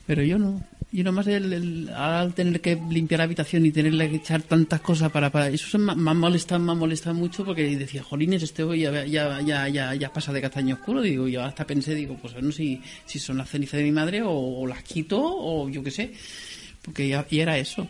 [0.07, 0.63] Pero yo no.
[0.89, 5.11] Yo nomás el, al tener que limpiar la habitación y tenerle que echar tantas cosas
[5.11, 5.29] para...
[5.29, 9.41] para eso me ha molestado, me molestado mucho porque decía, jolines, este hoy ya, ya,
[9.41, 11.01] ya, ya, ya pasa de castaño oscuro.
[11.01, 14.21] Digo, yo hasta pensé, digo, pues no si, si son las cenizas de mi madre
[14.23, 16.13] o, las quito o yo qué sé.
[16.81, 17.85] Porque ya, y era eso.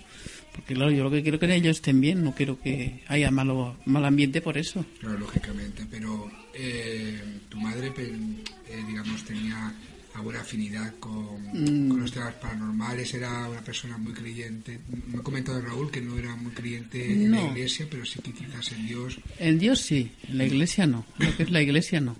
[0.52, 3.78] Porque claro, yo lo que quiero que ellos estén bien, no quiero que haya malo,
[3.86, 4.84] mal ambiente por eso.
[5.00, 9.72] Claro, lógicamente, pero eh, tu madre, eh, digamos, tenía
[10.18, 11.90] alguna afinidad con, Mm.
[11.90, 14.80] con los temas paranormales, era una persona muy creyente.
[15.08, 18.34] Me ha comentado Raúl que no era muy creyente en la iglesia, pero sí que
[18.34, 19.18] quizás en Dios.
[19.40, 21.06] En Dios sí, en la iglesia no.
[21.18, 22.18] Lo que es la iglesia no.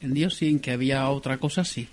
[0.00, 1.88] En Dios sí, en que había otra cosa sí.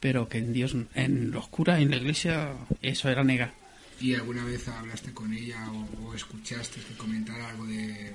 [0.00, 3.54] Pero que en Dios, en los curas, en la iglesia, eso era negar.
[4.00, 8.12] ¿Y alguna vez hablaste con ella o, o escuchaste que comentara algo de,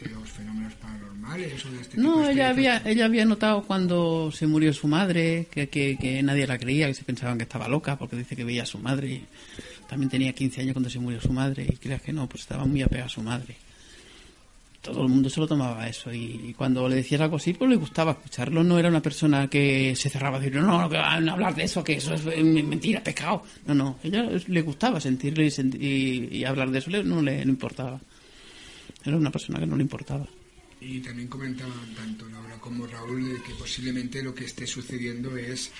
[0.00, 3.62] de los fenómenos paranormales o de este tipo No, de ella había, ella había notado
[3.64, 7.44] cuando se murió su madre, que, que, que nadie la creía, que se pensaban que
[7.44, 9.08] estaba loca, porque dice que veía a su madre.
[9.08, 9.24] y
[9.88, 12.64] también tenía 15 años cuando se murió su madre, y creas que no, pues estaba
[12.64, 13.56] muy apegada a su madre.
[14.82, 17.68] Todo el mundo se lo tomaba eso, y, y cuando le decías algo así, pues
[17.68, 18.64] le gustaba escucharlo.
[18.64, 21.54] No era una persona que se cerraba a decir, no, no, que van a hablar
[21.54, 23.42] de eso, que eso es mentira, pecado.
[23.66, 25.48] No, no, ella le gustaba sentirlo y,
[25.78, 28.00] y- y hablar de eso no le no importaba.
[29.04, 30.26] Era una persona que no le importaba.
[30.80, 35.70] Y también comentaban tanto Laura como Raúl de que posiblemente lo que esté sucediendo es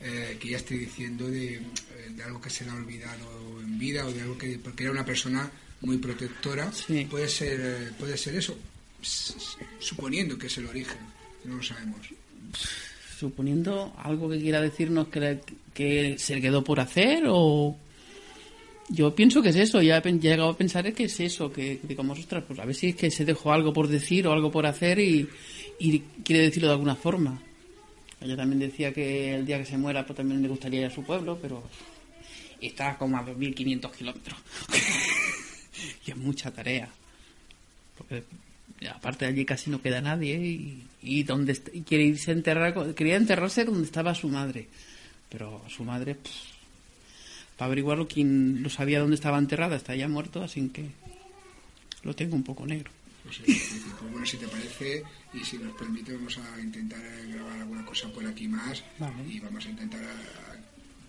[0.00, 1.62] eh, que ella esté diciendo de, eh,
[2.10, 4.92] de algo que se le ha olvidado en vida o de algo que porque era
[4.92, 5.50] una persona
[5.82, 6.70] muy protectora
[7.10, 8.56] puede ser eh, puede ser eso.
[9.78, 10.98] Suponiendo que es el origen
[11.44, 12.00] no lo sabemos.
[13.18, 15.40] Suponiendo algo que quiera decirnos que, le-
[15.72, 17.76] que se le quedó por hacer o
[18.88, 22.18] yo pienso que es eso ya he llegado a pensar que es eso que, digamos
[22.18, 24.66] ostras pues a ver si es que se dejó algo por decir o algo por
[24.66, 25.28] hacer y,
[26.24, 27.42] quiere decirlo de alguna forma.
[28.20, 30.90] Ella también decía que el día que se muera pues también le gustaría ir a
[30.90, 31.62] su pueblo pero
[32.60, 34.38] está como a 2.500 kilómetros.
[36.06, 36.88] Y es mucha tarea.
[37.98, 38.24] Porque
[38.90, 41.54] aparte de allí casi no queda nadie y, y donde
[41.86, 44.68] quiere irse a enterrar quería enterrarse donde estaba su madre.
[45.28, 46.55] Pero su madre pff,
[47.56, 50.90] para averiguarlo quién lo sabía dónde estaba enterrada está ya muerto así que
[52.02, 52.90] lo tengo un poco negro
[53.24, 53.42] pues, sí,
[53.98, 55.02] pues bueno si te parece
[55.34, 58.82] y si nos permite vamos a intentar grabar alguna cosa por aquí más
[59.28, 60.60] y vamos a intentar eh,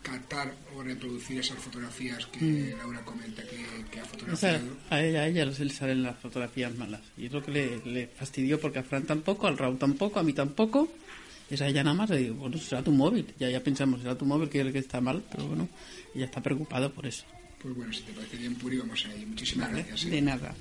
[0.02, 2.78] captar o reproducir esas fotografías que Mm.
[2.78, 3.58] Laura comenta que,
[3.92, 7.02] que ha Esa- fotografiado a ella, a ella le salen las fotografías malas.
[7.18, 10.24] Y es lo que le, le fastidió porque a Fran tampoco, al Raúl tampoco, a
[10.24, 10.88] mí tampoco.
[11.50, 12.10] Es a ella nada más.
[12.10, 13.26] Le digo, bueno, será tu móvil.
[13.40, 15.68] Ya, ya pensamos, será tu móvil que es el que está mal, pero bueno,
[16.18, 17.26] ella está preocupada por eso.
[17.62, 19.28] Pues bueno, si te parece bien, Puri, vamos a ir.
[19.28, 20.06] Muchísimas Vale, gracias.
[20.06, 20.16] ¿eh?
[20.16, 20.56] de nada.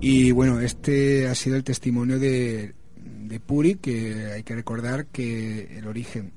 [0.00, 5.78] Y bueno, este ha sido el testimonio de, de Puri, que hay que recordar que
[5.78, 6.32] el origen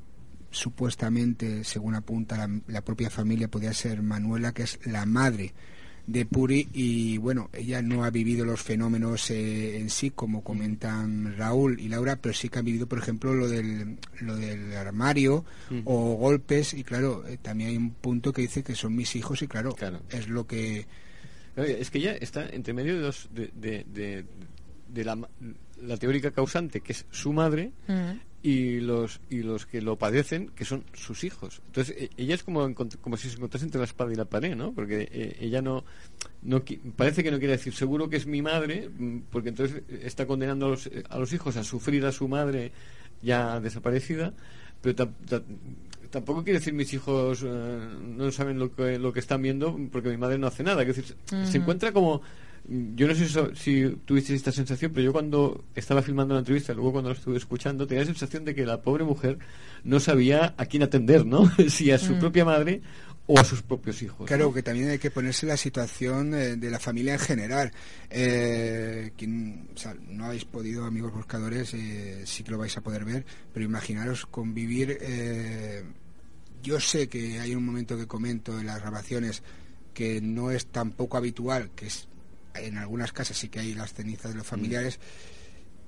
[0.52, 5.54] supuestamente, según apunta la, la propia familia, podía ser Manuela, que es la madre
[6.07, 11.36] de Puri y bueno, ella no ha vivido los fenómenos eh, en sí como comentan
[11.38, 15.44] Raúl y Laura, pero sí que han vivido, por ejemplo, lo del, lo del armario
[15.86, 16.73] o golpes.
[16.76, 19.73] Y claro, eh, también hay un punto que dice que son mis hijos y claro,
[20.10, 20.86] es lo que
[21.57, 24.26] Oye, Es que ya está entre medio de, dos, de, de, de-
[24.94, 25.30] de la, ma-
[25.82, 27.72] la teórica causante, que es su madre,
[28.48, 31.62] y los y los que lo padecen, que son sus hijos.
[31.66, 34.56] Entonces, e- ella es como, como si se encontrase entre la espada y la pared,
[34.56, 34.72] ¿no?
[34.72, 35.84] Porque eh, ella no,
[36.44, 36.62] no
[36.96, 40.68] parece que no quiere decir seguro que es mi madre, mm, porque entonces está condenando
[40.68, 42.72] a los, eh, a los hijos a sufrir a su madre
[43.24, 44.34] ya desaparecida,
[44.82, 45.44] pero tam- ta-
[46.12, 47.80] tampoco quiere decir mis hijos eh,
[48.16, 50.86] no saben lo que, lo que están viendo porque mi madre no hace nada.
[50.86, 51.16] Quiere decir,
[51.48, 52.22] se encuentra como
[52.68, 56.74] yo no sé so- si tuviste esta sensación, pero yo cuando estaba filmando la entrevista,
[56.74, 59.38] luego cuando lo estuve escuchando, tenía la sensación de que la pobre mujer
[59.84, 61.44] no sabía a quién atender, ¿no?
[61.70, 62.20] si a su Mm.
[62.20, 62.82] propia madre
[63.28, 64.28] o a sus propios hijos.
[64.28, 64.54] Claro, ¿no?
[64.54, 67.72] que también hay que ponerse la situación eh, de la familia en general.
[68.12, 72.82] Eh, quien, o sea, no habéis podido, amigos buscadores, eh, sí que lo vais a
[72.82, 74.98] poder ver, pero imaginaros convivir.
[75.02, 75.84] eh,
[76.64, 79.44] yo sé que hay un momento que comento en las grabaciones
[79.94, 82.08] que no es tan poco habitual, que es
[82.60, 84.99] en algunas casas sí que hay las cenizas de los familiares,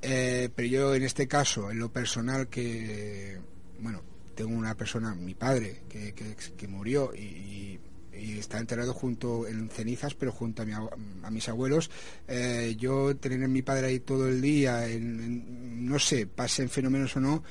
[0.02, 3.38] eh, pero yo en este caso, en lo personal, que,
[3.80, 4.02] bueno,
[4.36, 7.80] tengo una persona, mi padre, que, que, que murió y,
[8.14, 10.92] y está enterrado junto en cenizas, pero junto a, mi abue-
[11.24, 11.90] a mis abuelos.
[12.28, 16.70] Eh, yo tener a mi padre ahí todo el día, en- en- no sé, pasen
[16.70, 17.44] fenómenos o no,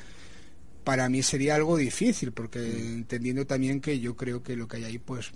[0.85, 4.85] para mí sería algo difícil, porque entendiendo también que yo creo que lo que hay
[4.85, 5.33] ahí, pues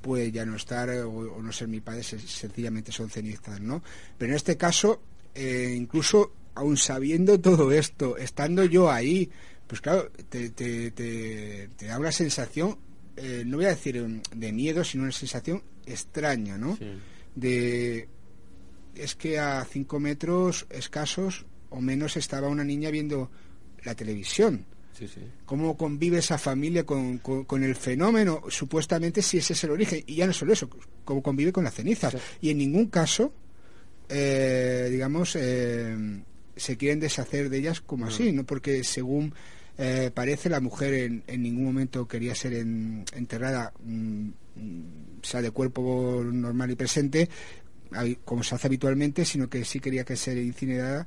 [0.00, 3.60] puede ya no estar eh, o, o no ser mi padre, se- sencillamente son cenizas,
[3.60, 3.82] ¿no?
[4.16, 5.00] Pero en este caso,
[5.34, 9.30] eh, incluso aun sabiendo todo esto, estando yo ahí,
[9.66, 12.78] pues claro, te, te, te, te da una sensación,
[13.16, 16.76] eh, no voy a decir mm, de miedo, sino una sensación extraña, ¿no?
[17.34, 18.08] De
[18.94, 23.30] es que a cinco metros escasos o menos estaba una niña viendo
[23.84, 24.64] la televisión.
[24.98, 25.20] Sí, sí.
[25.46, 28.42] ¿Cómo convive esa familia con, con- con el fenómeno?
[28.48, 30.02] Supuestamente si ese es el origen.
[30.06, 30.68] Y ya no solo eso,
[31.04, 32.16] cómo convive con las cenizas.
[32.40, 33.32] Y en ningún caso,
[34.08, 35.96] eh, digamos, eh,
[36.56, 38.44] se quieren deshacer de ellas como así, ¿no?
[38.44, 39.32] Porque según
[39.76, 44.82] eh, parece, la mujer en, en ningún momento quería ser en- enterrada, mm, mm,
[45.22, 47.28] sea, de cuerpo normal y presente,
[48.24, 51.06] como se hace habitualmente, sino que sí quería que ser incinerada,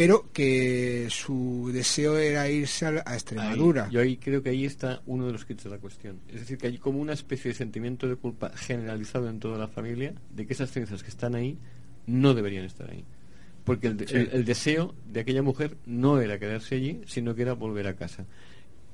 [0.00, 3.84] pero que su deseo era irse a, Extremadura.
[3.84, 6.20] Ahí- yo ahí creo que ahí está uno de los kits de la cuestión.
[6.28, 9.68] Es decir, que hay como una especie de sentimiento de culpa generalizado en toda la
[9.68, 11.58] familia de que esas cenizas que están ahí
[12.06, 13.04] no deberían estar ahí.
[13.64, 14.16] Porque el, de- Sí.
[14.16, 17.94] el- el deseo de aquella mujer no era quedarse allí, sino que era volver a
[17.94, 18.24] casa.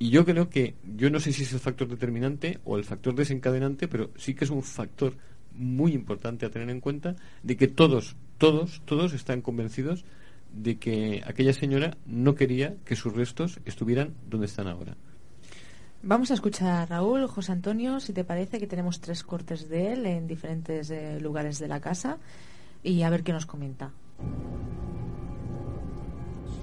[0.00, 3.14] Y yo creo que, yo no sé si es el factor determinante o el factor
[3.14, 5.14] desencadenante, pero sí que es un factor
[5.54, 7.14] muy importante a tener en cuenta
[7.44, 10.04] de que todos, todos, todos están convencidos
[10.56, 14.96] de que aquella señora no quería que sus restos estuvieran donde están ahora.
[16.02, 19.92] Vamos a escuchar a Raúl, José Antonio, si te parece que tenemos tres cortes de
[19.92, 22.18] él en diferentes eh, lugares de la casa
[22.82, 23.90] y a ver qué nos comenta.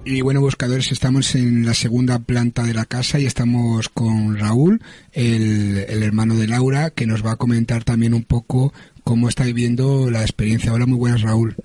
[0.05, 4.81] Y bueno, buscadores, estamos en la segunda planta de la casa y estamos con Raúl,
[5.13, 9.45] el, el hermano de Laura, que nos va a comentar también un poco cómo está
[9.45, 10.73] viviendo la experiencia.
[10.73, 11.55] Hola, muy buenas, Raúl.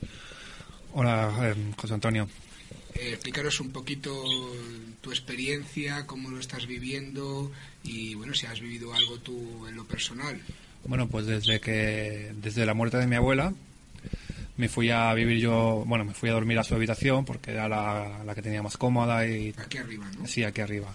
[1.00, 2.28] Hola, eh, José Antonio.
[2.96, 4.12] Eh, explícanos un poquito
[5.00, 7.52] tu experiencia, cómo lo estás viviendo
[7.84, 10.40] y bueno, si has vivido algo tú en lo personal.
[10.84, 13.52] Bueno, pues desde que desde la muerte de mi abuela
[14.56, 17.68] me fui a vivir yo, bueno, me fui a dormir a su habitación porque era
[17.68, 20.26] la, la que tenía más cómoda y Aquí arriba, ¿no?
[20.26, 20.92] sí, aquí arriba.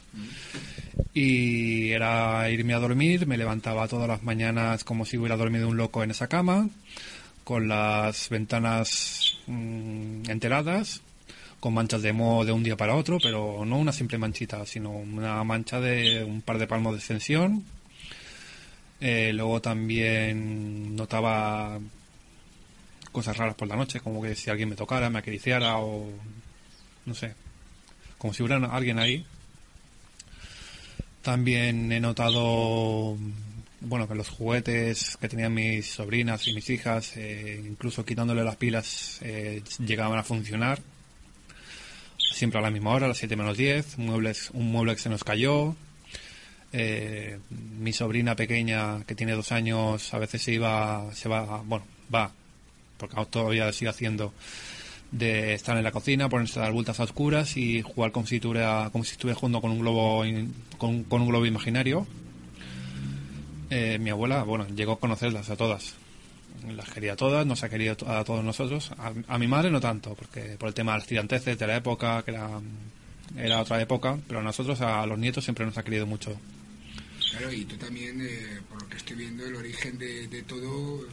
[1.13, 5.77] Y era irme a dormir, me levantaba todas las mañanas como si hubiera dormido un
[5.77, 6.67] loco en esa cama,
[7.43, 11.01] con las ventanas mm, enteradas,
[11.59, 14.91] con manchas de moho de un día para otro, pero no una simple manchita, sino
[14.91, 17.63] una mancha de un par de palmos de extensión.
[18.99, 21.79] Eh, luego también notaba
[23.11, 26.09] cosas raras por la noche, como que si alguien me tocara, me acariciara o
[27.05, 27.35] no sé,
[28.17, 29.25] como si hubiera alguien ahí.
[31.21, 33.17] También he notado,
[33.83, 38.55] bueno, que los juguetes que tenían mis sobrinas y mis hijas, eh, incluso quitándole las
[38.55, 40.79] pilas, eh, llegaban a funcionar.
[42.17, 43.97] Siempre a la misma hora, a las 7 menos 10.
[43.97, 45.75] Muebles, un mueble que se nos cayó.
[46.71, 51.85] Eh, mi sobrina pequeña, que tiene dos años, a veces se iba, se va, bueno,
[52.13, 52.31] va,
[52.97, 54.33] porque todavía sigue haciendo,
[55.11, 58.37] de estar en la cocina, ponerse a dar vueltas a oscuras y jugar como si
[58.37, 60.23] estuviera, como si estuviera jugando con un globo,
[60.77, 62.07] con, con un globo imaginario.
[63.75, 65.95] Eh, mi abuela, bueno, llegó a conocerlas a todas.
[66.67, 68.91] Las quería a todas, nos ha querido a todos nosotros.
[68.99, 71.77] A, a mi madre no tanto, porque por el tema de las tiranteces de la
[71.77, 72.61] época, que era,
[73.35, 76.39] era otra época, pero a nosotros, a los nietos, siempre nos ha querido mucho.
[77.31, 81.07] Claro, y tú también, eh, por lo que estoy viendo, el origen de, de todo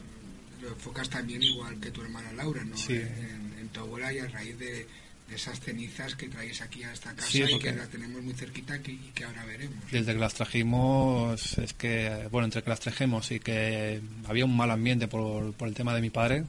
[0.61, 2.77] lo enfocas también igual que tu hermana Laura, ¿no?
[2.77, 2.93] Sí.
[2.93, 4.87] En, en tu abuela y a raíz de,
[5.31, 8.35] de esas cenizas que traéis aquí a esta casa Sí, y que la tenemos muy
[8.35, 9.77] cerquita que- y que ahora veremos.
[9.93, 14.57] Desde que las trajimos, es que, bueno, entre que las trajimos y que había un
[14.57, 16.44] mal ambiente por, por el tema de mi padre,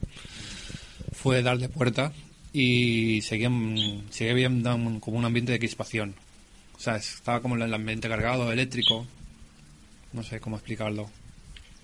[1.12, 2.12] fue darle puerta
[2.52, 3.50] y seguía,
[4.10, 6.14] seguía viendo un- como un ambiente de crispación.
[6.76, 9.06] O sea, estaba como el ambiente cargado, eléctrico,
[10.12, 11.08] no sé cómo explicarlo.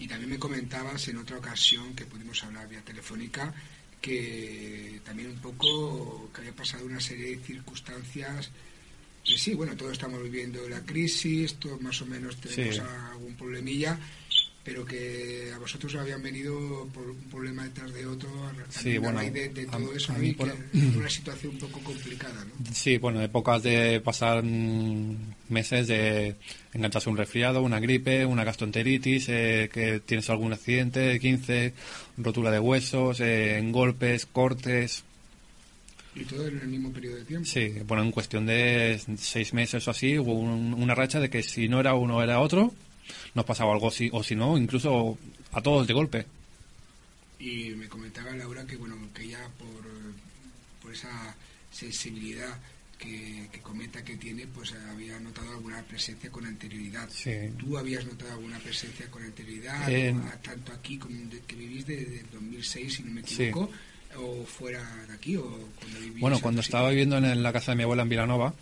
[0.00, 3.52] Y también me comentabas en otra ocasión que pudimos hablar vía telefónica
[4.00, 8.50] que también un poco que había pasado una serie de circunstancias
[9.24, 12.80] que sí, bueno, todos estamos viviendo la crisis, todos más o menos tenemos Sí.
[13.12, 13.98] algún problemilla,
[14.68, 18.96] pero que a vosotros os habían venido por un problema detrás de otro, a- Sí,
[18.96, 21.80] a bueno, de, de a- todo eso, a mí por- que una situación un poco
[21.80, 22.74] complicada, ¿no?
[22.74, 26.36] Sí, bueno, épocas de pasar meses de
[26.74, 31.72] engancharse un resfriado, una gripe, una gastroenteritis, eh, que tienes algún accidente, 15,
[32.18, 35.02] rotura de huesos, eh, golpes, cortes.
[36.14, 37.46] Y todo en el mismo periodo de tiempo.
[37.46, 41.42] Sí, bueno, en cuestión de seis meses o así, hubo un- una racha de que
[41.42, 42.74] si no era uno era otro,
[43.34, 45.18] nos pasaba algo, si, o si no, incluso
[45.52, 46.26] a todos de golpe.
[47.38, 49.84] Y me comentaba Laura que bueno que ella por,
[50.82, 51.36] por esa
[51.70, 52.58] sensibilidad
[52.98, 57.08] que, que comenta que tiene, pues había notado alguna presencia con anterioridad.
[57.10, 57.30] Sí.
[57.56, 59.86] ¿Tú habías notado alguna presencia con anterioridad,
[60.42, 63.44] tanto aquí como de- que vivís desde el 2006, si no me Sí.
[63.44, 63.70] equivoco,
[64.16, 65.44] o fuera de aquí, o
[65.76, 68.52] cuando vivís Bueno, en cuando estaba viviendo en la casa de mi abuela en Vilanova.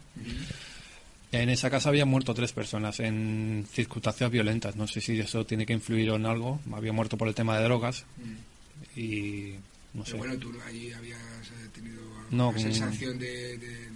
[1.43, 4.77] En esa casa había muerto tres personas en circunstancias violentas.
[4.77, 6.61] No sé si eso tiene que influir en algo.
[6.73, 8.99] Había muerto por el tema de drogas Mm.
[9.01, 9.55] y
[9.95, 10.13] no sé.
[10.13, 12.01] Pero bueno, tú allí habías eh, tenido
[12.31, 13.89] No, una sensación de, de-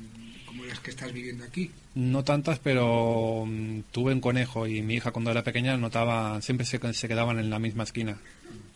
[0.46, 1.70] como las que estás viviendo aquí.
[1.94, 6.66] No tantas, pero mm, tuve un conejo y mi hija cuando era pequeña notaba, siempre
[6.66, 8.18] se, se quedaban en la misma esquina.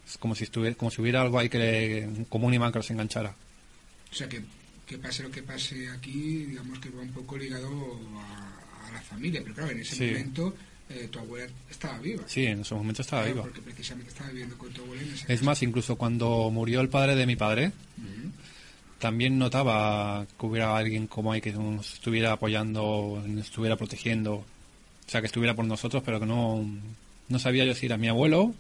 [0.07, 2.91] Es como si estuviera, como si hubiera algo ahí que como un imán que los
[2.91, 3.35] enganchara.
[4.13, 4.43] O sea, que,
[4.87, 9.01] que pase lo que pase aquí, digamos que va un poco ligado a, a la
[9.03, 9.41] familia.
[9.43, 10.07] Pero claro, en ese Sí.
[10.07, 10.55] momento
[10.91, 12.23] eh, tu abuela estaba viva.
[12.27, 13.45] Sí, en ese momento estaba Claro, viva.
[13.45, 16.89] Porque precisamente estaba viviendo con tu abuela en esa Es más, incluso cuando murió el
[16.91, 17.73] padre de mi padre,
[18.99, 24.45] también notaba que hubiera alguien como ahí que nos estuviera apoyando, nos estuviera protegiendo, o
[25.07, 26.65] sea, que estuviera por nosotros, pero que no,
[27.29, 28.55] no sabía yo si era mi abuelo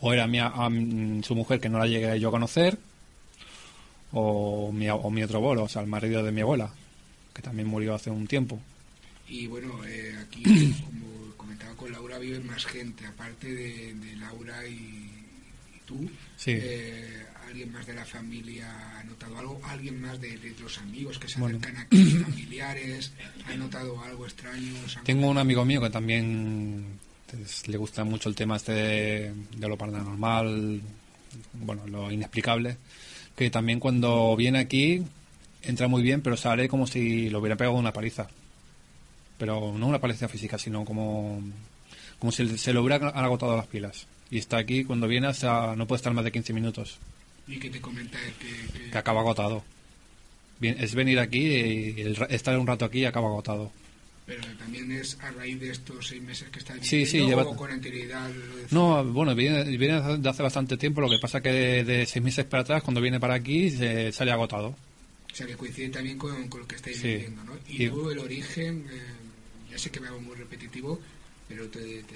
[0.00, 2.78] o era mi, a- am- su mujer que no la llegué yo a conocer
[4.12, 6.72] o mi, a- o mi otro abuelo, o sea, el marido de mi abuela,
[7.34, 8.60] que también murió hace un tiempo.
[9.28, 10.42] Y bueno, eh, aquí,
[10.84, 16.10] como comentaba con Laura, vive más gente, aparte de, de Laura y, y tú.
[16.36, 16.52] Sí.
[16.54, 19.60] eh, ¿Alguien más de la familia ha notado algo?
[19.64, 21.58] ¿Alguien más de, de los amigos que se Bueno.
[21.58, 23.10] acercan aquí, familiares?
[23.48, 24.72] ¿Ha notado algo extraño?
[24.86, 26.84] ¿Os han Tengo un amigo mío que también
[27.66, 30.80] le gusta mucho el tema este de, de lo paranormal,
[31.54, 32.76] bueno, lo inexplicable,
[33.40, 35.02] que también cuando viene aquí
[35.62, 38.28] entra muy bien, pero sale como si lo hubiera pegado una paliza.
[39.38, 41.40] Pero no una paliza física, sino como,
[42.18, 44.06] como si se le hubiera agotado las pilas.
[44.30, 46.98] Y está aquí, cuando viene, hasta no puede estar más de 15 minutos,
[47.48, 48.34] ¿Y qué te comenta él?
[48.38, 49.64] Que, que- que acaba agotado.
[50.60, 53.72] Bien, es venir aquí y el estar un rato aquí y acaba agotado.
[54.30, 57.42] Pero también es a raíz de estos seis meses que está Sí, viviendo sí, lleva-
[57.42, 58.30] o con anterioridad.
[58.70, 62.24] No, bueno, viene, viene de hace bastante tiempo, lo que pasa que de, de seis
[62.24, 64.68] meses para atrás, cuando viene para aquí, se sale agotado.
[64.68, 67.08] O sea, que coincide también con, con lo que estáis Sí.
[67.08, 67.54] viviendo, ¿no?
[67.68, 69.00] Y, Y- tú, el origen, eh,
[69.72, 71.00] ya sé que me hago muy repetitivo,
[71.48, 72.14] pero te, te,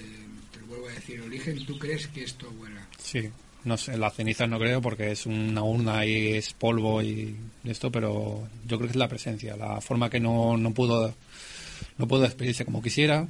[0.52, 2.86] te lo vuelvo a decir, el origen, ¿tú crees que es tu abuela?
[2.96, 3.28] Sí,
[3.64, 7.34] no sé, las cenizas no creo porque es una urna y es polvo y
[7.64, 11.12] esto, pero yo creo que es la presencia, la forma que no, no pudo
[11.98, 13.26] no pudo despedirse como quisiera.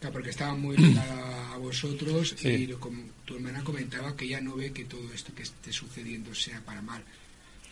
[0.00, 2.48] Claro, porque estaba muy ligada a vosotros Sí.
[2.48, 5.72] y lo com- tu hermana comentaba que ella no ve que todo esto que esté
[5.72, 7.02] sucediendo sea para mal.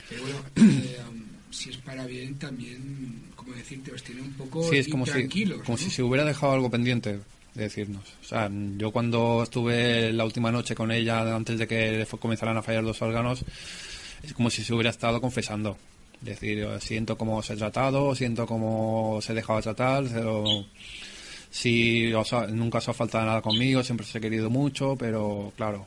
[0.08, 4.68] Pero bueno, eh, um, si es para bien, también, como decirte, os tiene un poco
[4.68, 5.26] Sí, es como si,
[5.64, 7.20] como si se hubiera dejado algo pendiente
[7.54, 8.04] de decirnos.
[8.22, 12.62] O sea, yo cuando estuve la última noche con ella, antes de que comenzaran a
[12.62, 13.42] fallar los órganos,
[14.22, 15.78] es como si se hubiera estado confesando.
[16.20, 20.66] Es decir, siento cómo os he tratado, siento cómo os he dejado tratar, pero
[21.50, 25.52] si os ha- nunca os ha faltado nada conmigo, siempre os he querido mucho, pero
[25.56, 25.86] claro,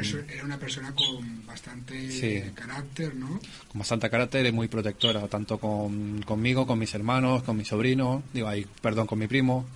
[0.00, 2.42] eso Era una persona con bastante Sí.
[2.54, 3.38] carácter, ¿no?
[3.68, 8.24] con bastante carácter y muy protectora, tanto con, conmigo, con mis hermanos, con mi sobrino,
[8.32, 9.66] digo, ahí, perdón, con mi primo,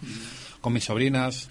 [0.61, 1.49] con mis sobrinas.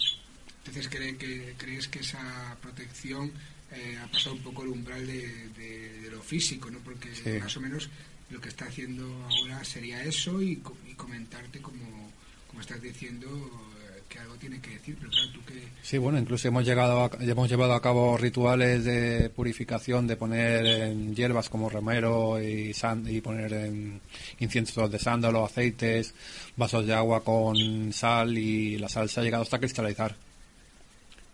[0.66, 3.32] Entonces, ¿cree que, ¿crees que esa protección
[3.72, 5.22] eh, ha pasado un poco el umbral de,
[5.58, 6.80] de- de lo físico, ¿no?
[6.80, 7.30] Porque Sí.
[7.40, 7.88] más o menos
[8.30, 12.12] lo que está haciendo ahora sería eso y, y comentarte como,
[12.48, 15.68] como estás diciendo eh, que algo tiene que decir, pero claro, tú que...
[15.82, 20.66] Sí, bueno, incluso hemos llegado a- hemos llevado a cabo rituales de purificación, de poner
[20.66, 24.00] en hierbas como romero y, san- y poner en
[24.40, 26.14] inciensos de sándalo, aceites,
[26.56, 30.16] vasos de agua con sal y la sal se ha llegado hasta cristalizar.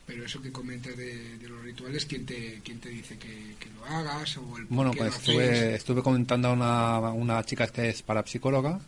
[0.07, 3.69] Pero eso que comentas de, de los rituales, ¿quién te, quién te dice que, que
[3.72, 4.38] lo hagas?
[4.38, 8.80] O el Bueno, pues estuve, estuve comentando a una, una chica que es parapsicóloga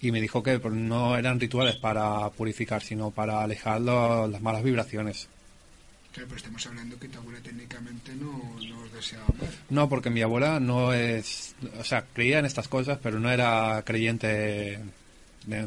[0.00, 4.42] y me dijo que pues, no eran rituales para purificar, sino para alejar lo- las
[4.42, 5.28] malas vibraciones.
[6.12, 8.32] Claro, pero estamos hablando que tu abuela técnicamente no,
[8.68, 9.48] no os deseaba mal.
[9.70, 13.82] No, porque mi abuela no es, o sea, creía en estas cosas, pero no era
[13.84, 14.78] creyente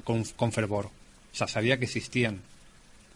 [0.04, 0.86] con, con fervor.
[0.86, 2.42] O sea, sabía que existían.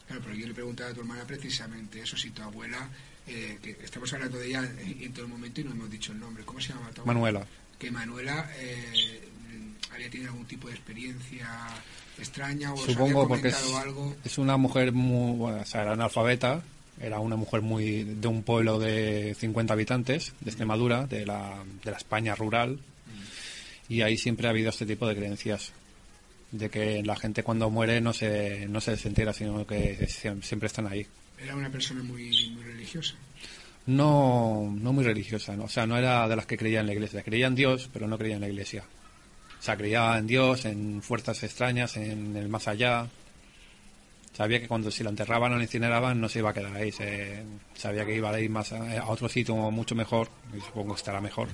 [0.08, 2.90] Claro, pero yo le preguntaba a tu hermana precisamente eso, si tu abuela,
[3.28, 6.20] eh, que estamos hablando de ella en, en todo momento y no hemos dicho el
[6.20, 7.14] nombre, ¿cómo se llama tu abuela?
[7.14, 7.48] Manuela.
[7.80, 9.22] Que Manuela eh,
[9.94, 11.50] había tenido algún tipo de experiencia
[12.20, 14.16] extraña o os Supongo había porque es, algo.
[14.24, 16.64] es una mujer muy, bueno, o sea, era analfabeta,
[17.02, 21.92] era una mujer muy de un pueblo de 50 habitantes, de Extremadura, de la, de
[21.92, 22.80] la España rural,
[23.90, 25.74] y ahí siempre ha habido este tipo de creencias,
[26.52, 30.42] de que la gente cuando muere no se, no se les entera, sino que siem-
[30.42, 31.06] siempre están ahí.
[31.38, 33.16] Era una persona muy, muy religiosa.
[33.88, 35.66] No, no muy religiosa, ¿no?
[35.66, 38.08] o sea, no era de las que creía en la iglesia, creía en Dios, pero
[38.08, 38.84] no creía en la iglesia.
[39.60, 43.08] O sea, creía en Dios, en fuerzas extrañas, en el más allá.
[44.34, 46.92] Sabía que cuando si la enterraban o la incineraban no se iba a quedar ahí,
[46.92, 47.44] se-
[47.76, 51.00] sabía que iba a ir más a, a otro sitio mucho mejor, y supongo que
[51.00, 51.48] estará mejor.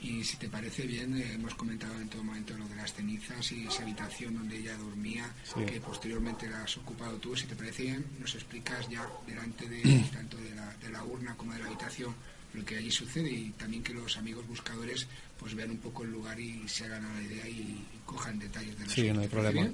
[0.00, 3.50] Y si te parece bien, eh, hemos comentado en todo momento lo de las cenizas
[3.52, 5.64] y esa habitación donde ella dormía, Sí.
[5.66, 7.34] que posteriormente la has ocupado tú.
[7.36, 11.34] Si te parece bien, nos explicas ya delante de tanto de la, de la urna
[11.36, 12.14] como de la habitación
[12.54, 15.06] lo que allí sucede y también que los amigos buscadores
[15.38, 18.38] pues vean un poco el lugar y se hagan a la idea y, y cojan
[18.38, 19.68] detalles de la Sí, no hay problema.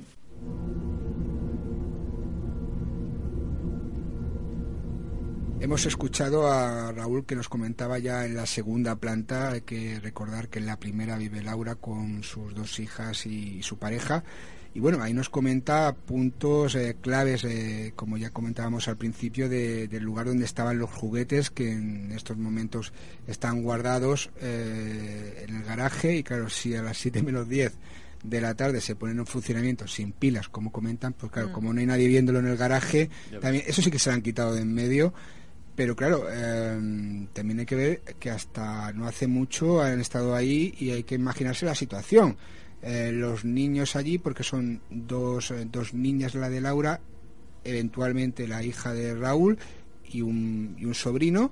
[5.61, 10.49] Hemos escuchado a Raúl que nos comentaba ya en la segunda planta, hay que recordar
[10.49, 14.25] que en la primera vive Laura con sus dos hijas y su pareja.
[14.75, 19.87] Y bueno, ahí nos comenta puntos eh, claves, eh, como ya comentábamos al principio, de-
[19.89, 22.93] del lugar donde estaban los juguetes que en estos momentos
[23.27, 26.17] están guardados eh, en el garaje.
[26.17, 27.73] Y claro, si a las 7 menos 10
[28.25, 31.53] de la tarde se ponen en funcionamiento sin pilas, como comentan, pues claro, Mm.
[31.53, 33.09] como no hay nadie viéndolo en el garaje,
[33.41, 35.15] también eso sí que se lo han quitado de en medio.
[35.77, 40.75] Pero claro, eh, también hay que ver que hasta no hace mucho han estado ahí
[40.79, 42.37] y hay que imaginarse la situación.
[42.83, 47.01] Eh, los niños allí, porque son dos, eh, dos niñas, la de Laura,
[47.65, 49.59] eventualmente la hija de Raúl
[50.13, 51.51] y un, y un sobrino,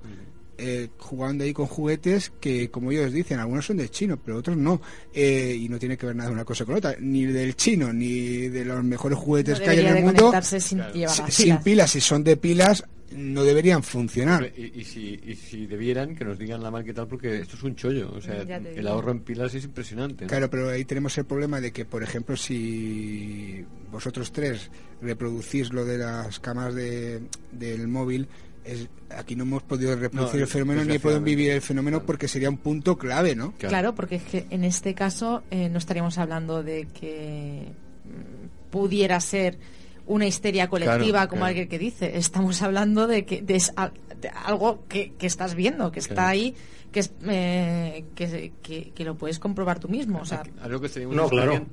[0.57, 4.55] eh, jugando ahí con juguetes que, como ellos dicen, algunos son de chino, pero otros
[4.55, 4.79] no.
[5.11, 8.47] Eh, y no tiene que ver nada una cosa con otra, ni del chino, ni
[8.49, 10.31] de los mejores juguetes No que hay en el mundo.
[10.43, 11.09] sin Claro.
[11.29, 11.63] sin pilas.
[11.63, 12.83] pilas, si son de pilas,
[13.15, 14.51] no deberían funcionar.
[14.57, 17.55] Y, y si, y si debieran, que nos digan la mal que tal, porque esto
[17.55, 18.11] es un chollo.
[18.13, 20.25] O sea, el ahorro en pilas es impresionante.
[20.25, 20.29] ¿no?
[20.29, 24.69] Claro, pero ahí tenemos el problema de que, por ejemplo, si vosotros tres
[25.01, 27.21] reproducís lo de las cámaras de,
[27.51, 28.27] del móvil,
[28.63, 32.05] es, aquí no hemos podido reproducir No, el fenómeno ni pueden vivir el fenómeno Claro.
[32.07, 33.53] porque sería un punto clave, ¿no?
[33.57, 37.67] Claro, porque es que en este caso eh, no estaríamos hablando de que
[38.05, 39.57] mm, pudiera ser
[40.05, 41.49] una histeria colectiva Claro, como claro.
[41.49, 42.17] alguien que dice.
[42.17, 46.15] Estamos hablando de que de, es al- de algo que, que estás viendo, que está
[46.15, 46.29] Claro.
[46.29, 46.55] ahí,
[46.91, 50.19] que, es, eh, que, que- que lo puedes comprobar tú mismo.
[50.19, 51.65] O sea, Algo que estaríamos No, claro.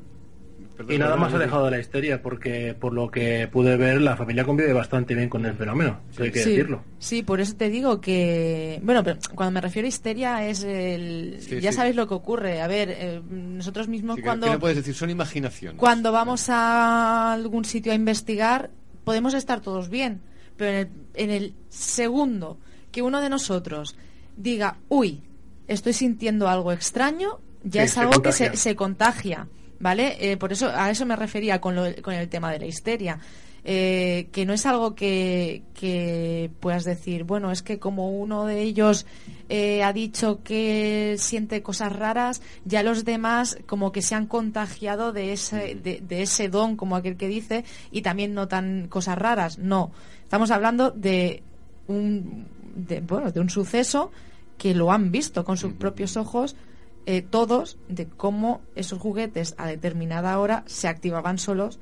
[0.81, 4.17] Perdón, Y nada más alejado de la histeria, porque por lo que pude ver, la
[4.17, 6.83] familia convive bastante bien con el fenómeno, eso hay que sí, decirlo.
[6.99, 8.81] sí, por eso te digo que.
[8.83, 11.37] Bueno, pero cuando me refiero a histeria es el.
[11.41, 11.77] Sí, ya sí.
[11.77, 12.63] sabéis lo que ocurre.
[12.63, 14.47] A ver, eh, nosotros mismos Sí, cuando.
[14.47, 15.79] que no puedes decir, son imaginaciones.
[15.79, 18.71] Cuando vamos a algún sitio a investigar,
[19.05, 20.23] podemos estar todos bien,
[20.57, 22.59] pero en el, en el segundo
[22.91, 23.97] que uno de nosotros
[24.37, 25.21] diga, uy,
[25.69, 29.47] estoy sintiendo algo extraño, ya Sí, es se algo que se, se contagia,
[29.81, 30.17] ¿vale?
[30.21, 33.19] Eh, por eso a eso me refería con, lo- con el tema de la histeria.
[33.63, 38.63] Eh, que no es algo que, que puedas decir, bueno, es que como uno de
[38.63, 39.05] ellos
[39.51, 45.13] eh, ha dicho que siente cosas raras, ya los demás como que se han contagiado
[45.13, 49.59] de ese, de, de ese don, como aquel que dice, y también notan cosas raras.
[49.59, 49.91] No,
[50.23, 51.43] estamos hablando de
[51.87, 54.11] un, de, bueno, de un suceso
[54.57, 56.57] que lo han visto con sus propios ojos
[57.07, 61.79] eh, todos de cómo esos juguetes a determinada hora se activaban solos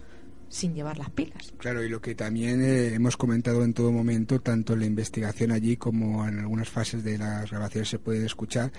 [0.51, 1.53] sin llevar las pilas.
[1.59, 5.53] Claro, y lo que también eh, hemos comentado en todo momento, tanto en la investigación
[5.53, 8.73] allí como en algunas fases de las grabaciones se puede escuchar,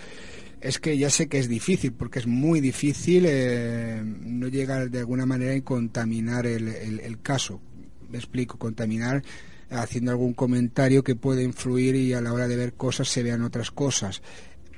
[0.61, 4.99] es que ya sé que es difícil, porque es muy difícil eh, no llegar de
[4.99, 7.61] alguna manera y contaminar el, el- el caso.
[8.09, 9.21] Me explico, contaminar
[9.69, 13.43] haciendo algún comentario que puede influir y a la hora de ver cosas se vean
[13.43, 14.23] otras cosas.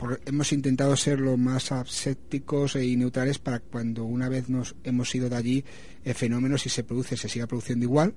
[0.01, 5.13] Por- hemos intentado ser lo más asépticos y neutrales para cuando una vez nos hemos
[5.13, 5.65] ido de allí
[6.03, 8.15] el fenómeno si se produce se siga produciendo igual.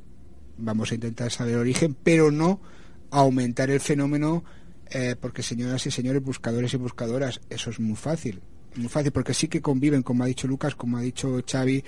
[0.56, 2.62] Vamos a intentar saber el origen pero no
[3.10, 4.44] aumentar el fenómeno
[4.90, 8.40] eh, porque señoras y señores buscadores y buscadoras eso es muy fácil
[8.76, 11.84] muy fácil porque sí que conviven como ha dicho Lucas como ha dicho Xavi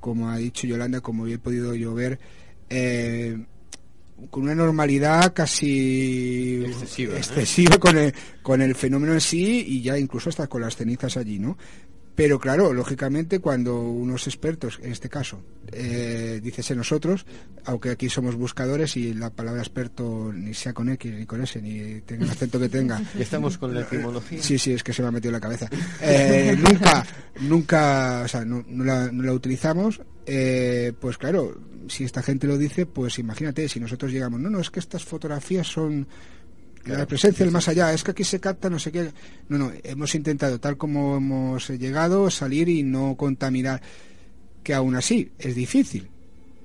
[0.00, 2.18] como ha dicho Yolanda como bien he podido yo ver
[2.70, 3.44] eh,
[4.30, 7.18] con una normalidad casi Excesiva, ¿eh?
[7.18, 11.16] excesiva con, el, con el fenómeno en sí y ya incluso hasta con las cenizas
[11.16, 11.56] allí, ¿no?
[12.16, 17.26] Pero claro, lógicamente cuando unos expertos, en este caso, eh, dícese nosotros,
[17.66, 21.60] aunque aquí somos buscadores y la palabra experto ni sea con X ni con S,
[21.60, 23.02] ni tenga el acento que tenga.
[23.18, 24.42] Estamos con la etimología.
[24.42, 25.68] Sí, sí, es que se me ha metido en la cabeza.
[26.00, 27.06] Eh, nunca,
[27.42, 30.00] nunca, o sea, no, no la, no la utilizamos.
[30.24, 31.54] eh, pues claro,
[31.88, 35.04] si esta gente lo dice, pues imagínate, si nosotros llegamos, no, no, es que estas
[35.04, 36.08] fotografías son
[36.86, 39.10] la presencia del más allá, es que aquí se capta no sé qué.
[39.48, 43.80] No, no, hemos intentado, tal como hemos llegado, salir y no contaminar.
[44.62, 46.08] Que aún así es difícil,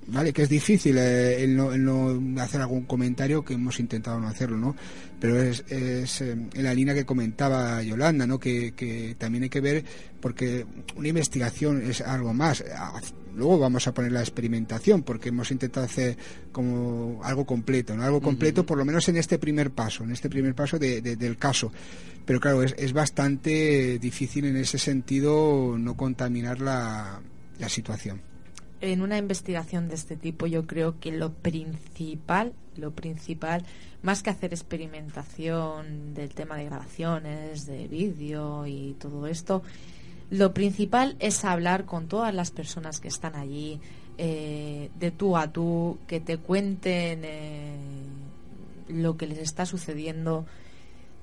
[0.07, 0.33] ¿vale?
[0.33, 4.27] Que es difícil eh, el, no, el no hacer algún comentario, que hemos intentado no
[4.27, 4.75] hacerlo, ¿no?
[5.19, 8.39] Pero es, es eh, en la línea que comentaba Yolanda, ¿no?
[8.39, 9.85] Que, que también hay que ver,
[10.19, 10.65] porque
[10.95, 12.63] una investigación es algo más.
[13.35, 16.17] Luego vamos a poner la experimentación, porque hemos intentado hacer
[16.51, 18.03] como algo completo, ¿no?
[18.03, 21.15] Algo completo, por lo menos en este primer paso, en este primer paso de- de-
[21.15, 21.71] del caso.
[22.25, 27.21] Pero claro, es, es bastante difícil en ese sentido no contaminar la,
[27.59, 28.21] la situación.
[28.81, 33.63] en una investigación de este tipo yo creo que lo principal, lo principal,
[34.01, 39.61] más que hacer experimentación del tema de grabaciones, de vídeo y todo esto,
[40.31, 43.79] lo principal es hablar con todas las personas que están allí,
[44.17, 47.75] eh, de tú a tú, que te cuenten eh,
[48.87, 50.45] lo que les está sucediendo,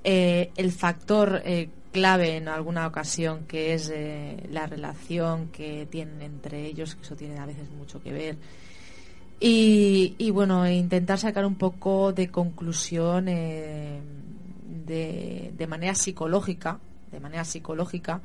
[0.03, 6.21] eh, el factor eh, clave en alguna ocasión que es eh, la relación que tienen
[6.21, 8.37] entre ellos, que eso tiene a veces mucho que ver.
[9.39, 14.01] Y, y bueno, intentar sacar un poco de conclusión eh,
[14.85, 16.79] de, de manera psicológica,
[17.11, 18.21] de manera psicológica,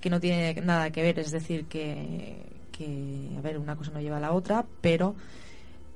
[0.00, 4.00] que no tiene nada que ver, es decir, que, que a ver, una cosa no
[4.00, 5.16] lleva a la otra, pero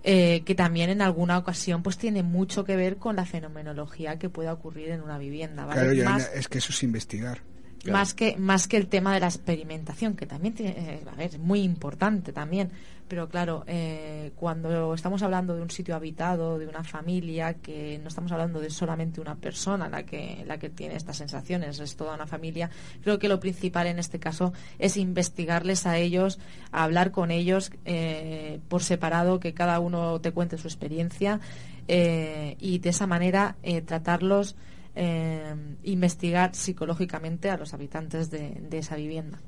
[0.02, 4.31] eh, que también en alguna ocasión pues tiene mucho que ver con la fenomenología que
[4.31, 5.94] pueda ocurrir en una vivienda, ¿vale?
[5.94, 7.40] Claro, Más- es que eso es investigar.
[7.89, 11.35] Más que más que el tema de la experimentación que también tiene, eh, a ver,
[11.35, 12.70] es muy importante también.
[13.09, 18.07] Pero claro eh, cuando estamos hablando de un sitio habitado de una familia que no
[18.07, 22.15] estamos hablando de solamente una persona la que la que tiene estas sensaciones es toda
[22.15, 22.70] una familia
[23.02, 26.39] creo que lo principal en este caso es investigarles a ellos
[26.70, 31.40] hablar con ellos eh, por separado que cada uno te cuente su experiencia
[31.89, 34.55] eh, y de esa manera eh, tratarlos
[35.02, 35.55] eh,
[35.85, 39.39] investigar psicológicamente a los habitantes de, de esa vivienda.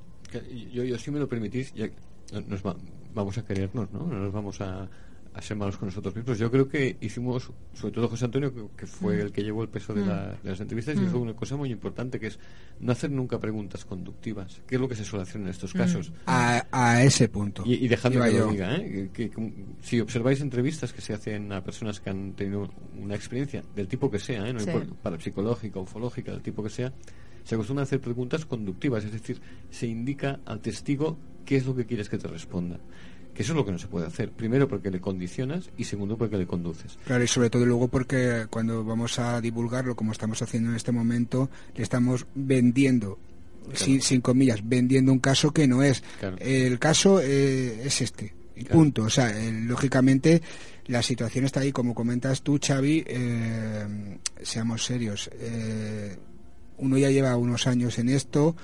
[0.72, 1.88] Yo, yo, si me lo permitís, ya
[2.48, 2.76] nos va-
[3.12, 4.06] vamos a querernos, ¿no?
[4.06, 4.88] No nos vamos a,
[5.34, 6.38] a ser malos con nosotros mismos.
[6.38, 9.20] Yo creo que hicimos, sobre todo José Antonio, que, que fue Mm.
[9.20, 10.08] el que llevó el peso de, Mm.
[10.08, 11.06] la- de las entrevistas, y Mm.
[11.06, 12.38] hizo una cosa muy importante, que es
[12.80, 15.78] no hacer nunca preguntas conductivas, que es lo que se suele hacer en estos Mm.
[15.78, 16.12] casos.
[16.26, 17.62] A, a ese punto.
[17.64, 19.10] Y, Iba que lo diga, ¿eh?
[19.12, 19.30] que,
[19.80, 24.10] si observáis entrevistas que se hacen a personas que han tenido una experiencia del tipo
[24.10, 24.52] que sea, ¿eh?
[24.52, 24.70] no Sí.
[25.02, 26.92] parapsicológica, ufológica, del tipo que sea,
[27.44, 29.40] se acostumbran a hacer preguntas conductivas, es decir,
[29.70, 32.78] se indica al testigo qué es lo que quieres que te responda.
[33.34, 34.30] Que eso es lo que no se puede hacer.
[34.30, 36.98] Primero porque le condicionas y segundo porque le conduces.
[37.06, 40.92] Claro, y sobre todo luego porque cuando vamos a divulgarlo, como estamos haciendo en este
[40.92, 43.18] momento, le estamos vendiendo,
[43.72, 46.02] sin, sin comillas, vendiendo un caso que no es.
[46.20, 46.36] Claro.
[46.40, 48.70] El caso eh, es este, Claro.
[48.70, 49.04] punto.
[49.04, 50.42] O sea, eh, lógicamente
[50.86, 55.30] la situación está ahí, como comentas tú, Xavi, eh, seamos serios.
[56.76, 58.56] uno ya lleva unos años en esto,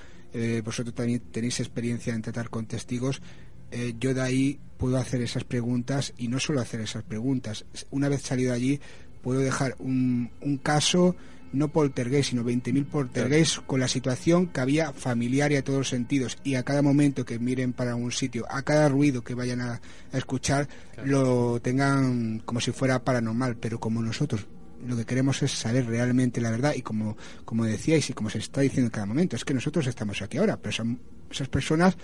[0.63, 3.23] vosotros también tenéis experiencia en tratar con testigos.
[3.71, 7.65] Eh, yo de ahí puedo hacer esas preguntas y no solo hacer esas preguntas.
[7.91, 8.81] Una vez salido allí,
[9.23, 11.17] puedo dejar un, un caso,
[11.53, 15.89] no poltergeist, sino 20.000 poltergeist con la situación que había familiar y a todos los
[15.89, 16.39] sentidos.
[16.45, 19.81] Y a cada momento que miren para un sitio, a cada ruido que vayan a,
[20.13, 20.69] a escuchar,
[21.05, 23.57] lo tengan como si fuera paranormal.
[23.57, 24.47] Pero como nosotros
[24.87, 28.39] lo que queremos es saber realmente la verdad y como, como decíais y como se
[28.39, 31.01] está diciendo en cada momento, es que nosotros estamos aquí ahora, pero son
[31.31, 31.97] esas personas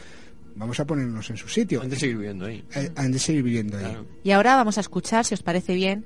[0.57, 1.83] vamos a ponernos en su sitio.
[1.83, 2.65] Han de seguir viviendo ahí.
[2.75, 3.85] Eh, han de seguir viviendo ahí.
[3.85, 4.07] Claro.
[4.23, 6.05] Y ahora vamos a escuchar, si os parece bien,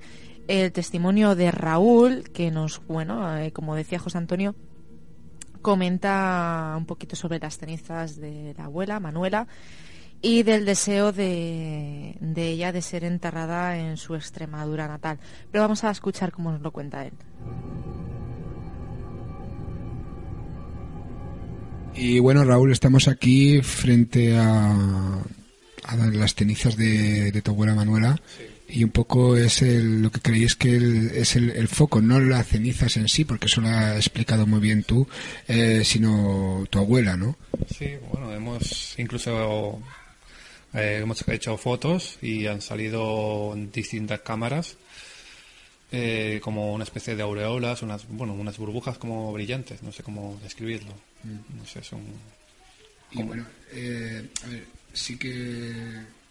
[0.49, 4.55] el testimonio de Raúl, que nos, bueno, eh, como decía José Antonio,
[5.63, 9.47] comenta un poquito sobre las cenizas de la abuela, Manuela,
[10.21, 15.19] y del deseo de, de ella de ser enterrada en su Extremadura natal.
[15.53, 17.13] Pero vamos a escuchar cómo nos lo cuenta él.
[21.99, 25.21] Y bueno, Raúl, estamos aquí frente a,
[25.85, 28.21] a las cenizas de, de tu abuela Manuela.
[28.71, 32.21] Y un poco es el- lo que creéis que el- es el, el foco, no
[32.21, 35.09] las cenizas en sí, porque eso lo has explicado muy bien tú,
[35.49, 37.37] eh, sino tu abuela, ¿no?
[37.77, 39.81] Sí, bueno, hemos incluso
[40.75, 44.77] eh, hemos hecho fotos y han salido distintas cámaras
[45.91, 50.39] eh, como una especie de aureolas, unas, bueno, unas burbujas como brillantes, no sé cómo
[50.43, 50.93] describirlo.
[51.25, 52.03] No sé, son...
[53.11, 55.73] Y bueno, eh, a ver, sí que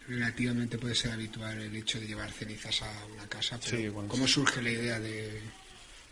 [0.07, 4.09] relativamente puede ser habitual el hecho de llevar cenizas a una casa, pero Sí, bueno,
[4.09, 4.34] ¿cómo sí.
[4.34, 5.41] surge la idea de...?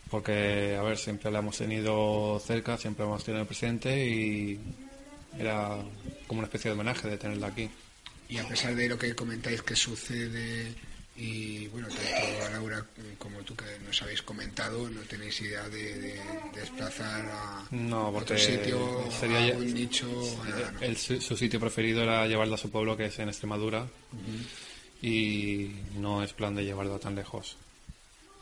[0.10, 4.60] Porque, a ver, siempre la hemos tenido cerca, siempre la hemos tenido presente y
[5.40, 5.78] era
[6.28, 7.70] como una especie de homenaje de tenerla aquí.
[8.30, 10.74] Y a pesar de lo que comentáis que sucede,
[11.18, 12.86] y bueno, tanto Laura
[13.18, 16.20] como tú que nos habéis comentado, no tenéis idea de, de
[16.54, 20.08] desplazar a No, otro sitio, sería a un nicho,
[20.46, 20.80] nada, ¿no?
[20.82, 23.88] El- su, su sitio preferido era llevarla a su pueblo, que es en Extremadura,
[25.02, 27.58] y no es plan de llevarla tan lejos.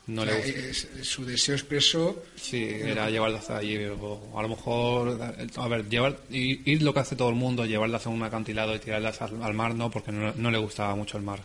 [0.06, 4.41] No O le sea, es- su deseo expreso Sí, era llevarla hasta allí, o a
[4.41, 5.18] lo mejor,
[5.56, 8.76] a ver, llevar, ir, ir lo que hace todo el mundo, llevarlas a un acantilado
[8.76, 11.44] y tirarlas al, al mar, no, porque no, no le gustaba mucho el mar.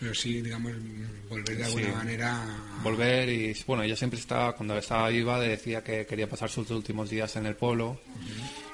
[0.00, 0.72] Pero sí, digamos,
[1.28, 1.92] volver de alguna Sí.
[1.92, 6.48] manera a- Volver y, bueno, ella siempre estaba, cuando estaba viva, decía que quería pasar
[6.50, 8.00] sus últimos días en el pueblo,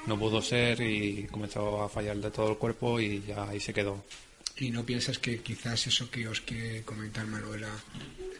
[0.05, 3.73] no pudo ser y comenzó a fallar de todo el cuerpo y ya ahí se
[3.73, 4.03] quedó.
[4.59, 7.69] ¿Y no piensas que quizás eso que os quiere comentar Manuela,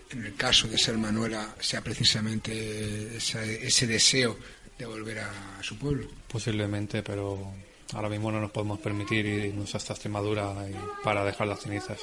[0.09, 4.35] en el caso de ser Manuela, sea precisamente ese, ese deseo
[4.79, 6.07] de volver a, su pueblo?
[6.27, 7.53] Posiblemente, pero
[7.93, 10.55] ahora mismo no nos podemos permitir irnos hasta Extremadura
[11.03, 11.99] para dejar las cenizas.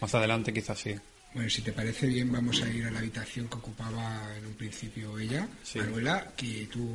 [0.00, 0.94] Más adelante quizás sí.
[1.34, 4.54] Bueno, si te parece bien, vamos a ir a la habitación que ocupaba en un
[4.54, 5.78] principio ella, Sí.
[5.78, 6.88] Manuela, que tú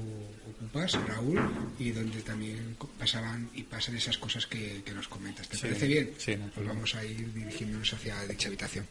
[0.49, 1.39] ocupas, Raúl,
[1.77, 5.47] y donde también pasaban y pasan esas cosas que, que nos comentas.
[5.47, 5.61] ¿Te Sí.
[5.67, 6.13] parece bien?
[6.17, 8.85] Sí, no Pues vamos a ir dirigiéndonos hacia dicha habitación.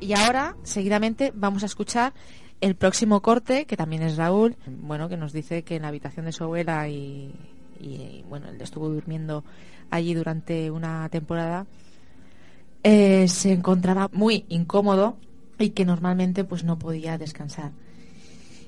[0.00, 2.14] Y ahora, seguidamente, vamos a escuchar
[2.60, 6.26] el próximo corte, que también es Raúl, bueno, que nos dice que en la habitación
[6.26, 7.32] de su abuela y,
[8.28, 9.44] bueno, él estuvo durmiendo
[9.90, 11.66] allí durante una temporada,
[12.82, 15.16] eh, se encontraba muy incómodo
[15.58, 17.72] y que normalmente pues no podía descansar.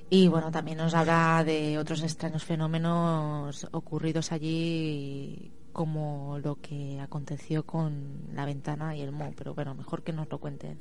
[0.09, 7.65] Y bueno, también nos habla de otros extraños fenómenos ocurridos allí, como lo que aconteció
[7.65, 10.79] con la ventana y el mo, pero bueno, mejor que nos lo cuente él.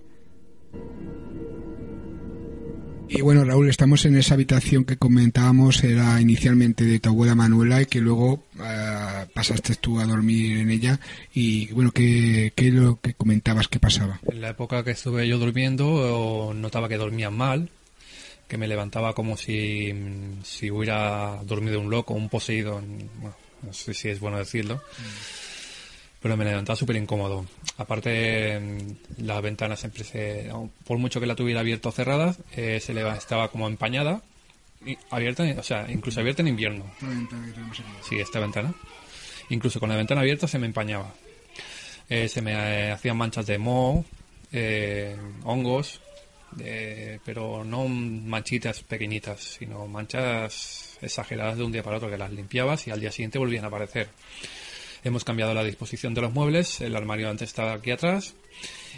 [3.11, 7.81] Y bueno, Raúl, estamos en esa habitación que comentábamos, era inicialmente de tu abuela Manuela
[7.81, 10.99] y que luego eh, pasaste tú a dormir en ella.
[11.33, 14.19] Y bueno, ¿qué, qué es lo que comentabas que pasaba?
[14.31, 17.71] En la época que estuve yo durmiendo, notaba que dormía mal,
[18.47, 19.91] que me levantaba como si,
[20.43, 22.79] si hubiera dormido un loco, un poseído,
[23.19, 24.83] bueno, no sé si es bueno decirlo,
[26.21, 27.45] pero me levantaba súper incómodo.
[27.77, 30.49] Aparte, mm, la ventana siempre se,
[30.85, 34.21] por mucho que la tuviera abierta o cerrada, eh, se le estaba como empañada,
[34.85, 36.85] y abierta, o sea, incluso abierta en invierno.
[37.01, 37.89] La ventana que tenemos aquí.
[38.07, 38.73] Sí, esta ventana.
[39.49, 41.13] Incluso con la ventana abierta se me empañaba.
[42.07, 44.05] Eh, se me eh, hacían manchas de moho,
[44.51, 46.01] eh, hongos,
[46.59, 52.31] eh, pero no manchitas pequeñitas, sino manchas exageradas de un día para otro que las
[52.31, 54.09] limpiabas y al día siguiente volvían a aparecer.
[55.03, 58.33] Hemos cambiado la disposición de los muebles, el armario antes estaba aquí atrás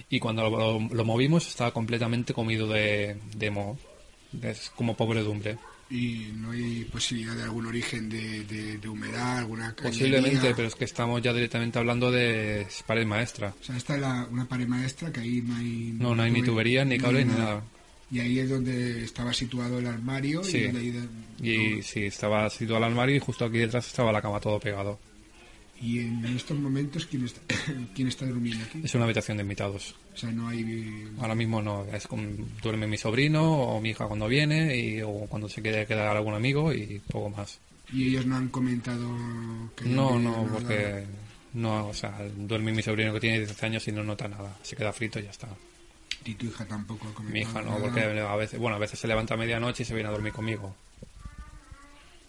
[0.09, 3.77] y cuando lo, lo movimos estaba completamente comido de, de moho.
[4.41, 5.57] Es como podredumbre.
[5.89, 10.55] Y no hay posibilidad de algún origen de, de- de humedad, alguna Posiblemente, cañería?
[10.55, 13.53] pero es que estamos ya directamente hablando de pared maestra.
[13.59, 15.93] O sea, esta es la- una pared maestra que ahí no hay...
[15.99, 17.61] No, no hay ni tuberías, ni cables, ni nada.
[18.09, 20.59] Y ahí es donde estaba situado el armario Sí.
[20.59, 24.13] y donde ahí de- Y sí, estaba situado el armario y justo aquí detrás estaba
[24.13, 24.97] la cama todo pegado.
[25.81, 27.41] Y en estos momentos, ¿quién está,
[27.95, 28.81] quién está durmiendo aquí?
[28.83, 29.95] Es una habitación de invitados.
[30.13, 31.11] O sea, no hay...
[31.19, 35.25] Ahora mismo no, es con, duerme mi sobrino o mi hija cuando viene y, o
[35.27, 37.59] cuando se quiere quedar algún amigo y poco más.
[37.91, 39.09] Y ellos no han comentado
[39.75, 39.85] que...
[39.85, 40.53] No, no, nada.
[40.53, 41.05] porque
[41.53, 44.75] no, o sea, duerme mi sobrino que tiene 10 años y no nota nada, se
[44.75, 45.49] queda frito y ya está.
[46.23, 47.81] Y tu hija tampoco ha comentado Mi hija no, nada.
[47.81, 50.31] porque a veces, bueno, a veces se levanta a medianoche y se viene a dormir
[50.31, 50.75] conmigo.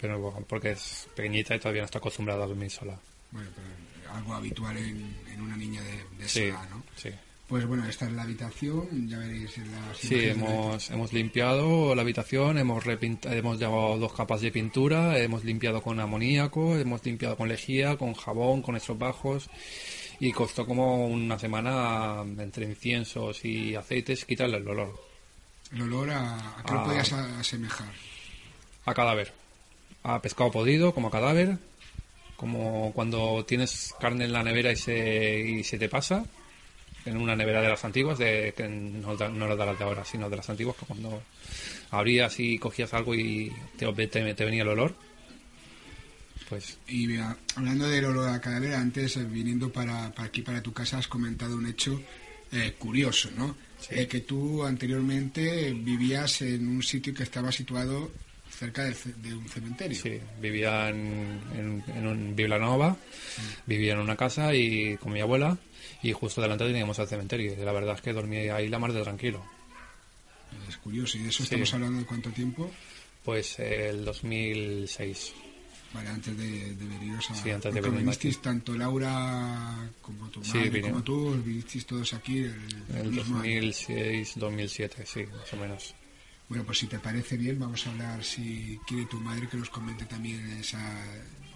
[0.01, 2.99] Pero bueno, porque es pequeñita y todavía no está acostumbrada a dormir sola.
[3.33, 6.83] Bueno, pero algo habitual en, en una niña de, de esa edad, ¿no?
[6.97, 7.11] sí.
[7.49, 11.95] Pues bueno, esta es la habitación, ya veréis en las Sí, la hemos, hemos limpiado
[11.95, 17.05] la habitación, hemos repinta- hemos llevado dos capas de pintura, hemos limpiado con amoníaco, hemos
[17.05, 19.51] limpiado con lejía, con jabón, con estropajos
[20.19, 24.99] y costó como una semana entre inciensos y aceites quitarle el olor
[25.75, 26.85] El olor a, a qué lo Ah.
[26.85, 27.93] podías a- asemejar.
[28.87, 29.31] a cadáver,
[30.05, 31.59] a pescado podrido como a cadáver,
[32.43, 36.25] como cuando tienes carne en la nevera y se, y se te pasa,
[37.05, 40.29] en una nevera de las antiguas, de, que no, no de las de ahora, sino
[40.29, 41.23] de las antiguas, que cuando
[41.93, 44.97] abrías y cogías algo y te, te, te venía el olor.
[46.49, 50.61] pues Y vea, hablando del olor a cadáver, antes eh, viniendo para, para aquí, para
[50.61, 52.03] tu casa, has comentado un hecho
[52.51, 53.57] eh, curioso, ¿no?
[53.89, 58.11] Eh, que tú anteriormente vivías en un sitio que estaba situado
[58.63, 59.99] cerca ce- de un cementerio.
[60.01, 62.97] Sí, vivía en, en, en un Villanova,
[63.67, 65.59] vivía en una casa y con mi abuela
[66.03, 68.93] y justo delante teníamos el cementerio y la verdad es que dormía ahí la mar
[68.93, 69.45] de tranquilo.
[70.69, 71.19] Es curioso.
[71.19, 71.45] ¿Y de eso Sí.
[71.45, 72.71] estamos hablando de cuánto tiempo?
[73.25, 75.33] Pues el 2006.
[75.95, 77.35] Vale, antes de, de veniros a...
[77.35, 82.15] Sí, antes de venir vinisteis tanto Laura como tu Sí, madre como tú, vinisteis todos
[82.15, 82.55] aquí el,
[82.95, 83.11] El año.
[83.17, 85.95] 2006, 2007, sí, más o menos.
[86.53, 89.71] Bueno, pues si te parece bien, vamos a hablar, si quiere tu madre, que nos
[89.71, 90.79] comente también esa,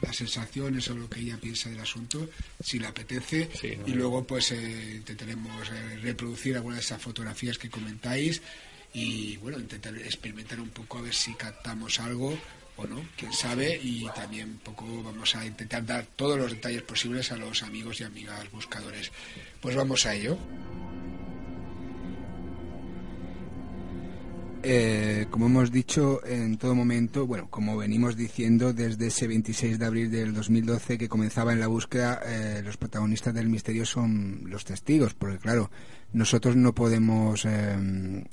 [0.00, 2.30] las sensaciones o lo que ella piensa del asunto,
[2.64, 3.50] si le apetece.
[3.60, 8.40] Sí, no, y luego, pues, eh, intentaremos eh, reproducir algunas de esas fotografías que comentáis
[8.94, 12.34] y, bueno, intentar experimentar un poco a ver si captamos algo
[12.76, 13.78] o no, quién sabe.
[13.82, 18.00] Y también un poco vamos a intentar dar todos los detalles posibles a los amigos
[18.00, 19.12] y amigas buscadores.
[19.60, 20.38] Pues vamos a ello.
[24.68, 29.86] Eh, como hemos dicho en todo momento, bueno, como venimos diciendo desde ese 26 de
[29.86, 34.64] abril del 2012 que comenzaba en la búsqueda, eh, los protagonistas del misterio son los
[34.64, 35.70] testigos, porque claro,
[36.12, 38.24] nosotros no podemos eh,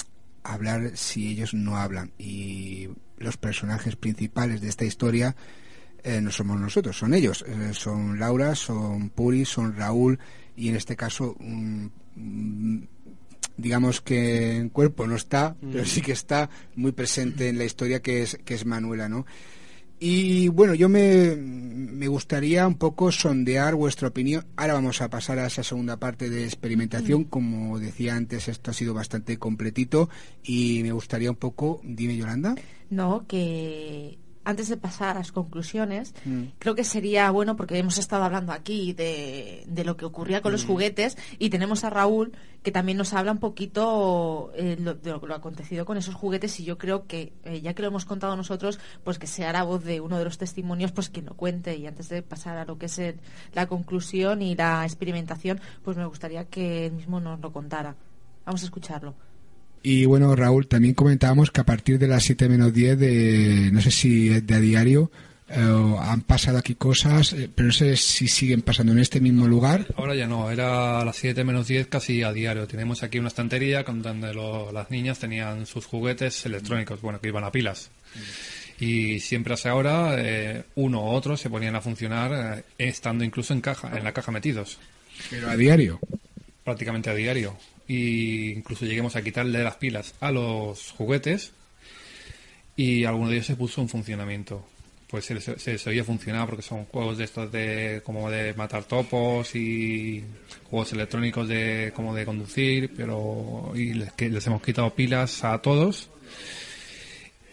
[0.42, 2.14] hablar si ellos no hablan.
[2.18, 2.90] Y
[3.20, 5.36] los personajes principales de esta historia
[6.04, 10.18] eh, no somos nosotros, son ellos, son Laura, son Puri, son Raúl
[10.56, 11.86] y en este caso mm,
[13.58, 18.02] digamos que en cuerpo no está, pero sí que está muy presente en la historia
[18.02, 19.26] que es, que es Manuela, ¿no?
[20.06, 24.46] Y bueno, yo me, me gustaría un poco sondear vuestra opinión.
[24.58, 27.24] Ahora vamos a pasar a esa segunda parte de experimentación.
[27.24, 30.10] Como decía antes, esto ha sido bastante completito
[30.44, 32.56] y me gustaría un poco, dime Yolanda.
[32.90, 36.44] No, que antes de pasar a las conclusiones, Mm.
[36.60, 40.52] creo que sería bueno, porque hemos estado hablando aquí de, de lo que ocurría con
[40.52, 40.68] los Mm.
[40.68, 45.26] juguetes, y tenemos a Raúl, que también nos habla un poquito eh, lo- de lo,
[45.26, 48.36] lo acontecido con esos juguetes, y yo creo que, eh, ya que lo hemos contado
[48.36, 51.76] nosotros, pues que sea la voz de uno de los testimonios, pues quien lo cuente,
[51.78, 53.20] y antes de pasar a lo que es el-
[53.54, 57.96] la conclusión y la experimentación, pues me gustaría que él mismo nos lo contara.
[58.46, 59.14] Vamos a escucharlo.
[59.84, 63.82] Y bueno, Raúl, también comentábamos que a partir de las 7 menos 10, de, no
[63.82, 65.12] sé si es de a diario,
[65.50, 69.46] eh, han pasado aquí cosas, eh, pero no sé si siguen pasando en este mismo
[69.46, 69.86] lugar.
[69.98, 72.66] Ahora ya no, era a las 7 menos 10 casi a diario.
[72.66, 77.44] Tenemos aquí una estantería donde lo- las niñas tenían sus juguetes electrónicos, bueno, que iban
[77.44, 77.92] a pilas.
[78.80, 83.24] Y siempre a esa hora, eh, uno u otro se ponían a funcionar eh, estando
[83.24, 84.78] incluso en caja, en la caja metidos.
[85.30, 86.00] Pero a diario.
[86.64, 87.56] prácticamente a diario.
[87.88, 91.52] Y incluso lleguemos a quitarle las pilas a los juguetes
[92.76, 94.66] y alguno de ellos se puso en funcionamiento.
[95.08, 98.84] Pues se, se les oía funcionar porque son juegos de estos de como de matar
[98.86, 100.24] topos y
[100.72, 105.60] juegos electrónicos de como de conducir, pero y les, que les hemos quitado pilas a
[105.62, 106.10] todos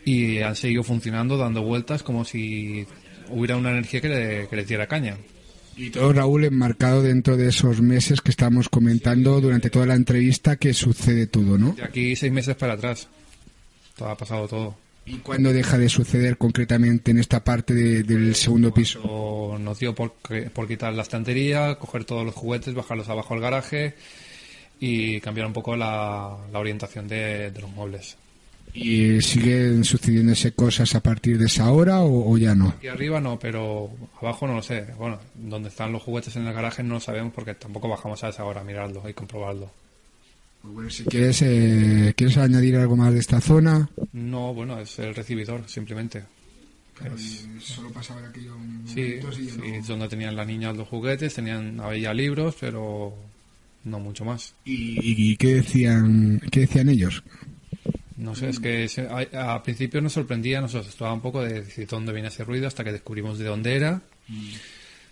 [0.06, 2.86] y han seguido funcionando dando vueltas como si
[3.28, 5.18] hubiera una energía que, le- que les diera caña.
[5.76, 10.56] Y todo, Raúl, enmarcado dentro de esos meses que estamos comentando durante toda la entrevista
[10.56, 11.72] que sucede todo, ¿no?
[11.72, 13.08] De aquí seis meses para atrás.
[13.96, 14.76] Todo ha pasado todo.
[15.06, 19.56] ¿Y cuándo deja de suceder concretamente en esta parte de- del segundo piso?
[19.58, 20.12] Nos dio por,
[20.52, 23.94] por quitar la estantería, coger todos los juguetes, bajarlos abajo al garaje
[24.78, 28.16] y cambiar un poco la, la orientación de, de los muebles.
[28.74, 32.68] ¿Y siguen sucediéndose cosas a partir de esa hora o, o ya no?
[32.68, 33.90] Aquí arriba no, pero
[34.20, 34.86] abajo no lo sé.
[34.98, 38.28] Bueno, donde están los juguetes en el garaje no lo sabemos porque tampoco bajamos a
[38.28, 39.70] esa hora a mirarlo y comprobarlo.
[40.62, 43.88] Pues bueno, si quieres, eh, ¿quieres añadir algo más de esta zona?
[44.12, 46.22] No, bueno, es el recibidor, simplemente.
[47.16, 51.80] Es- Solo pasaba aquello un Sí, sí, es donde tenían las niñas los juguetes, tenían
[51.80, 53.14] había libros, pero
[53.84, 54.54] no mucho más.
[54.66, 57.22] ¿Y, y qué decían, qué decían ellos?
[58.20, 61.62] No sé, es que se- a, a principio nos sorprendía, nos asustaba un poco de
[61.62, 64.00] decir dónde viene ese ruido hasta que descubrimos de dónde era.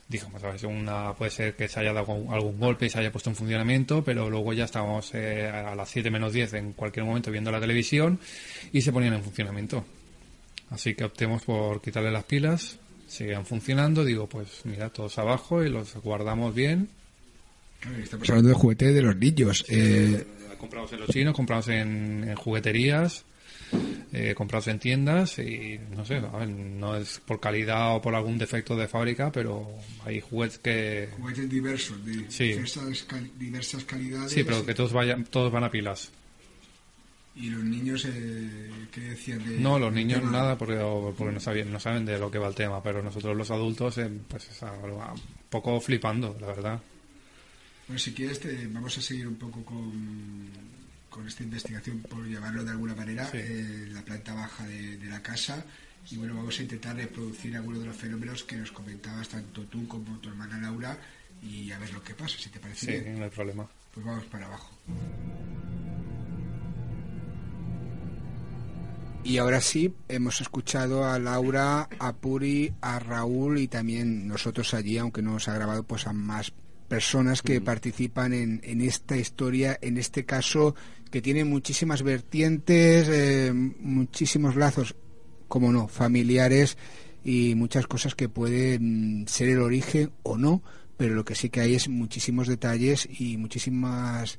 [0.09, 2.98] Dijimos, a ver, una, puede ser que se haya dado algún, algún golpe y se
[2.98, 6.72] haya puesto en funcionamiento, pero luego ya estábamos eh, a las 7 menos 10 en
[6.72, 8.18] cualquier momento viendo la televisión
[8.72, 9.85] y se ponían en funcionamiento.
[10.70, 15.68] Así que optemos por quitarle las pilas, seguían funcionando, digo, pues mira, todos abajo y
[15.68, 16.89] los guardamos bien.
[18.02, 19.64] Estamos hablando de juguetes de los niños.
[19.68, 20.26] Eh,
[20.59, 23.24] Comprados en los chinos, comprados en, en jugueterías,
[24.12, 28.14] eh, comprados en tiendas y no sé, a ver, no es por calidad o por
[28.14, 29.68] algún defecto de fábrica, pero
[30.05, 31.09] hay juguetes que...
[31.16, 32.48] juguetes diversos, de Sí.
[32.48, 34.32] diversas, cal- diversas calidades.
[34.32, 36.10] Sí, pero que todos, vayan, todos van a pilas.
[37.36, 40.32] Y los niños, eh, ¿qué decían de, No, los niños tema?
[40.32, 40.74] nada porque,
[41.16, 43.97] porque no, sabían, no saben de lo que va el tema, pero nosotros los adultos,
[43.98, 46.80] eh, pues es algo un poco flipando, la verdad.
[47.89, 49.93] Bueno, si quieres, te- vamos a seguir un poco con,
[51.09, 53.39] con esta investigación, por llamarlo de alguna manera, Sí.
[53.40, 55.65] eh, la planta baja de, de la casa.
[56.10, 59.86] Y bueno, vamos a intentar reproducir algunos de los fenómenos que nos comentabas tanto tú
[59.89, 60.97] como tu hermana Laura
[61.43, 63.19] y a ver lo que pasa, si te parece Sí, bien.
[63.19, 63.66] no hay problema.
[63.94, 64.70] Pues vamos para abajo.
[69.24, 74.97] Y ahora sí, hemos escuchado a Laura, a Puri, a Raúl y también nosotros allí,
[74.97, 76.52] aunque no nos ha grabado, pues a más
[76.89, 80.74] personas que participan en, en esta historia, en este caso
[81.10, 84.94] que tiene muchísimas vertientes, eh, muchísimos lazos,
[85.48, 86.77] como no, familiares
[87.24, 90.62] y muchas cosas que pueden ser el origen o no,
[90.97, 94.39] pero lo que sí que hay es muchísimos detalles y muchísimas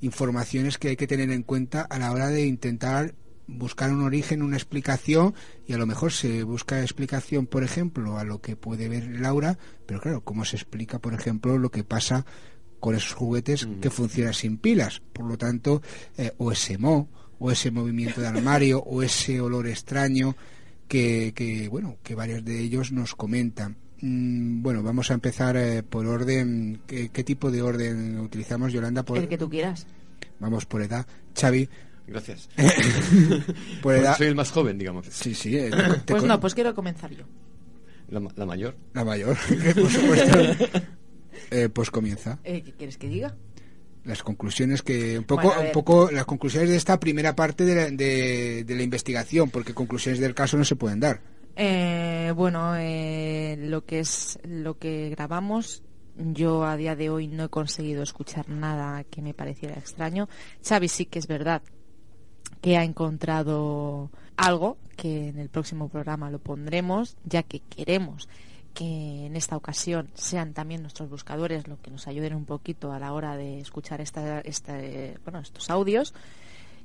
[0.00, 3.14] informaciones que hay que tener en cuenta a la hora de intentar
[3.46, 5.34] buscar un origen, una explicación
[5.66, 9.58] y a lo mejor se busca explicación, por ejemplo, a lo que puede ver Laura,
[9.86, 12.26] pero claro, ¿cómo se explica, por ejemplo, lo que pasa
[12.80, 15.00] con esos juguetes que funcionan sin pilas?
[15.12, 15.82] Por lo tanto,
[16.16, 17.08] eh, o ese mo,
[17.38, 20.36] o ese movimiento de armario, o ese olor extraño
[20.88, 23.76] que, que bueno, que varios de ellos nos comentan.
[24.00, 26.80] Mm, bueno, vamos a empezar eh, por orden.
[26.86, 29.02] ¿Qué, qué tipo de orden utilizamos, Yolanda?
[29.02, 29.86] Por, El que tú quieras.
[30.38, 31.06] Vamos por edad.
[31.34, 31.68] Xavi,
[32.06, 32.48] Gracias.
[33.82, 34.16] por edad.
[34.16, 35.06] Soy el más joven, digamos.
[35.10, 35.56] Sí, sí.
[35.56, 37.24] eh, te Pues con- no, pues quiero comenzar yo.
[38.08, 38.76] La, ma- la mayor.
[38.94, 39.36] La mayor,
[39.74, 40.38] por supuesto.
[41.50, 42.38] Eh, pues comienza.
[42.44, 43.34] Eh, ¿Qué quieres que diga?
[44.04, 45.18] Las conclusiones que.
[45.18, 48.74] Un poco, Bueno, un poco las conclusiones de esta primera parte de la, de, de
[48.76, 51.20] la investigación, porque conclusiones del caso no se pueden dar.
[51.56, 55.82] Eh, bueno, eh, lo que es lo que grabamos,
[56.16, 60.28] yo a día de hoy no he conseguido escuchar nada que me pareciera extraño.
[60.64, 61.62] Xavi sí que es verdad
[62.60, 68.28] que ha encontrado algo que en el próximo programa lo pondremos, ya que queremos
[68.76, 72.98] que en esta ocasión sean también nuestros buscadores los que nos ayuden un poquito a
[72.98, 74.74] la hora de escuchar esta, esta,
[75.24, 76.12] bueno, estos audios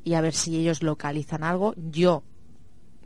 [0.06, 1.73] y a ver si ellos localizan algo.
[1.76, 2.23] Yo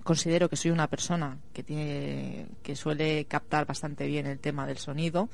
[0.04, 4.78] considero que soy una persona que tiene que suele captar bastante bien el tema del
[4.78, 5.30] sonido.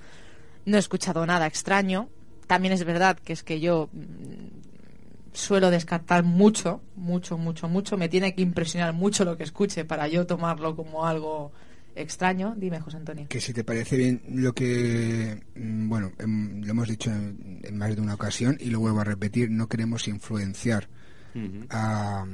[0.66, 2.08] No he escuchado nada extraño.
[2.48, 4.61] También es verdad que es que yo mm,
[5.34, 7.98] suelo descartar mucho, mucho, mucho, mucho.
[7.98, 11.52] Me tiene que impresionar mucho lo que escuche para yo tomarlo como algo
[11.96, 12.54] extraño.
[12.58, 13.28] Dime, José Antonio.
[13.30, 17.78] Que si te parece bien lo que, mm, bueno, em, lo hemos dicho en, en
[17.78, 20.90] más de una ocasión y lo vuelvo a repetir, no queremos influenciar
[21.70, 22.26] a,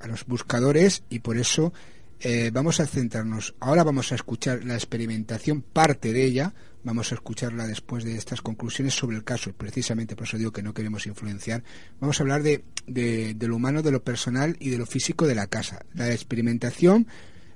[0.00, 1.72] a los buscadores y por eso
[2.20, 3.54] eh, vamos a centrarnos.
[3.60, 6.54] Ahora vamos a escuchar la experimentación, parte de ella,
[6.86, 9.52] vamos a escucharla después de estas conclusiones sobre el caso.
[9.52, 11.64] Precisamente por eso digo que no queremos influenciar.
[12.00, 15.26] Vamos a hablar de, de, de lo humano, de lo personal y de lo físico
[15.26, 15.84] de la casa.
[15.94, 17.08] La experimentación.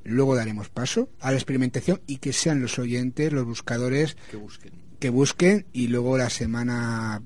[0.03, 4.73] Luego daremos paso a la experimentación y que sean los oyentes, los buscadores, Que busquen.
[4.99, 7.23] que busquen y luego la semana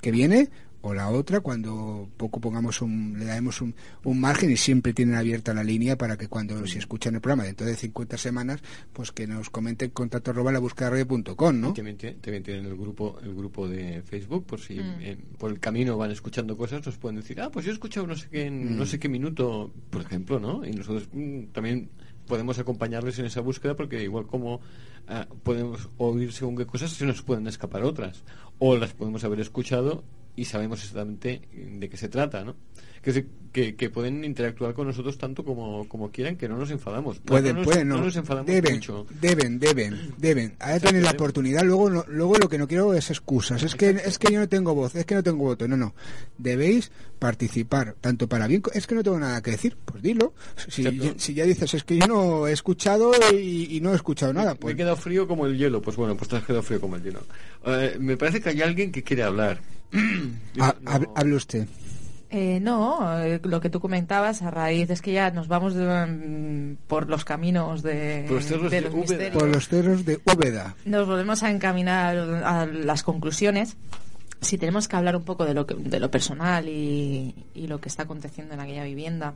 [0.00, 0.50] que viene
[0.82, 5.14] o la otra cuando poco pongamos un le daremos un, un margen y siempre tienen
[5.14, 8.60] abierta la línea para que cuando si escuchan el programa dentro de 50 semanas
[8.92, 11.70] pues que nos comenten contacto arroba la buscaradio.com ¿no?
[11.70, 15.00] Y También, tie- también tienen el grupo el grupo de Facebook por si Mm.
[15.00, 18.06] eh, por el camino van escuchando cosas nos pueden decir ah pues yo he escuchado
[18.06, 18.78] no sé qué en Mm.
[18.78, 21.88] no sé qué minuto por ejemplo no y nosotros mm, también
[22.26, 24.60] podemos acompañarles en esa búsqueda porque igual como
[25.08, 28.22] ah, podemos oír según qué cosas se nos pueden escapar otras
[28.58, 30.04] o las podemos haber escuchado
[30.36, 32.54] y sabemos exactamente de qué se trata no
[33.02, 36.70] que, se- que, que pueden interactuar con nosotros tanto como, como quieran que no nos
[36.70, 37.18] enfadamos.
[37.18, 39.06] Pueden no pueden no, no nos enfadamos deben, mucho.
[39.20, 40.54] deben deben deben.
[40.60, 41.20] Ahora tenéis la deben.
[41.20, 41.64] oportunidad.
[41.64, 43.60] Luego no- luego lo que no quiero es excusas.
[43.64, 45.66] Es que es que yo no tengo voz es que no tengo voto.
[45.66, 45.94] No no.
[46.38, 50.32] Debéis participar tanto para bien es que no tengo nada que decir pues dilo.
[50.68, 51.14] Si, Exacto.
[51.18, 54.52] si ya dices es que yo no he escuchado y, y no he escuchado nada
[54.52, 55.82] Me pues he quedado frío como el hielo.
[55.82, 57.20] Pues bueno, pues te has quedado frío como el hielo.
[57.66, 59.60] Eh, me parece que hay alguien que quiere hablar.
[60.60, 61.66] ha- hab- hable usted
[62.34, 65.84] Eh, no, eh, lo que tú comentabas a raíz es que ya nos vamos de,
[66.06, 69.00] mm, por los caminos de, Por los cerros de los Úbeda.
[69.02, 69.36] misterios.
[69.36, 73.76] por los cerros de Úbeda Nos volvemos a encaminar a las conclusiones.
[74.40, 77.80] Si tenemos que hablar un poco de lo, que, de lo personal y, y lo
[77.82, 79.34] que está aconteciendo en aquella vivienda.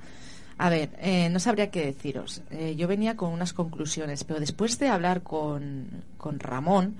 [0.59, 2.41] A ver, eh, no sabría qué deciros.
[2.51, 6.97] Eh, yo venía con unas conclusiones, pero después de hablar con, con Ramón,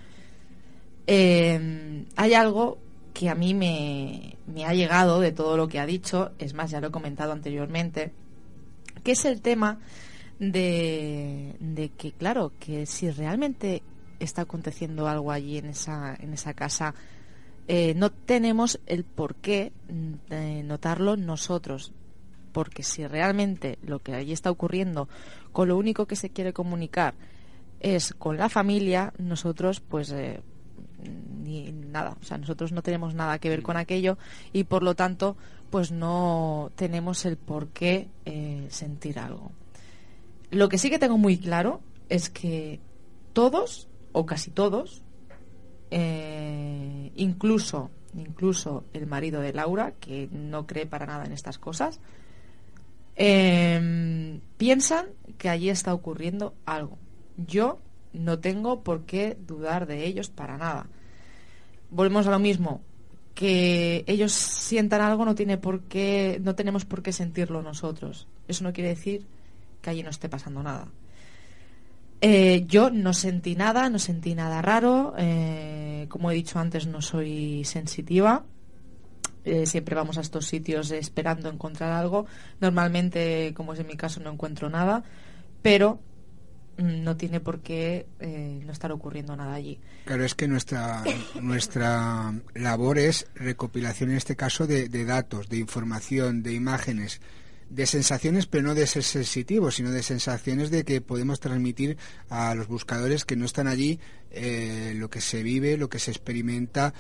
[1.07, 2.79] eh, hay algo
[3.17, 4.37] que a mí me,
[4.67, 8.13] ha llegado de todo lo que ha dicho, es más, ya lo he comentado anteriormente,
[9.03, 9.79] que es el tema
[10.39, 13.83] de, que, claro, que si realmente
[14.21, 16.95] está aconteciendo algo allí en esa, en esa casa,
[17.69, 21.93] eh, no tenemos el por qué mm, notarlo nosotros.
[22.53, 25.09] porque si realmente lo que allí está ocurriendo,
[25.53, 27.15] con lo único que se quiere comunicar
[27.81, 30.41] es con la familia, nosotros pues eh,
[31.43, 34.19] ni nada, o sea, nosotros no tenemos nada que ver con aquello
[34.53, 35.37] y por lo tanto
[35.71, 39.53] pues no tenemos el por qué eh, sentir algo.
[40.51, 42.81] Lo que sí que tengo muy claro es que
[43.33, 45.03] todos o casi todos,
[45.91, 52.01] eh, incluso incluso el marido de Laura, que no cree para nada en estas cosas,
[53.17, 55.07] eh, piensan
[55.39, 56.99] que allí está ocurriendo algo.
[57.37, 57.79] Yo
[58.19, 60.87] no tengo por qué dudar de ellos para nada.
[61.91, 62.83] Volvemos a lo mismo,
[63.35, 68.27] que ellos sientan algo no tiene por qué, no tenemos por qué sentirlo nosotros.
[68.49, 69.27] Eso no quiere decir
[69.83, 70.89] que allí no esté pasando nada.
[72.23, 75.15] Eh, yo no sentí nada, no sentí nada raro.
[75.19, 78.45] Eh, como he dicho antes, no soy sensitiva.
[79.45, 82.27] Eh, siempre vamos a estos sitios esperando encontrar algo.
[82.61, 85.05] Normalmente, como es en mi caso, no encuentro nada,
[85.63, 86.01] pero
[86.77, 88.07] no tiene por qué
[88.65, 89.79] no estar ocurriendo nada allí.
[90.05, 91.03] Claro, es que nuestra,
[91.41, 97.21] nuestra labor es recopilación, en este caso, de datos, de información, de imágenes
[97.69, 101.97] de sensaciones, pero no de ser sensitivos, sino de sensaciones de que podemos transmitir
[102.29, 103.99] a los buscadores que no están allí
[104.31, 106.95] eh, lo que se vive, lo que se experimenta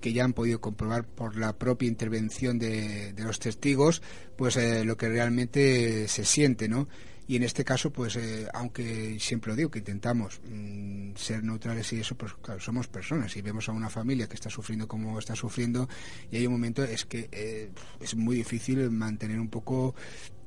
[0.00, 4.00] que ya han podido comprobar por la propia intervención de, los testigos,
[4.36, 6.88] pues eh, lo que realmente se siente, ¿no?
[7.28, 11.92] Y en este caso pues eh, aunque siempre lo digo que intentamos mm, ser neutrales
[11.92, 15.18] y eso pues claro somos personas y vemos a una familia que está sufriendo como
[15.18, 15.88] está sufriendo
[16.32, 19.94] y hay un momento es que eh, es muy difícil mantener un poco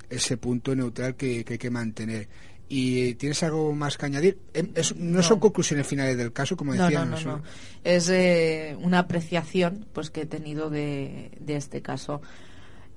[0.09, 2.27] ese punto neutral que, hay que mantener
[2.73, 4.39] ¿Y tienes algo más que añadir?
[4.53, 7.03] Em, no, son conclusiones finales del caso, como decía.
[7.03, 7.43] No, no, no.
[7.83, 12.21] Es eh, una apreciación pues que he tenido de, de este caso.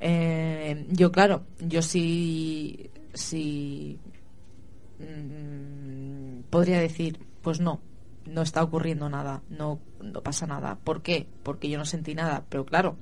[0.01, 3.99] yo, claro, yo sí si
[4.99, 7.81] mm, podría decir, pues no,
[8.27, 10.77] no está ocurriendo nada, no, no pasa nada.
[10.77, 11.27] ¿Por qué?
[11.43, 12.45] Porque yo no sentí nada.
[12.49, 12.97] Pero claro,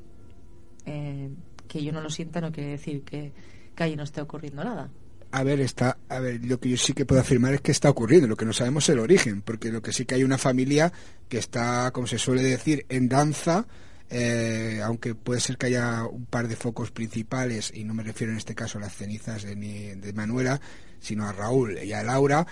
[0.87, 1.31] eh,
[1.69, 3.33] que yo no lo sienta no quiere decir que,
[3.75, 4.91] que ahí no esté ocurriendo nada.
[5.35, 7.89] A ver, está, a ver, lo que yo sí que puedo afirmar es que está
[7.89, 10.37] ocurriendo, lo que no sabemos es el origen, porque lo que sí que hay una
[10.37, 10.93] familia
[11.31, 13.67] que está, como se suele decir, en danza,
[14.15, 18.31] eh, aunque puede ser que haya un par de focos principales, y no me refiero
[18.31, 20.61] en este caso a las cenizas de, de Manuela,
[21.01, 22.47] sino a Raúl y a Laura,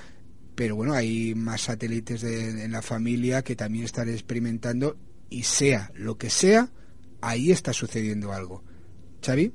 [0.54, 4.96] pero bueno, hay más satélites de, en la familia que también están experimentando
[5.28, 6.70] y sea lo que sea,
[7.20, 8.64] ahí está sucediendo algo.
[9.22, 9.52] Xavi?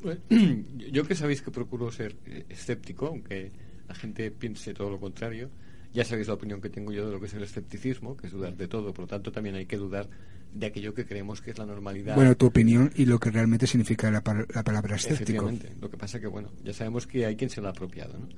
[0.00, 0.20] Pues,
[0.92, 3.52] yo que sabéis que procuro ser eh, escéptico, aunque
[3.86, 5.50] la gente piense todo lo contrario,
[5.92, 8.32] ya sabéis la opinión que tengo yo de lo que es el escepticismo, que es
[8.32, 10.08] dudar de todo, por lo tanto también hay que dudar
[10.52, 12.14] de aquello que creemos que es la normalidad.
[12.14, 14.22] Bueno, tu opinión y lo que realmente significa la,
[14.54, 15.50] la palabra escéptico.
[15.80, 18.28] Lo que pasa que, bueno, ya sabemos que hay quien se lo ha apropiado, ¿no?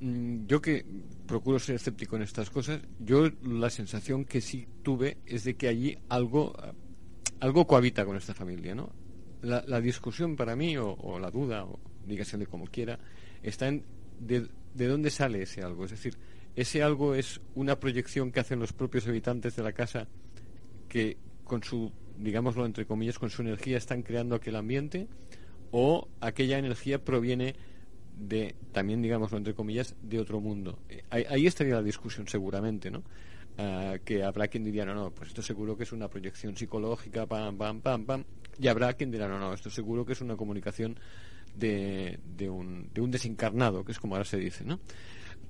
[0.00, 0.84] Mm, yo que
[1.26, 5.68] procuro ser escéptico en estas cosas, yo la sensación que sí tuve es de que
[5.68, 6.54] allí algo,
[7.40, 8.90] algo cohabita con esta familia, ¿no?
[9.42, 12.98] La, discusión para mí, o, la duda, o dígasele como quiera,
[13.42, 13.84] está en
[14.18, 15.84] de, de dónde sale ese algo.
[15.84, 16.16] Es decir,
[16.56, 20.08] ese algo es una proyección que hacen los propios habitantes de la casa
[20.88, 25.08] que con su, digámoslo entre comillas, con su energía están creando aquel ambiente
[25.70, 27.54] o aquella energía proviene
[28.16, 30.78] de, también digámoslo entre comillas, de otro mundo.
[30.88, 33.02] Eh, ahí, estaría la discusión seguramente, ¿no?
[33.56, 37.26] Ah, que habrá quien diría, no, no, pues esto seguro que es una proyección psicológica,
[37.26, 38.24] pam, pam, pam, pam,
[38.58, 40.98] y habrá quien dirá, no, no, esto seguro que es una comunicación
[41.54, 44.80] de, de, un, de un desencarnado, que es como ahora se dice, ¿no?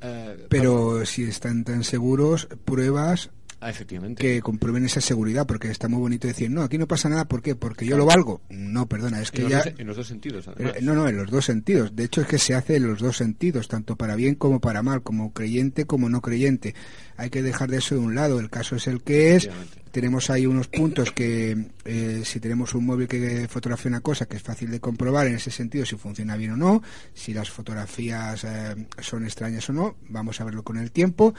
[0.01, 3.31] Eh, Pero si están tan seguros, pruebas
[3.65, 4.21] Ah, efectivamente.
[4.21, 7.41] que comprueben esa seguridad, porque está muy bonito decir, no, aquí no pasa nada, ¿por
[7.41, 7.55] qué?
[7.55, 8.43] Porque yo lo valgo.
[8.51, 9.65] No, perdona, es que en ya...
[9.65, 11.97] Los en los dos sentidos, eh, No, no, en los dos sentidos.
[11.97, 14.83] De hecho, es que se hace en los dos sentidos, tanto para bien como para
[14.83, 16.75] mal, como creyente como no creyente.
[17.17, 18.39] Hay que dejar de eso de un lado.
[18.39, 19.49] El caso es el que es.
[19.93, 24.37] Tenemos ahí unos puntos que, eh, si tenemos un móvil que fotografía una cosa, que
[24.37, 26.83] es fácil de comprobar en ese sentido si funciona bien o no,
[27.15, 31.33] si las fotografías eh, son extrañas o no, vamos a verlo con el tiempo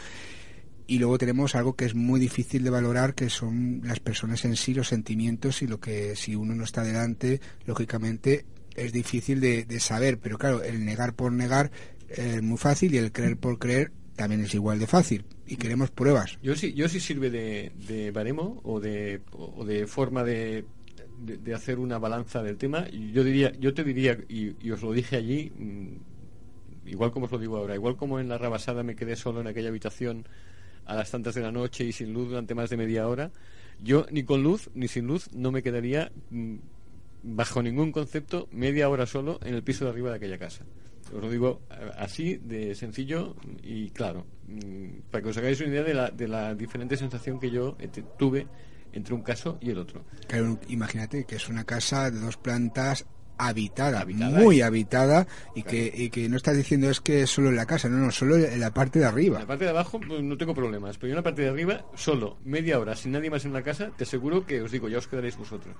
[0.88, 4.56] y luego tenemos algo que es muy difícil de valorar que son las personas en
[4.56, 8.46] sí los sentimientos y lo que si uno no está delante lógicamente
[8.76, 10.20] es difícil de, saber.
[10.20, 11.72] Pero claro el negar por negar
[12.10, 15.26] es muy fácil y el creer por creer también es igual de fácil.
[15.48, 16.38] Y queremos pruebas.
[16.42, 20.66] Yo sí yo sí sirve de, de baremo o de o de forma de,
[21.20, 22.88] de, hacer una balanza del tema.
[22.90, 27.40] Yo diría yo te diría y, os lo dije allí mm, igual como os lo
[27.40, 30.28] digo ahora igual como en la rabasada me quedé solo en aquella habitación
[30.86, 33.32] a las tantas de la noche y sin luz durante más de media hora,
[33.82, 36.56] yo ni con luz ni sin luz no me quedaría mm,
[37.24, 40.66] bajo ningún concepto, media hora solo en el piso de arriba de aquella casa.
[41.14, 45.70] Os lo digo eh, así, de sencillo y claro, mm, para que os hagáis una
[45.70, 48.48] idea de la, de la diferente sensación que yo eh, tuve
[48.94, 50.06] entre un caso y el otro.
[50.70, 53.06] Imagínate que es una casa de dos plantas
[53.38, 57.50] habitada, Habitada muy y- habitada y que, y que no estás diciendo es que solo
[57.50, 59.40] en la casa, no, no, solo en la parte de En arriba.
[59.40, 61.86] la parte de abajo pues, no tengo problemas, pero yo en la parte de arriba,
[61.96, 64.98] solo media hora, sin nadie más en la casa, te aseguro que os digo, ya
[65.00, 65.76] os quedaréis vosotros.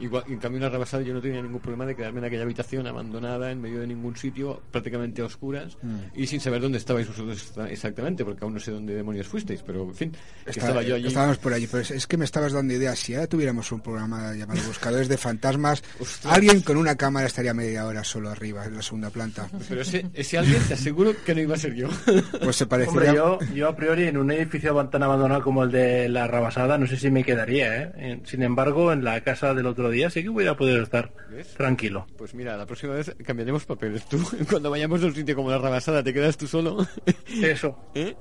[0.00, 2.42] Igual, en cambio en la rebasada yo no tenía ningún problema de quedarme en aquella
[2.42, 5.96] habitación abandonada, en medio de ningún sitio, prácticamente a oscuras, Mm.
[6.20, 9.62] y sin saber dónde estabais vosotros exa- exactamente, porque aún no sé dónde demonios fuisteis,
[9.62, 10.12] pero en fin,
[10.46, 11.06] Está- estaba yo allí.
[11.08, 12.98] Estábamos por allí, pero es, es que me estabas dando ideas.
[12.98, 16.34] Si ahora tuviéramos un programa llamado Buscadores de Fantasmas, Ostras.
[16.34, 19.48] alguien con una cámara estaría media hora solo arriba, en la segunda planta.
[19.68, 21.88] Pero ese, ese alguien te aseguro que no iba a ser yo.
[22.42, 23.14] Pues se Hombre, parecería.
[23.14, 26.86] yo, yo a priori en un edificio tan abandonado como el de la Rabasada no
[26.86, 28.20] sé si me quedaría, ¿eh?
[28.24, 31.54] Sin embargo, en la casa del otro día sí que hubiera podido estar ¿Ves?
[31.54, 32.06] tranquilo.
[32.16, 34.04] Pues mira, la próxima vez cambiaremos papeles.
[34.08, 34.18] Tú,
[34.50, 36.86] cuando vayamos a un sitio como la Rabasada, te quedas tú solo.
[37.42, 37.76] Eso.
[37.94, 38.16] ¿Eh?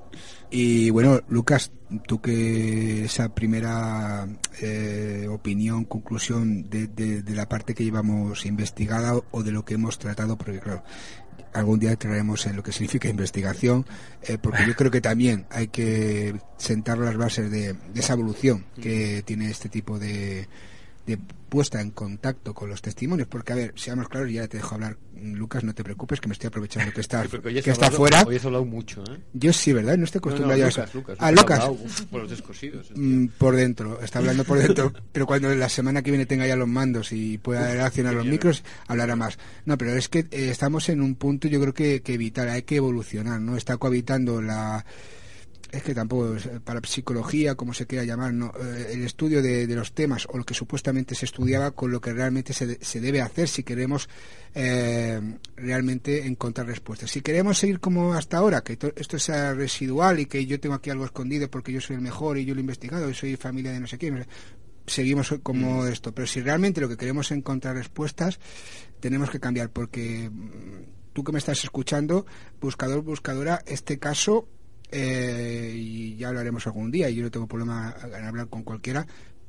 [0.51, 1.71] Y bueno, Lucas,
[2.07, 4.27] tú que esa primera
[4.61, 9.75] eh, opinión, conclusión de, de- de la parte que llevamos investigada o de lo que
[9.75, 10.83] hemos tratado, porque claro,
[11.53, 13.85] algún día traeremos en lo que significa investigación,
[14.23, 18.65] eh, porque yo creo que también hay que sentar las bases de, de esa evolución
[18.81, 20.47] que tiene este tipo de,
[21.10, 21.18] de
[21.49, 24.98] puesta en contacto con los testimonios, porque a ver, seamos claros, ya te dejo hablar,
[25.19, 28.23] Lucas, no te preocupes, que me estoy aprovechando que está, Sí, que está hablado- fuera.
[28.23, 29.18] Hoy has hablado mucho, ¿eh?
[29.34, 29.98] Yo sí, ¿verdad?
[29.98, 30.69] No estoy No, no, acostumbrado ya a.
[30.69, 32.02] Lucas, Lucas, Ah, Lucas Lucas.
[32.11, 32.91] por los descosidos.
[32.95, 36.56] Mm, por dentro, está hablando por dentro, pero cuando la semana que viene tenga ya
[36.56, 39.40] los mandos y pueda reaccionar los micros, hablará más.
[39.65, 42.61] No, pero es que eh, estamos en un punto, yo creo que, que vital, hay
[42.61, 43.57] que evolucionar, ¿no?
[43.57, 44.86] Está cohabitando la.
[45.71, 48.51] Es que tampoco, es, para psicología, como se quiera llamar, ¿no?
[48.59, 52.01] Eh, el estudio de, de los temas o lo que supuestamente se estudiaba con lo
[52.01, 54.09] que realmente se, de- se debe hacer si queremos
[54.55, 55.21] eh,
[55.55, 57.11] realmente encontrar respuestas.
[57.11, 60.73] Si queremos seguir como hasta ahora, que to- esto sea residual y que yo tengo
[60.73, 63.35] aquí algo escondido porque yo soy el mejor y yo lo he investigado y soy
[63.35, 64.25] familia de no sé quién,
[64.87, 66.13] seguimos como esto.
[66.15, 68.39] Pero si realmente lo que queremos es encontrar respuestas,
[68.99, 72.25] tenemos que cambiar porque mm, tú que me estás escuchando,
[72.59, 74.47] buscador, buscadora, este caso,
[74.91, 78.64] eh, y ya lo haremos algún día, y yo no tengo problema en hablar con
[78.64, 79.06] cualquiera,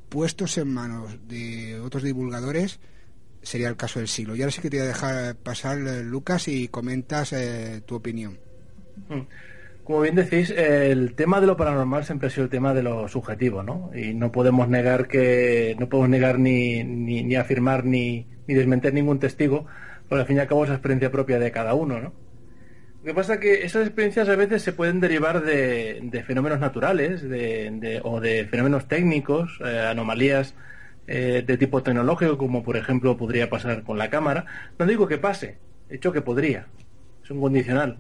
[0.09, 2.81] puestos en manos de otros divulgadores,
[3.43, 4.37] sería el caso del siglo.
[4.37, 7.95] Y ahora sí que te voy a dejar pasar, eh, Lucas, y comentas eh, tu
[7.95, 8.39] opinión.
[9.09, 9.21] Mm.
[9.85, 13.09] Como bien decís, el tema de lo paranormal siempre ha sido el tema de lo
[13.09, 13.91] subjetivo, ¿no?
[13.93, 18.95] Y no podemos negar que no podemos negar ni, ni, ni afirmar ni, ni desmentir
[18.95, 19.67] ningún testigo,
[20.09, 22.13] porque al fin y al cabo es la experiencia propia de cada uno, ¿no?
[23.03, 27.23] Lo que pasa es que esas experiencias a veces se pueden derivar de, fenómenos naturales
[27.23, 30.55] de, o de fenómenos técnicos, eh, anomalías
[31.07, 34.45] eh, de tipo tecnológico, como por ejemplo podría pasar con la cámara.
[34.79, 35.57] No digo que pase,
[35.89, 36.67] de hecho que podría,
[37.25, 37.99] es un condicional.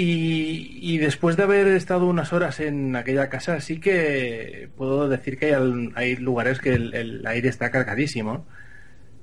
[0.00, 5.56] Y, después de haber estado unas horas en aquella casa, sí que puedo decir que
[5.96, 8.46] hay, lugares que el, el aire está cargadísimo.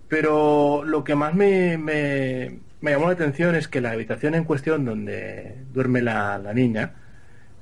[0.09, 4.43] Pero lo que más me, me- me llamó la atención es que la habitación en
[4.45, 6.95] cuestión donde duerme la, la niña,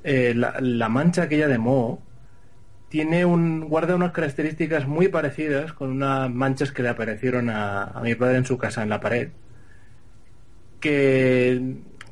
[0.04, 2.02] eh, la, mancha aquella de moho,
[2.90, 8.16] tiene un, guarda unas características muy parecidas con unas manchas que le aparecieron a, mi
[8.16, 9.32] padre en su casa en la pared
[10.80, 11.52] que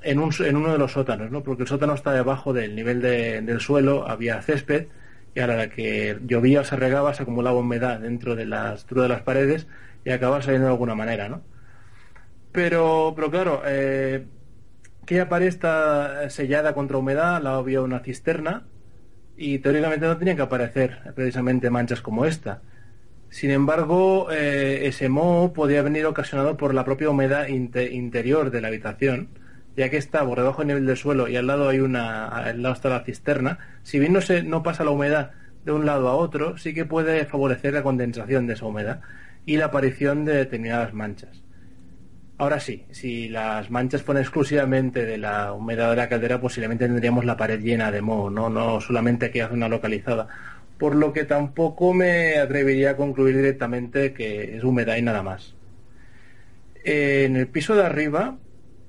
[0.02, 1.44] en, un, en uno de los sótanos, ¿no?
[1.44, 4.88] Porque el sótano está debajo del nivel de- del suelo, había césped
[5.36, 9.04] y a la que llovía o se regaba se acumulaba humedad dentro de las estructura
[9.04, 9.68] de las paredes
[10.06, 11.44] y acababa saliendo de alguna manera, ¿no?
[12.52, 14.26] Pero, pero claro, eh,
[15.04, 18.64] aquella está sellada contra humedad, lado había una cisterna
[19.38, 22.62] y teóricamente no tenían que aparecer precisamente manchas como esta.
[23.30, 28.62] Sin embargo, eh, ese moho podía venir ocasionado por la propia humedad inte- interior de
[28.62, 29.30] la habitación,
[29.78, 32.62] ya que está por debajo del nivel del suelo y al lado hay una, al
[32.62, 33.60] lado está la cisterna.
[33.84, 35.32] Si bien no se no pasa la humedad
[35.66, 39.02] de un lado a otro, sí que puede favorecer la condensación de esa humedad
[39.46, 41.41] y la aparición de determinadas manchas.
[42.42, 47.24] Ahora sí, si las manchas fueran exclusivamente de la humedad de la caldera, posiblemente tendríamos
[47.24, 50.28] la pared llena de moho, no, no solamente aquella zona localizada.
[50.80, 55.54] Por lo que tampoco me atrevería a concluir directamente que es humedad y nada más.
[56.84, 58.40] En el piso de arriba,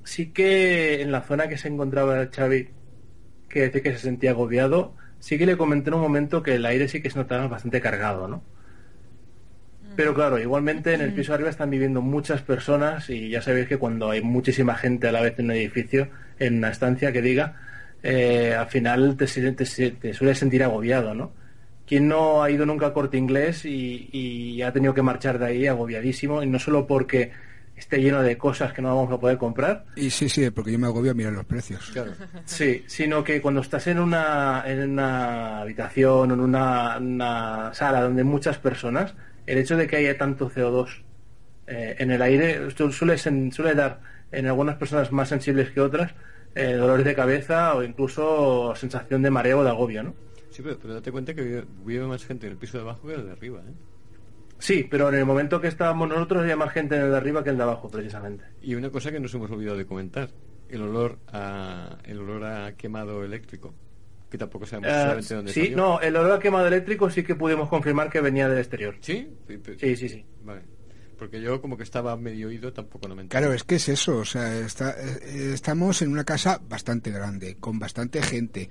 [0.03, 2.71] sí que en la zona que se encontraba Xavi,
[3.51, 6.65] que decía que se sentía agobiado, sí que le comenté en un momento que el
[6.65, 8.43] aire sí que se notaba bastante cargado, ¿no?
[9.97, 13.69] Pero claro, igualmente en el piso de arriba están viviendo muchas personas y ya sabéis
[13.69, 16.09] que cuando hay muchísima gente a la vez en un edificio,
[16.39, 17.57] en una estancia que diga,
[18.03, 21.33] eh, al final te, te, te suele sentir agobiado, ¿no?
[21.87, 25.47] ¿Quién no ha ido nunca a corte inglés y, y ha tenido que marchar de
[25.47, 26.43] ahí agobiadísimo?
[26.43, 27.33] Y no solo porque
[27.83, 29.85] esté lleno de cosas que no vamos a poder comprar.
[29.97, 31.93] Y sí, sí, porque yo me agobio a mirar los precios.
[32.45, 38.03] Sí, sino que cuando estás en una, en una habitación o en una, una sala
[38.03, 39.15] donde hay muchas personas,
[39.47, 41.03] el hecho de que haya tanto CO2
[41.67, 43.17] eh, en el aire esto suele,
[43.75, 44.01] dar
[44.31, 46.13] en algunas personas más sensibles que otras
[46.55, 50.15] eh, dolores de cabeza o incluso sensación de mareo o de agobio, ¿no?
[50.51, 53.07] Sí, pero, pero date cuenta que vive, vive más gente en el piso de abajo
[53.07, 53.73] que en el de arriba, ¿eh?
[54.63, 57.43] Sí, pero en el momento que estábamos nosotros había más gente en el de arriba
[57.43, 58.45] que en el de abajo, precisamente.
[58.63, 60.29] Y una cosa que nos hemos olvidado de comentar,
[60.69, 63.75] el olor a, el olor a quemado eléctrico,
[64.33, 65.77] que tampoco sabemos Eh, exactamente dónde sí, salió.
[65.77, 68.97] no, el olor a quemado eléctrico sí que pudimos confirmar que venía del exterior.
[69.01, 69.29] ¿Sí?
[69.79, 70.25] Sí, sí, sí.
[70.43, 70.63] Vale.
[71.19, 73.41] Porque yo como que estaba medio oído, tampoco no me enteré.
[73.43, 77.57] Claro, es que es eso, o sea, está- eh, estamos en una casa bastante grande,
[77.61, 78.69] con bastante gente,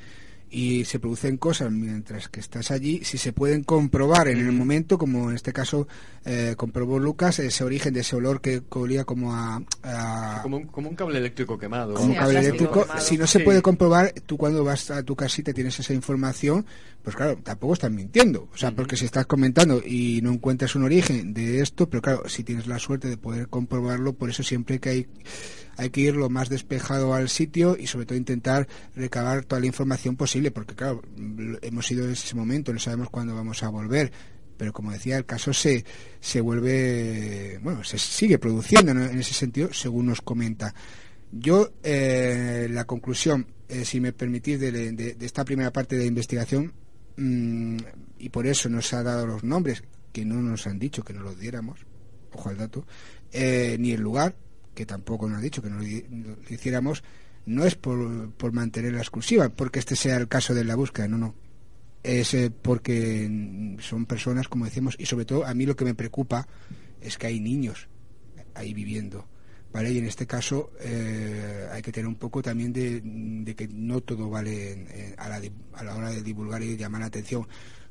[0.54, 4.98] y se producen cosas mientras que estás allí, si se pueden comprobar en el momento,
[4.98, 5.88] como en este caso
[6.26, 9.62] eh, comprobó Lucas, ese origen de ese olor que olía como a...
[9.84, 11.94] a- Como un, como un cable eléctrico quemado.
[11.94, 13.46] como un cable eléctrico, si no se Sí.
[13.46, 16.66] puede comprobar, tú cuando vas a tu casita tienes esa información,
[17.04, 18.48] pues claro, tampoco estás mintiendo.
[18.54, 22.30] O sea, porque si estás comentando y no encuentras un origen de esto, pero claro,
[22.30, 25.08] si tienes la suerte de poder comprobarlo, por eso siempre que hay,
[25.78, 29.68] hay que ir lo más despejado al sitio y sobre todo intentar recabar toda la
[29.68, 31.02] información posible, porque claro,
[31.62, 34.12] hemos ido en ese momento, no sabemos cuándo vamos a volver.
[34.58, 35.84] Pero como decía, el caso se,
[36.20, 39.04] se vuelve, bueno, se sigue produciendo ¿no?
[39.06, 40.76] en ese sentido, según nos comenta.
[41.32, 46.06] Yo, eh, la conclusión, eh, si me permitís, de, de- de esta primera parte de
[46.06, 46.74] investigación,
[47.18, 47.78] mm,
[48.20, 51.24] y por eso nos ha dado los nombres, que no nos han dicho que nos
[51.24, 51.80] los diéramos,
[52.34, 52.86] ojo al dato,
[53.32, 54.36] eh, ni el lugar,
[54.74, 57.04] que tampoco nos han dicho que nos lo lo hiciéramos,
[57.46, 61.08] no es por, por mantener la exclusiva, porque este sea el caso de la búsqueda,
[61.08, 61.36] no, no.
[62.04, 65.94] Es eh, porque son personas, como decimos, y sobre todo a mí lo que me
[65.94, 66.48] preocupa
[67.00, 67.88] es que hay niños
[68.56, 69.28] ahí viviendo.
[69.74, 69.92] ¿Vale?
[69.92, 74.02] Y en este caso eh, hay que tener un poco también de, de que no
[74.02, 77.08] todo vale en- en- a, la, di- a la hora de divulgar y llamar la
[77.08, 77.48] atención.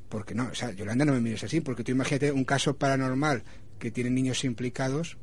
[0.09, 3.43] Porque no, o sea, Yolanda, no me mires así, porque tú imagínate un caso paranormal
[3.79, 5.17] que tiene niños implicados,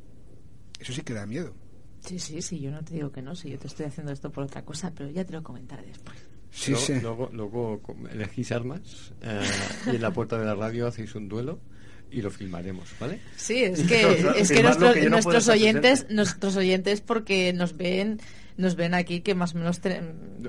[0.79, 1.53] eso sí que da miedo.
[2.01, 4.31] Sí, sí, sí, yo no te digo que no, si yo te estoy haciendo esto
[4.31, 6.17] por otra cosa, pero ya te lo comentaré después.
[6.51, 6.93] Sí, luego, sí.
[7.01, 9.41] Luego, luego elegís armas eh,
[9.85, 11.59] y en la puerta de la radio hacéis un duelo
[12.11, 13.19] y lo filmaremos, ¿vale?
[13.35, 18.19] Sí, es que, es que nuestros, nuestros oyentes, nuestros oyentes porque nos ven,
[18.57, 20.01] nos ven aquí que más o menos te-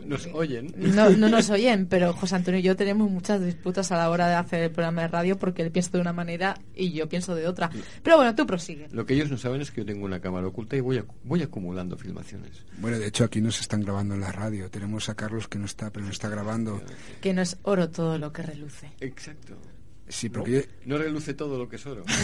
[0.04, 0.74] Nos oyen.
[0.76, 4.26] no, no nos oyen, pero José Antonio y yo tenemos muchas disputas a la hora
[4.28, 7.36] de hacer el programa de radio porque él piensa de una manera y yo pienso
[7.36, 7.70] de otra.
[8.02, 8.88] Pero bueno, tú prosigue.
[8.90, 11.06] Lo que ellos no saben es que yo tengo una cámara oculta y voy, ac-
[11.22, 12.64] voy acumulando filmaciones.
[12.78, 14.68] Bueno, de hecho aquí nos están grabando en la radio.
[14.70, 16.82] Tenemos a Carlos que no está, pero nos está grabando.
[17.20, 18.90] Que no es oro todo lo que reluce.
[19.00, 19.56] Exacto.
[20.10, 22.04] Sí, No, porque no reluce todo lo que es oro.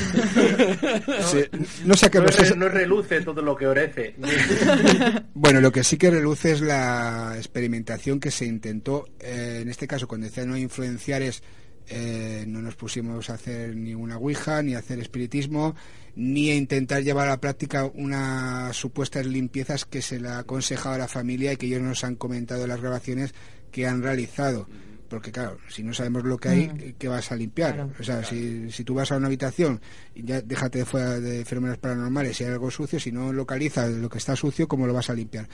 [1.30, 1.44] Sí,
[1.84, 4.14] no sé no, re- no reluce todo lo que orece.
[5.34, 9.86] Bueno, lo que sí que reluce es la experimentación que se intentó, eh, en este
[9.86, 11.42] caso, cuando decía no influenciar es,
[11.88, 15.76] eh, no nos pusimos a hacer ni una ouija, ni a hacer espiritismo,
[16.16, 20.94] ni a intentar llevar a la práctica unas supuestas limpiezas que se le ha aconsejado
[20.94, 23.34] a la familia y que ellos nos han comentado en las grabaciones
[23.70, 24.66] que han realizado.
[25.08, 26.94] Porque claro, si no sabemos lo que hay, Mm.
[26.98, 27.74] ¿qué vas a limpiar?
[27.74, 27.92] Claro.
[27.98, 29.80] O sea, si, si tú vas a una habitación
[30.14, 33.90] y ya déjate de fuera de fenómenos paranormales, si hay algo sucio, si no localizas
[33.92, 35.48] lo que está sucio, ¿cómo lo vas a limpiar?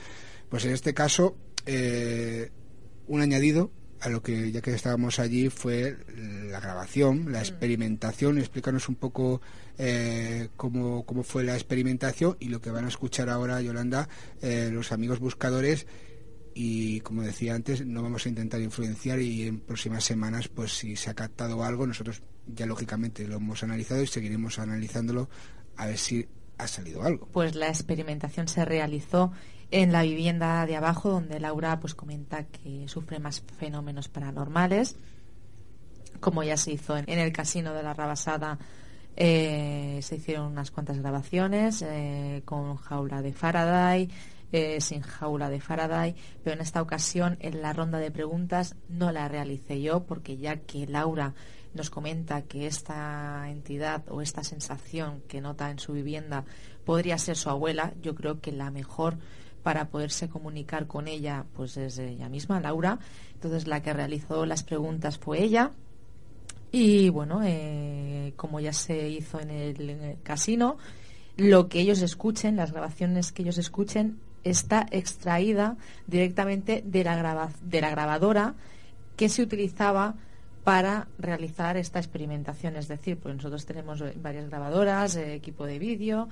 [0.49, 2.51] Pues en este caso, eh,
[3.07, 3.71] un añadido
[4.01, 5.97] a lo que ya que estábamos allí fue
[6.51, 8.39] la grabación, la experimentación.
[8.39, 9.41] Explícanos un poco
[9.79, 14.09] eh, cómo, cómo fue la experimentación y lo que van a escuchar ahora, Yolanda,
[14.41, 15.87] eh, los amigos buscadores
[16.55, 20.97] y como decía antes no vamos a intentar influenciar y en próximas semanas pues si
[20.97, 25.29] se ha captado algo nosotros ya lógicamente lo hemos analizado y seguiremos analizándolo
[25.77, 26.27] a ver si
[26.59, 29.33] ha salido algo Pues la experimentación se realizó
[29.73, 34.97] en la vivienda de abajo, donde Laura pues comenta que sufre más fenómenos paranormales,
[36.21, 38.59] como ya se hizo en, el casino de la Rabasada.
[39.17, 44.11] eh, se hicieron unas cuantas grabaciones eh, con jaula de Faraday,
[44.53, 46.15] eh, sin jaula de Faraday,
[46.45, 50.57] pero en esta ocasión en la ronda de preguntas no la realicé yo porque ya
[50.57, 51.35] que Laura
[51.75, 56.45] nos comenta que esta entidad o esta sensación que nota en su vivienda
[56.85, 59.17] podría ser su abuela, yo creo que la mejor
[59.63, 62.99] para poderse comunicar con ella pues es ella misma, Laura.
[63.35, 65.71] Entonces la que realizó las preguntas fue ella.
[66.73, 70.79] Y bueno, eh, como ya se hizo en el, en el casino,
[71.37, 77.51] lo que ellos escuchen, las grabaciones que ellos escuchen, está extraída directamente de la, graba-
[77.63, 78.55] de la grabadora
[79.17, 80.15] que se utilizaba
[80.65, 82.77] para realizar esta experimentación.
[82.77, 86.29] Es decir, pues nosotros tenemos varias grabadoras, eh, equipo de vídeo,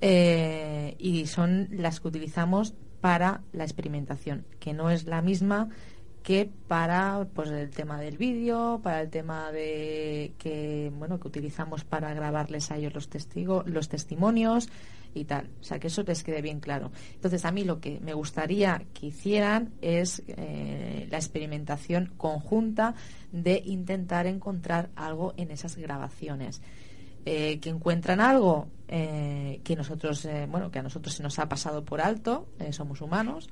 [0.00, 5.68] eh, y son las que utilizamos para la experimentación, que no es la misma
[6.22, 11.84] que para pues el tema del vídeo, para el tema de que bueno que utilizamos
[11.84, 14.68] para grabarles a ellos los testigos, los testimonios
[15.14, 15.50] y tal.
[15.60, 16.90] O sea que eso les quede bien claro.
[17.14, 22.94] Entonces a mí lo que me gustaría que hicieran es eh, la experimentación conjunta
[23.32, 26.60] de intentar encontrar algo en esas grabaciones.
[27.24, 31.84] Eh, que encuentran algo eh, que nosotros bueno que a nosotros se nos ha pasado
[31.84, 33.50] por alto somos humanos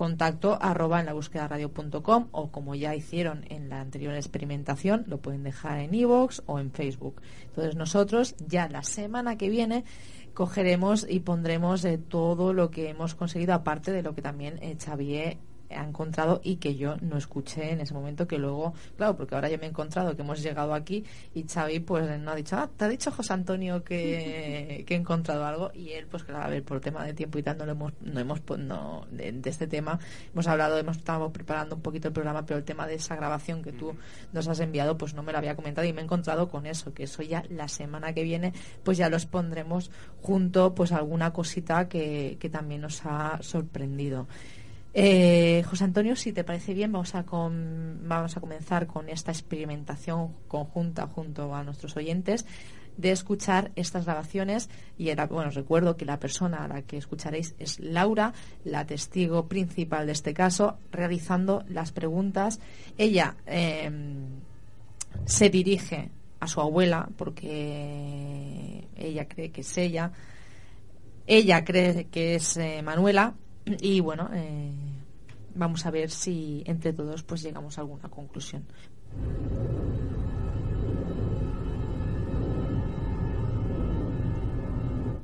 [0.00, 5.18] contacto arroba en la búsqueda radio.com o como ya hicieron en la anterior experimentación, lo
[5.18, 7.20] pueden dejar en iVoox o en Facebook.
[7.48, 9.84] Entonces nosotros ya la semana que viene
[10.32, 14.74] cogeremos y pondremos eh, todo lo que hemos conseguido, aparte de lo que también eh,
[14.82, 15.36] Xavier
[15.70, 19.48] ha encontrado y que yo no escuché en ese momento que luego, claro, porque ahora
[19.48, 22.68] yo me he encontrado que hemos llegado aquí y Xavi pues no ha dicho, ah,
[22.76, 26.48] te ha dicho José Antonio que, que he encontrado algo y él pues claro, a
[26.48, 29.66] ver, por tema de tiempo y tal no lo hemos, no hemos no, de, este
[29.66, 29.98] tema
[30.32, 33.62] hemos hablado, hemos estado preparando un poquito el programa, pero el tema de esa grabación
[33.62, 33.94] que tú
[34.32, 36.92] nos has enviado pues no me lo había comentado y me he encontrado con eso,
[36.92, 38.52] que eso ya la semana que viene
[38.82, 39.90] pues ya los pondremos
[40.20, 44.26] junto pues alguna cosita que, que también nos ha sorprendido.
[44.92, 50.34] Eh, José Antonio, si te parece bien, vamos a, vamos a comenzar con esta experimentación
[50.48, 52.44] conjunta junto a nuestros oyentes
[52.96, 54.68] de escuchar estas grabaciones.
[54.98, 58.32] Y era, bueno, os recuerdo que la persona a la que escucharéis es Laura,
[58.64, 62.60] la testigo principal de este caso, realizando las preguntas.
[62.98, 64.26] Ella em,
[65.24, 66.10] se dirige
[66.40, 70.10] a su abuela porque ella cree que es ella,
[71.26, 73.34] ella cree que es eh, Manuela
[73.80, 74.72] y bueno, eh,
[75.54, 78.64] vamos a ver si entre todos pues llegamos a alguna conclusión.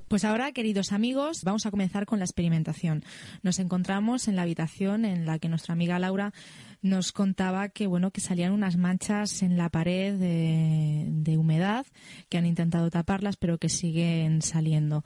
[0.09, 3.03] Pues ahora, queridos amigos, vamos a comenzar con la experimentación.
[3.43, 6.33] Nos encontramos en la habitación en la que nuestra amiga Laura
[6.81, 11.87] nos contaba que bueno que salían unas manchas en la pared de, de humedad
[12.29, 15.03] que han intentado taparlas, pero que siguen saliendo.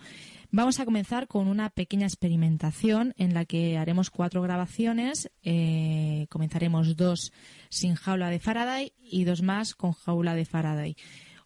[0.53, 5.31] Vamos a comenzar con una pequeña experimentación en la que haremos cuatro grabaciones.
[5.45, 7.33] Eh, comenzaremos dos
[7.69, 10.97] sin jaula de Faraday y dos más con jaula de Faraday.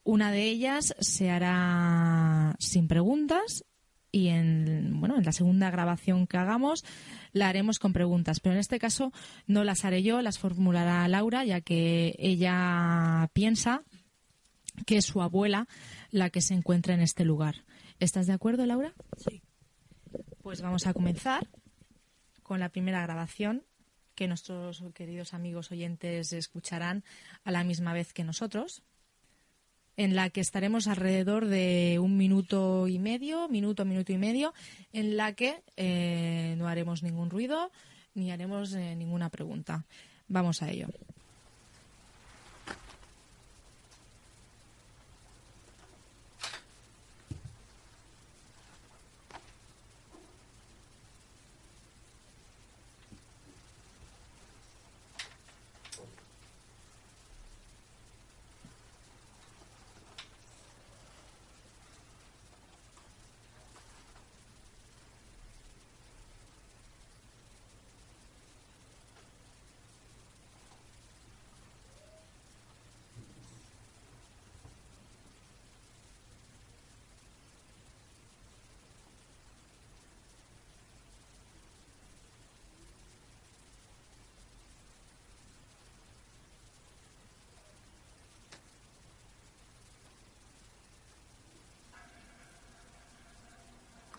[0.05, 3.67] Una de ellas se hará sin preguntas
[4.11, 6.83] y en, bueno, en la segunda grabación que hagamos
[7.33, 8.41] la haremos con preguntas.
[8.41, 9.13] Pero en este caso
[9.47, 13.83] no las haré yo, las formulará Laura, ya que ella piensa
[14.87, 15.69] que es su abuela
[16.11, 17.65] la que se encuentra en este lugar.
[18.05, 18.93] ¿Estás de acuerdo, Laura?
[19.17, 19.41] Sí.
[20.43, 21.49] Pues vamos a comenzar
[22.43, 23.65] con la primera grabación
[24.15, 27.03] que nuestros queridos amigos oyentes escucharán
[27.45, 28.83] a la misma vez que nosotros,
[29.97, 34.53] en la que estaremos alrededor de un minuto y medio, minuto, minuto y medio,
[34.93, 37.73] en la que eh, no haremos ningún ruido
[38.13, 39.87] ni haremos eh, ninguna pregunta.
[40.29, 40.89] Vamos a ello.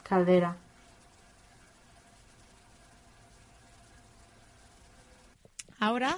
[0.08, 0.56] Caldera.
[5.80, 6.18] Ahora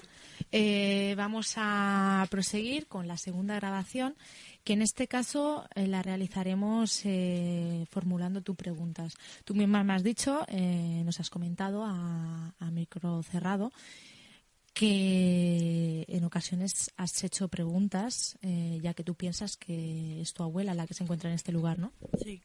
[0.51, 4.15] eh, vamos a proseguir con la segunda grabación,
[4.63, 9.15] que en este caso eh, la realizaremos eh, formulando tus preguntas.
[9.45, 10.45] Tú misma me has dicho,
[11.05, 13.71] nos has comentado a, a, micro cerrado,
[14.73, 20.85] que en ocasiones has hecho preguntas, ya que tú piensas que es tu abuela la
[20.85, 21.93] que se encuentra en este lugar, ¿no?
[22.21, 22.41] Sí.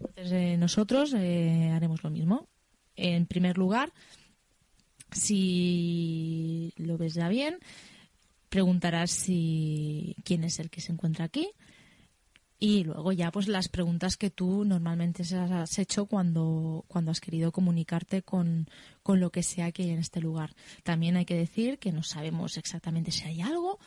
[0.00, 2.48] Entonces eh, nosotros eh, haremos lo mismo.
[2.94, 3.92] En primer lugar,
[5.12, 7.58] si lo ves ya bien,
[8.48, 11.50] preguntarás si quién es el que se encuentra aquí.
[12.58, 17.52] y luego ya pues las preguntas que tú normalmente has hecho cuando, cuando has querido
[17.52, 18.66] comunicarte con,
[19.02, 20.54] con lo que sea que hay en este lugar.
[20.82, 23.78] También hay que decir que no sabemos exactamente si hay algo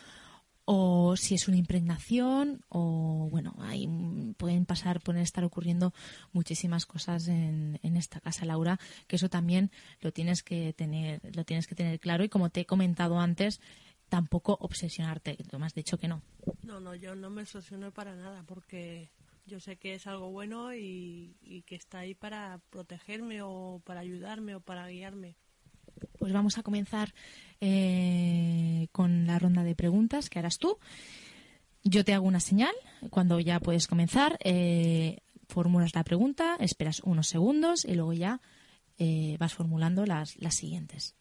[0.71, 3.89] o si es una impregnación o bueno ahí
[4.37, 5.95] pueden pasar pueden estar ocurriendo
[6.31, 11.43] muchísimas cosas en, en, esta casa Laura que eso también lo tienes que tener lo
[11.43, 12.23] tienes que tener claro.
[12.23, 13.61] Y como te he comentado antes
[14.09, 16.21] tampoco obsesionarte tú me has dicho que no.
[16.61, 19.09] No no yo no me obsesiono para nada porque
[19.47, 24.01] yo sé que es algo bueno y, y que está ahí para protegerme o para
[24.01, 25.35] ayudarme o para guiarme
[26.19, 27.13] pues vamos a comenzar
[27.61, 30.77] eh, con la ronda de preguntas que harás tú.
[31.83, 32.73] Yo te hago una señal
[33.09, 34.37] cuando ya puedes comenzar.
[34.43, 38.41] Eh, formulas la pregunta, esperas unos segundos y luego ya
[38.97, 41.15] eh, vas formulando las, las siguientes.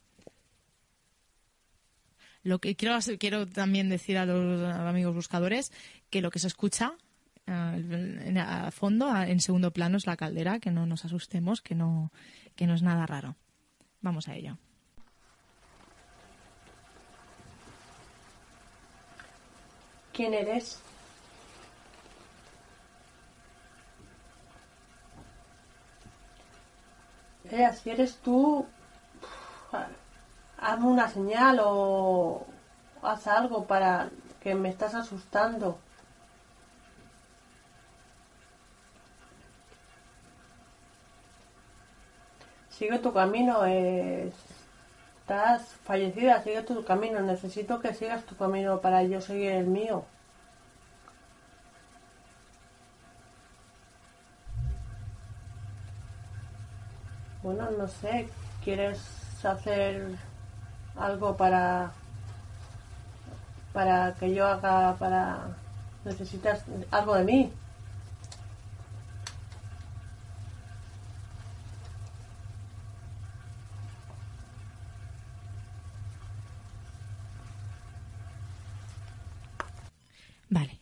[2.43, 5.73] Lo que quiero, quiero también decir a los amigos buscadores
[6.11, 6.95] que lo que se escucha
[7.47, 12.13] a fondo, en segundo plano, es la caldera, que no nos asustemos, que no,
[12.57, 13.37] que no es nada raro.
[14.03, 14.59] Vamos a ello.
[20.19, 20.81] ¿Quién eres?
[27.81, 28.67] Si eres tú,
[30.59, 32.45] hazme una señal o
[33.01, 35.79] haz algo para que me estás asustando.
[42.71, 43.65] sigue tu camino,
[45.29, 50.03] estás fallecida, sigue tu camino, necesito que sigas tu camino para yo seguir el mío.
[57.43, 58.31] Bueno, no sé,
[58.65, 58.99] ¿quieres
[59.45, 60.17] hacer
[60.97, 61.93] algo para
[63.75, 65.49] para que yo haga para
[66.07, 67.53] necesitas algo de mí?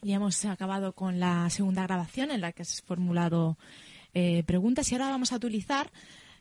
[0.06, 3.58] Ya hemos acabado con la segunda grabación en la que has formulado
[4.14, 5.90] eh, preguntas y ahora vamos a utilizar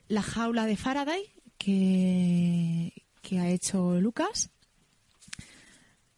[0.06, 1.24] la jaula de Faraday
[1.58, 4.50] que, que ha hecho Lucas,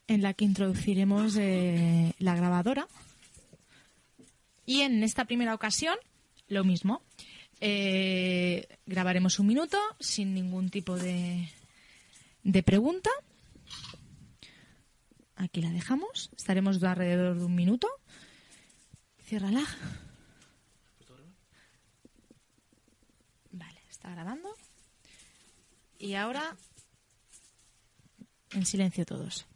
[0.09, 2.87] en la que introduciremos eh, la grabadora.
[4.67, 5.97] Y en esta primera ocasión,
[6.49, 7.01] lo mismo.
[7.63, 11.49] Eh, grabaremos un minuto sin ningún tipo de,
[12.43, 13.09] de pregunta
[15.39, 16.31] Aquí la dejamos.
[16.37, 17.89] Estaremos alrededor de un minuto.
[19.23, 19.65] Ciérrala.
[23.53, 24.49] Vale, está grabando.
[25.99, 26.57] Y ahora
[28.51, 29.48] en silencio todos.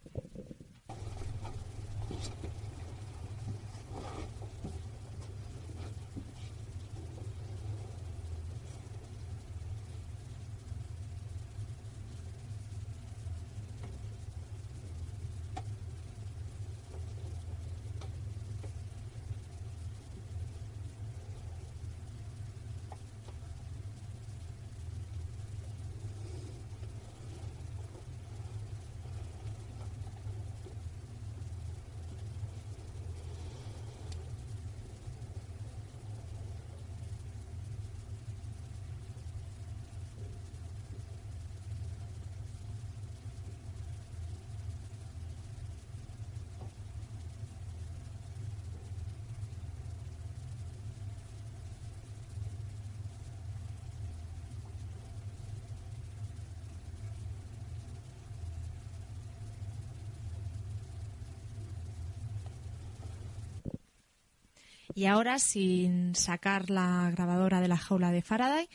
[64.95, 68.69] Y ahora, sin sacar la grabadora de la jaula de Faraday,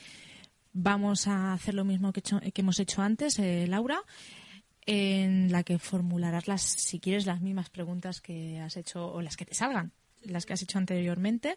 [0.73, 2.21] vamos a hacer lo mismo que,
[2.55, 4.01] hemos hecho antes, eh, Laura,
[4.85, 9.37] en la que formularás, las, si quieres, las mismas preguntas que has hecho o las
[9.37, 9.91] que te salgan,
[10.23, 11.55] las que has hecho anteriormente.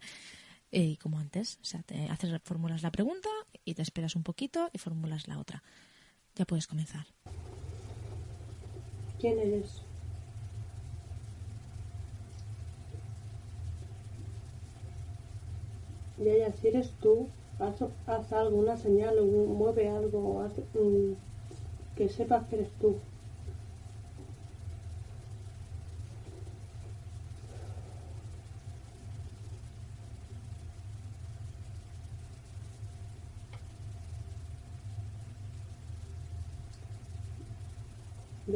[0.72, 3.28] Eh, y como antes, o sea, te haces, formulas la pregunta
[3.64, 5.62] y te esperas un poquito y formulas la otra.
[6.36, 7.06] Ya puedes comenzar.
[9.18, 9.82] ¿Quién eres?
[16.24, 17.76] Ya si eres tú, haz,
[18.06, 20.52] haz algo, una señal, mueve algo, haz,
[21.96, 22.96] que sepas que eres tú.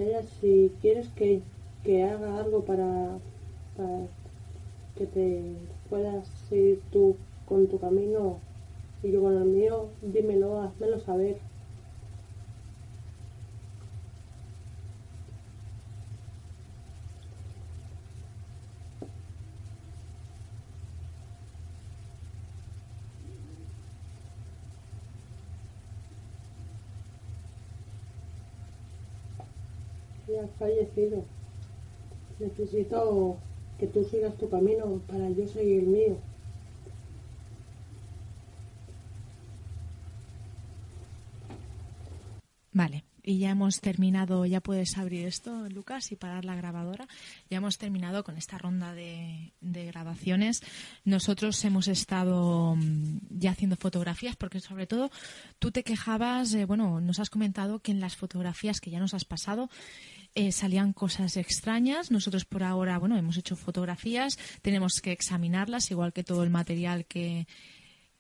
[0.03, 1.41] ya si quieres que,
[1.85, 3.19] que haga algo para,
[3.77, 4.07] para
[4.97, 5.57] que te
[5.89, 8.41] puedas seguir tú con tu camino
[9.03, 11.39] y yo con el mío, dímelo, házmelo saber.
[30.27, 31.25] Y has fallecido.
[32.39, 33.39] Necesito
[33.79, 36.17] que tú sigas tu camino para yo seguir el mío.
[42.73, 47.09] Vale, y ya hemos terminado, ya puedes abrir esto, Lucas, y parar la grabadora.
[47.49, 50.61] Ya hemos terminado con esta ronda de, de grabaciones.
[51.05, 55.11] Nosotros hemos estado mm, ya haciendo fotografías, porque sobre todo
[55.59, 59.15] tú te quejabas, eh, bueno, nos has comentado que en las fotografías que ya nos
[59.15, 59.71] has pasado
[60.35, 62.11] eh, salían cosas extrañas.
[62.11, 67.07] Nosotros por ahora, bueno, hemos hecho fotografías, tenemos que examinarlas, igual que todo el material
[67.07, 67.47] que,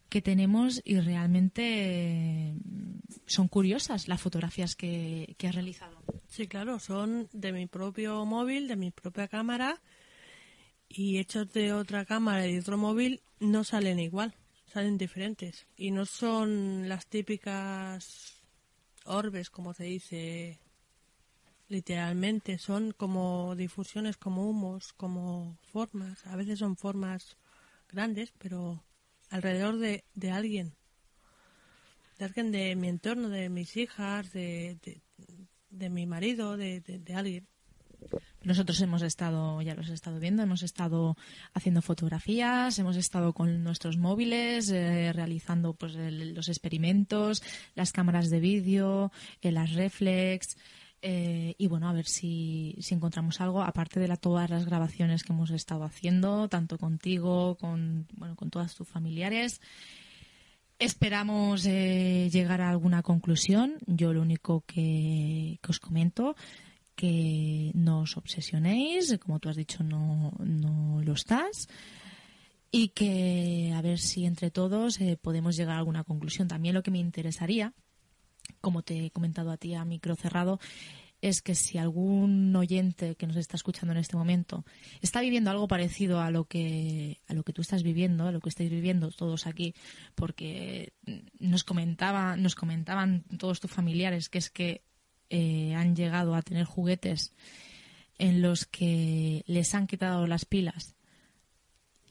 [0.08, 2.54] que tenemos y realmente eh,
[3.26, 5.98] son curiosas las fotografías que, que realizado.
[6.28, 9.80] Sí, claro, son de mi propio móvil, de mi propia cámara
[10.88, 14.34] y hechos de otra cámara y de otro móvil no salen igual,
[14.66, 18.44] salen diferentes y no son las típicas
[19.04, 20.60] orbes, como se dice
[21.68, 27.36] literalmente, son como difusiones, como humos, como formas, a veces son formas
[27.88, 28.82] grandes, pero
[29.34, 30.74] alrededor de, de alguien,
[32.18, 34.78] de alguien de mi entorno, de mis hijas, de,
[35.70, 37.46] de, mi marido, de, de, de alguien.
[38.44, 41.16] Nosotros hemos estado, ya los he estado viendo, hemos estado
[41.54, 47.42] haciendo fotografías, hemos estado con nuestros móviles, eh, realizando pues el- los experimentos,
[47.74, 50.56] las cámaras de vídeo, eh, las reflex,
[51.06, 55.22] eh, y bueno, a ver si, si encontramos algo, aparte de la, todas las grabaciones
[55.22, 59.60] que hemos estado haciendo, tanto contigo, con, bueno, con todas tus familiares.
[60.78, 63.74] Esperamos eh, llegar a alguna conclusión.
[63.86, 66.36] Yo lo único que, que os comento
[66.96, 71.68] que no os obsesionéis, como tú has dicho, no, no lo estás.
[72.70, 76.48] Y que a ver si entre todos eh, podemos llegar a alguna conclusión.
[76.48, 77.74] También lo que me interesaría,
[78.60, 80.58] como te he comentado a ti a micro cerrado,
[81.20, 84.64] es que si algún oyente que nos está escuchando en este momento
[85.00, 88.40] está viviendo algo parecido a lo que a lo que tú estás viviendo, a lo
[88.40, 89.74] que estáis viviendo todos aquí,
[90.14, 90.92] porque
[91.38, 94.82] nos comentaba, nos comentaban todos tus familiares que es que
[95.30, 97.32] eh, han llegado a tener juguetes
[98.18, 100.93] en los que les han quitado las pilas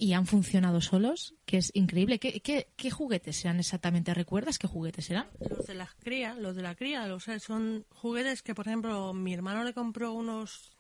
[0.04, 2.20] y han funcionado solos, que es increíble.
[2.20, 4.14] ¿Qué, qué, qué juguetes eran exactamente?
[4.14, 5.28] ¿Recuerdas qué juguetes eran?
[5.50, 9.34] Los de las crías, los de la cría, los, son juguetes que, por ejemplo, mi
[9.34, 10.78] hermano le compró unos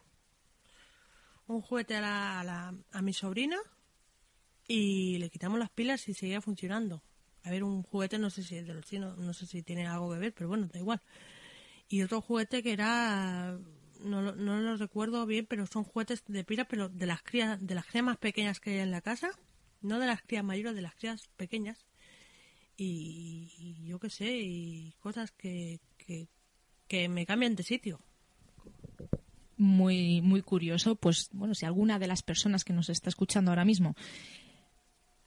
[1.47, 3.57] un juguete a, la, a, la- a mi sobrina
[4.67, 7.01] y le quitamos las pilas y seguía funcionando.
[7.43, 9.87] A ver, un juguete, no sé si es de los chinos, no sé si tiene
[9.87, 11.01] algo que ver, pero bueno, da igual.
[11.87, 13.57] Y otro juguete que era,
[14.03, 17.75] no, no lo recuerdo bien, pero son juguetes de pila, pero de las crías, de
[17.75, 19.31] las crías más pequeñas que hay en la casa,
[19.81, 21.85] no de las crías mayores, de las crías pequeñas
[22.77, 26.27] y, y yo qué sé, y cosas que, que,
[26.87, 27.99] que me cambian de sitio.
[29.57, 33.65] muy muy curioso pues bueno si alguna de las personas que nos está escuchando ahora
[33.65, 33.95] mismo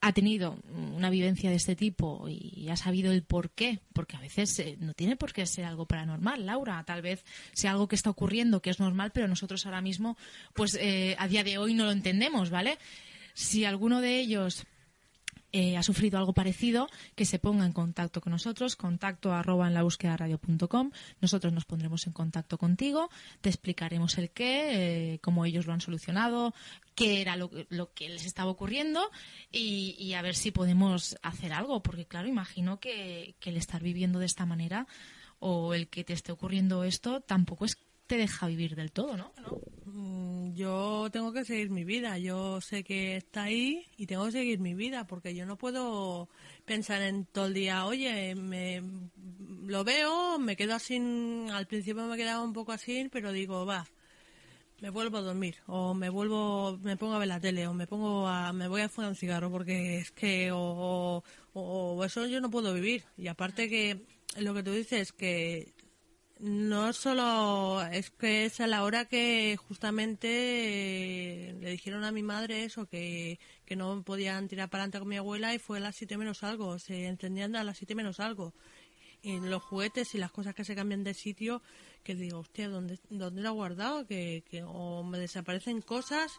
[0.01, 0.59] ha tenido
[0.95, 4.77] una vivencia de este tipo y ha sabido el por qué, porque a veces eh,
[4.79, 8.61] no tiene por qué ser algo paranormal, Laura, tal vez sea algo que está ocurriendo
[8.61, 10.17] que es normal, pero nosotros ahora mismo,
[10.53, 12.79] pues eh, a día de hoy no lo entendemos, ¿vale?
[13.35, 14.67] Si alguno de ellos
[15.57, 19.73] eh, ha sufrido algo parecido, que se ponga en contacto con nosotros, contacto arroba en
[19.73, 20.91] la búsqueda radio.com.
[21.23, 23.09] Nosotros nos pondremos en contacto contigo,
[23.41, 26.53] te explicaremos el qué, eh, cómo ellos lo han solucionado,
[26.95, 29.11] qué era lo, lo que les estaba ocurriendo
[29.51, 33.83] y, y a ver si podemos hacer algo, porque claro, imagino que, que el estar
[33.83, 34.87] viviendo de esta manera
[35.39, 39.33] o el que te esté ocurriendo esto tampoco es te deja vivir del todo, ¿no?
[39.85, 42.19] Mm, Yo tengo que seguir mi vida.
[42.19, 46.29] Yo sé que está ahí y tengo que seguir mi vida porque yo no puedo
[46.65, 48.83] pensar en todo el día, oye, me,
[49.67, 50.97] lo veo, me quedo así.
[51.53, 53.87] Al principio me quedaba un poco así, pero digo, va,
[54.81, 57.87] me vuelvo a dormir o me vuelvo, me pongo a ver la tele o me
[57.87, 62.27] pongo a, me voy a fumar un cigarro porque es que o, o, o eso
[62.27, 63.05] yo no puedo vivir.
[63.17, 64.07] Y aparte que
[64.39, 65.73] lo que tú dices que
[66.39, 72.23] no solo es que es a la hora que justamente eh, le dijeron a mi
[72.23, 75.81] madre eso, que, que no podían tirar para adelante con mi abuela y fue a
[75.81, 78.53] las siete menos algo, se encendían a las siete menos algo.
[79.23, 81.63] Y los juguetes y las cosas que se cambian de sitio,
[82.05, 84.07] que digo, hostia, ¿dónde, dónde lo he guardado?
[84.07, 86.39] Que, que o me desaparecen cosas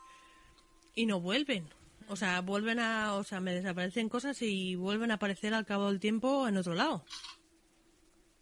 [0.95, 1.67] y no vuelven.
[2.08, 5.88] O sea, vuelven a, o sea, me desaparecen cosas y vuelven a aparecer al cabo
[5.88, 7.03] del tiempo en otro lado.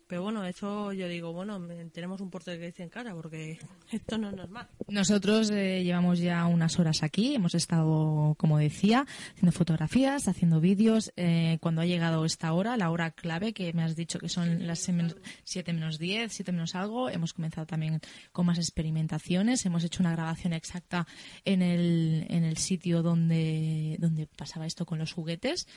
[0.08, 1.60] Pero bueno, eso yo digo, bueno,
[1.92, 3.58] tenemos un portero que dice en cara porque
[3.92, 4.68] esto no es normal.
[4.88, 11.12] Nosotros eh, llevamos ya unas horas aquí, hemos estado, como decía, haciendo fotografías, haciendo vídeos.
[11.16, 14.68] Eh, cuando ha llegado esta hora, la hora clave que me has dicho que son
[14.68, 18.00] las 7 menos 10, 7 menos algo, hemos comenzado también
[18.32, 19.66] con más experimentaciones.
[19.66, 21.08] Hemos hecho una grabación exacta
[21.46, 25.68] en el, en el sitio donde, donde pasaba esto con los juguetes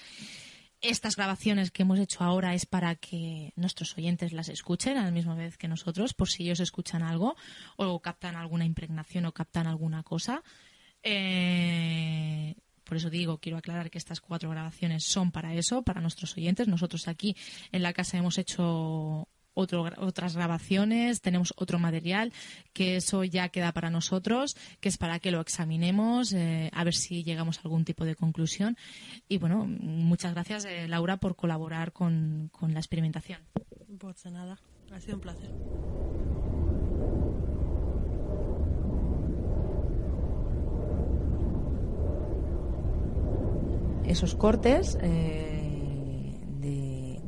[0.81, 5.11] estas grabaciones que hemos hecho ahora es para que nuestros oyentes las escuchen a la
[5.11, 7.37] misma vez que nosotros, por si ellos escuchan algo
[7.77, 10.43] o captan alguna impregnación o captan alguna cosa.
[11.03, 16.37] Eh, por eso digo, quiero aclarar que estas cuatro grabaciones son para eso, para nuestros
[16.37, 16.69] oyentes.
[16.69, 17.37] Nosotros aquí
[17.73, 22.33] en la casa hemos hecho otras grabaciones, tenemos otro material,
[22.73, 26.95] que eso ya queda para nosotros, que es para que lo examinemos, eh, a ver
[26.95, 28.77] si llegamos a algún tipo de conclusión.
[29.29, 33.41] Y bueno, muchas gracias, eh, Laura, por colaborar con, con la experimentación.
[33.99, 34.59] Pues nada,
[34.93, 35.51] ha sido un placer.
[44.07, 44.97] Esos cortes.
[45.03, 45.48] Eh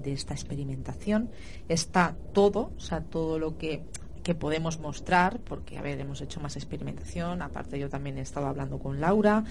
[0.03, 1.31] de esta experimentación.
[1.69, 3.85] Está todo, o sea, todo lo que,
[4.23, 8.47] que podemos mostrar, porque, a ver, hemos hecho más experimentación, aparte yo también he estado
[8.47, 9.45] hablando con Laura,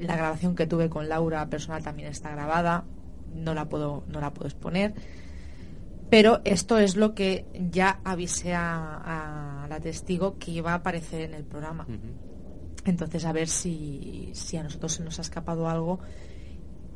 [0.00, 2.84] la grabación que tuve con Laura personal también está grabada,
[3.34, 4.94] no la puedo, no la puedo exponer,
[6.10, 11.34] pero esto es lo que ya avisé a, la testigo que iba a aparecer en
[11.34, 11.86] el programa.
[12.84, 16.00] Entonces, a ver si, si a nosotros se nos ha escapado algo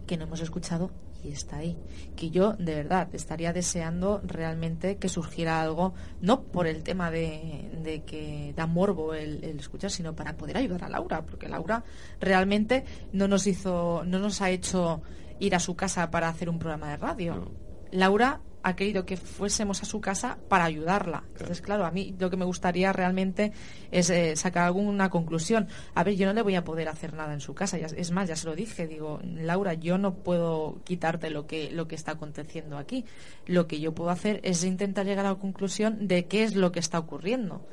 [0.07, 0.91] que no hemos escuchado
[1.22, 1.76] y está ahí.
[2.16, 8.02] Que yo, de verdad, estaría deseando realmente que surgiera algo, no por el tema de,
[8.06, 11.84] que da morbo el, escuchar, sino para poder ayudar a Laura, porque Laura
[12.20, 15.02] realmente no nos hizo, no nos ha hecho
[15.38, 17.50] ir a su casa para hacer un programa de radio.
[17.92, 21.25] Laura ha querido que fuésemos a su casa para ayudarla.
[21.33, 23.52] Entonces, claro, a mí lo que me gustaría realmente
[23.91, 25.68] es eh, sacar alguna conclusión.
[25.94, 27.78] A ver, yo no le voy a poder hacer nada en su casa.
[27.78, 28.86] es más, ya se lo dije.
[28.86, 33.05] Digo, Laura, yo no puedo quitarte lo que, lo que está aconteciendo aquí.
[33.47, 36.73] Lo que yo puedo hacer es intentar llegar a la conclusión de qué es lo
[36.73, 37.67] que está ocurriendo.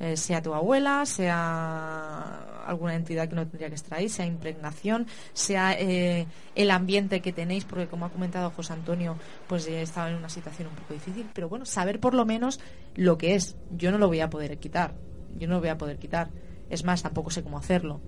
[0.00, 5.08] Eh, sea tu abuela, sea alguna entidad que no tendría que estar ahí, sea impregnación,
[5.32, 9.16] sea eh, el ambiente que tenéis, porque como ha comentado José Antonio,
[9.48, 12.60] pues he estado en una situación un poco difícil, pero bueno, saber por lo menos
[12.94, 13.56] lo que es.
[13.76, 14.94] Yo no lo voy a poder quitar,
[15.36, 16.30] yo no lo voy a poder quitar.
[16.70, 18.00] Es más, tampoco sé cómo hacerlo.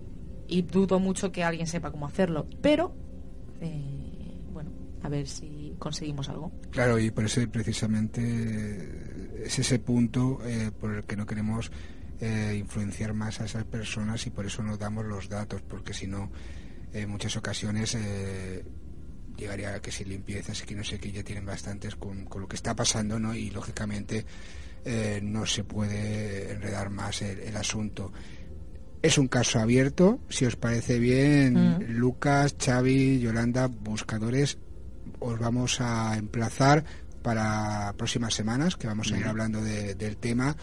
[0.47, 2.95] Y dudo mucho que alguien sepa cómo hacerlo, pero
[3.61, 4.71] eh, bueno,
[5.03, 6.53] a ver si conseguimos algo.
[6.71, 11.71] Claro, y por eso precisamente es ese punto eh, por el que no queremos
[12.21, 16.07] eh, influenciar más a esas personas y por eso no damos los datos, porque si
[16.07, 16.31] no,
[16.93, 18.65] en muchas ocasiones eh,
[19.37, 22.47] llegaría a que si limpiezas y que no sé qué, ya tienen bastantes con, lo
[22.47, 23.35] que está pasando, ¿no?
[23.35, 24.27] Y lógicamente
[25.23, 28.13] no se puede enredar más el, asunto.
[29.03, 31.99] Es un caso abierto, si os parece bien, mm.
[31.99, 34.59] Lucas, Xavi, Yolanda, buscadores,
[35.19, 36.85] os vamos a emplazar
[37.23, 40.57] para próximas semanas, que vamos a ir hablando del tema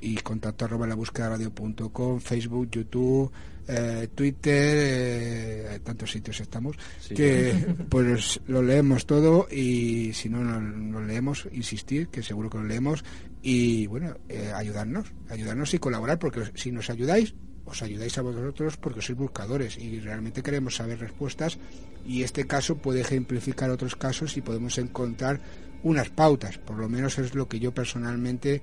[0.00, 3.32] y contacto arroba la búsqueda radio.com, Facebook, YouTube,
[3.66, 6.76] eh, Twitter, eh, tantos sitios estamos,
[7.08, 12.64] que pues lo leemos todo y si no lo leemos, insistir, que seguro que lo
[12.64, 13.04] leemos
[13.42, 17.34] y bueno, eh, ayudarnos, ayudarnos y colaborar, porque si nos ayudáis,
[17.64, 21.58] os ayudáis a vosotros porque sois buscadores y realmente queremos saber respuestas
[22.04, 25.40] y este caso puede ejemplificar otros casos y podemos encontrar
[25.84, 28.60] unas pautas, por lo menos es lo que yo personalmente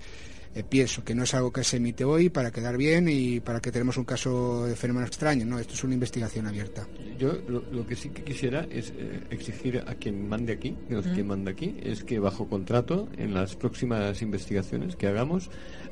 [0.53, 3.61] eh, pienso, que no es algo que se emite hoy para quedar bien y para
[3.61, 6.85] que tenemos un caso de fenómeno extraño, no, esto es una investigación abierta.
[7.17, 11.27] Yo lo, que sí que quisiera es eh, exigir a quien mande aquí, a quien
[11.27, 15.49] manda aquí, es que bajo contrato en las próximas investigaciones que hagamos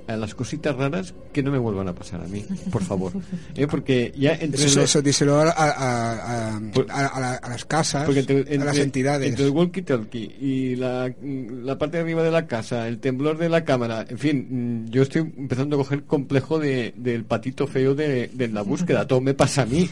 [0.09, 3.13] a las cositas raras que no me vuelvan a pasar a mí, por favor.
[3.55, 3.67] ¿Eh?
[3.67, 9.29] Porque ya entre eso, eso díselo a, a, a, las casas, a las entidades.
[9.29, 13.49] Entre el walkie-talkie y la, la, parte de arriba de la casa, el temblor de
[13.49, 17.93] la cámara, en fin, mm, yo estoy empezando a coger complejo de, del patito feo
[17.93, 19.05] de, de la búsqueda.
[19.05, 19.89] Todo me pasa a mí.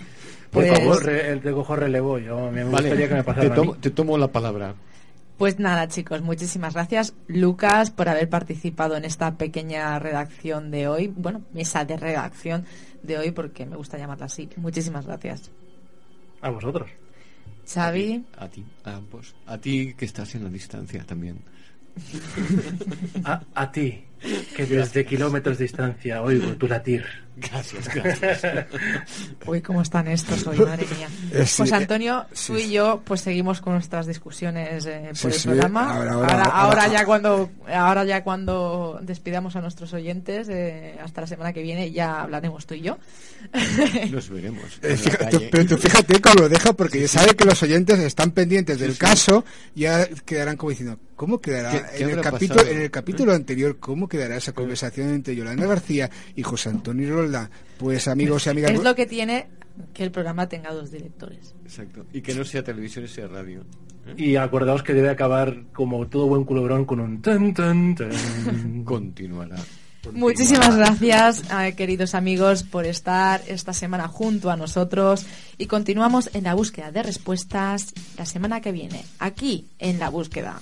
[0.52, 1.10] Por pues, favor.
[1.10, 2.18] El te cojo relevo.
[2.20, 4.74] Yo me gustaría que me pasara te tomo, te tomo la palabra.
[5.38, 11.14] Pues nada, chicos, muchísimas gracias, Lucas, por haber participado en esta pequeña redacción de hoy.
[11.16, 12.66] Bueno, mesa de redacción
[13.04, 14.50] de hoy, porque me gusta llamarla así.
[14.56, 15.52] Muchísimas gracias.
[16.42, 16.90] A vosotros.
[17.72, 18.26] Xavi.
[18.36, 19.36] A ti, a, ambos.
[19.46, 21.40] A ti que estás en la distancia también.
[23.24, 24.06] a, a ti,
[24.56, 27.27] que desde kilómetros de distancia oigo tu latir.
[27.40, 28.66] Gracias, gracias.
[29.46, 31.08] Uy, cómo están estos hoy, madre mía.
[31.32, 35.08] Eh, sí, Pues eh, Antonio, sí, tú y yo, pues seguimos con nuestras discusiones eh,
[35.10, 35.96] por Sí, el sí, programa.
[35.96, 40.98] ahora- Ahora, ahora- ahora ahora- ya cuando, ahora ya cuando despidamos a nuestros oyentes, eh,
[41.04, 42.98] hasta la semana que viene ya hablaremos tú y yo.
[44.12, 44.80] Nos veremos.
[44.82, 48.80] Eh, fíjate- pero tú fíjate cómo lo deja, porque sabe que los oyentes están pendientes
[48.80, 52.82] del caso y ya quedarán como diciendo, ¿cómo quedará ¿Qué- qué en, el capítulo, en
[52.82, 57.50] el capítulo anterior, cómo quedará esa conversación entre Yolanda García y José Antonio Rolda?
[57.78, 59.48] Pues amigos y amigas, Es lo que tiene
[59.94, 61.54] que el programa tenga dos directores.
[61.64, 62.06] Exacto.
[62.14, 63.62] Y que no sea televisión, sea radio.
[64.08, 64.14] ¿Eh?
[64.18, 68.84] Y acordaos que debe acabar como todo buen culebrón con un tan tan tan.
[68.86, 69.58] Continuará.
[70.14, 75.26] Muchísimas gracias, eh, queridos amigos, por estar esta semana junto a nosotros
[75.58, 80.62] y continuamos en la búsqueda de respuestas la semana que viene, aquí en la búsqueda.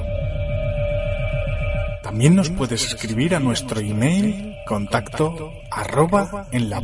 [2.03, 6.83] También nos puedes escribir a nuestro email contacto arroba en la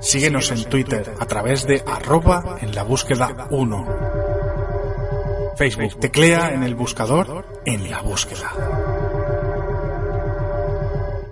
[0.00, 3.86] Síguenos en Twitter a través de arroba en la búsqueda 1.
[5.56, 8.99] Facebook teclea en el buscador en la búsqueda.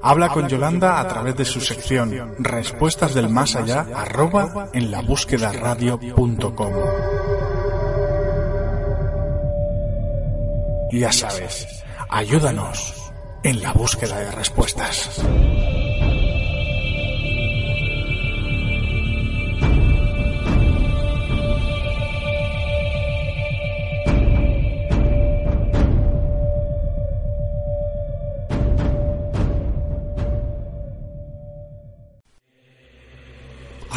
[0.02, 5.02] Habla con Yolanda a través de su sección Respuestas del Más Allá arroba en la
[5.02, 6.72] búsqueda radio.com.
[10.92, 13.12] Ya sabes, ayúdanos
[13.42, 15.22] en la búsqueda de respuestas.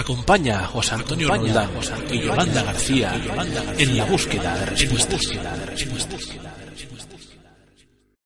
[0.01, 1.69] Acompaña a José Antonio Roldán
[2.09, 3.21] y Yolanda García
[3.77, 5.21] en la búsqueda de respuestas.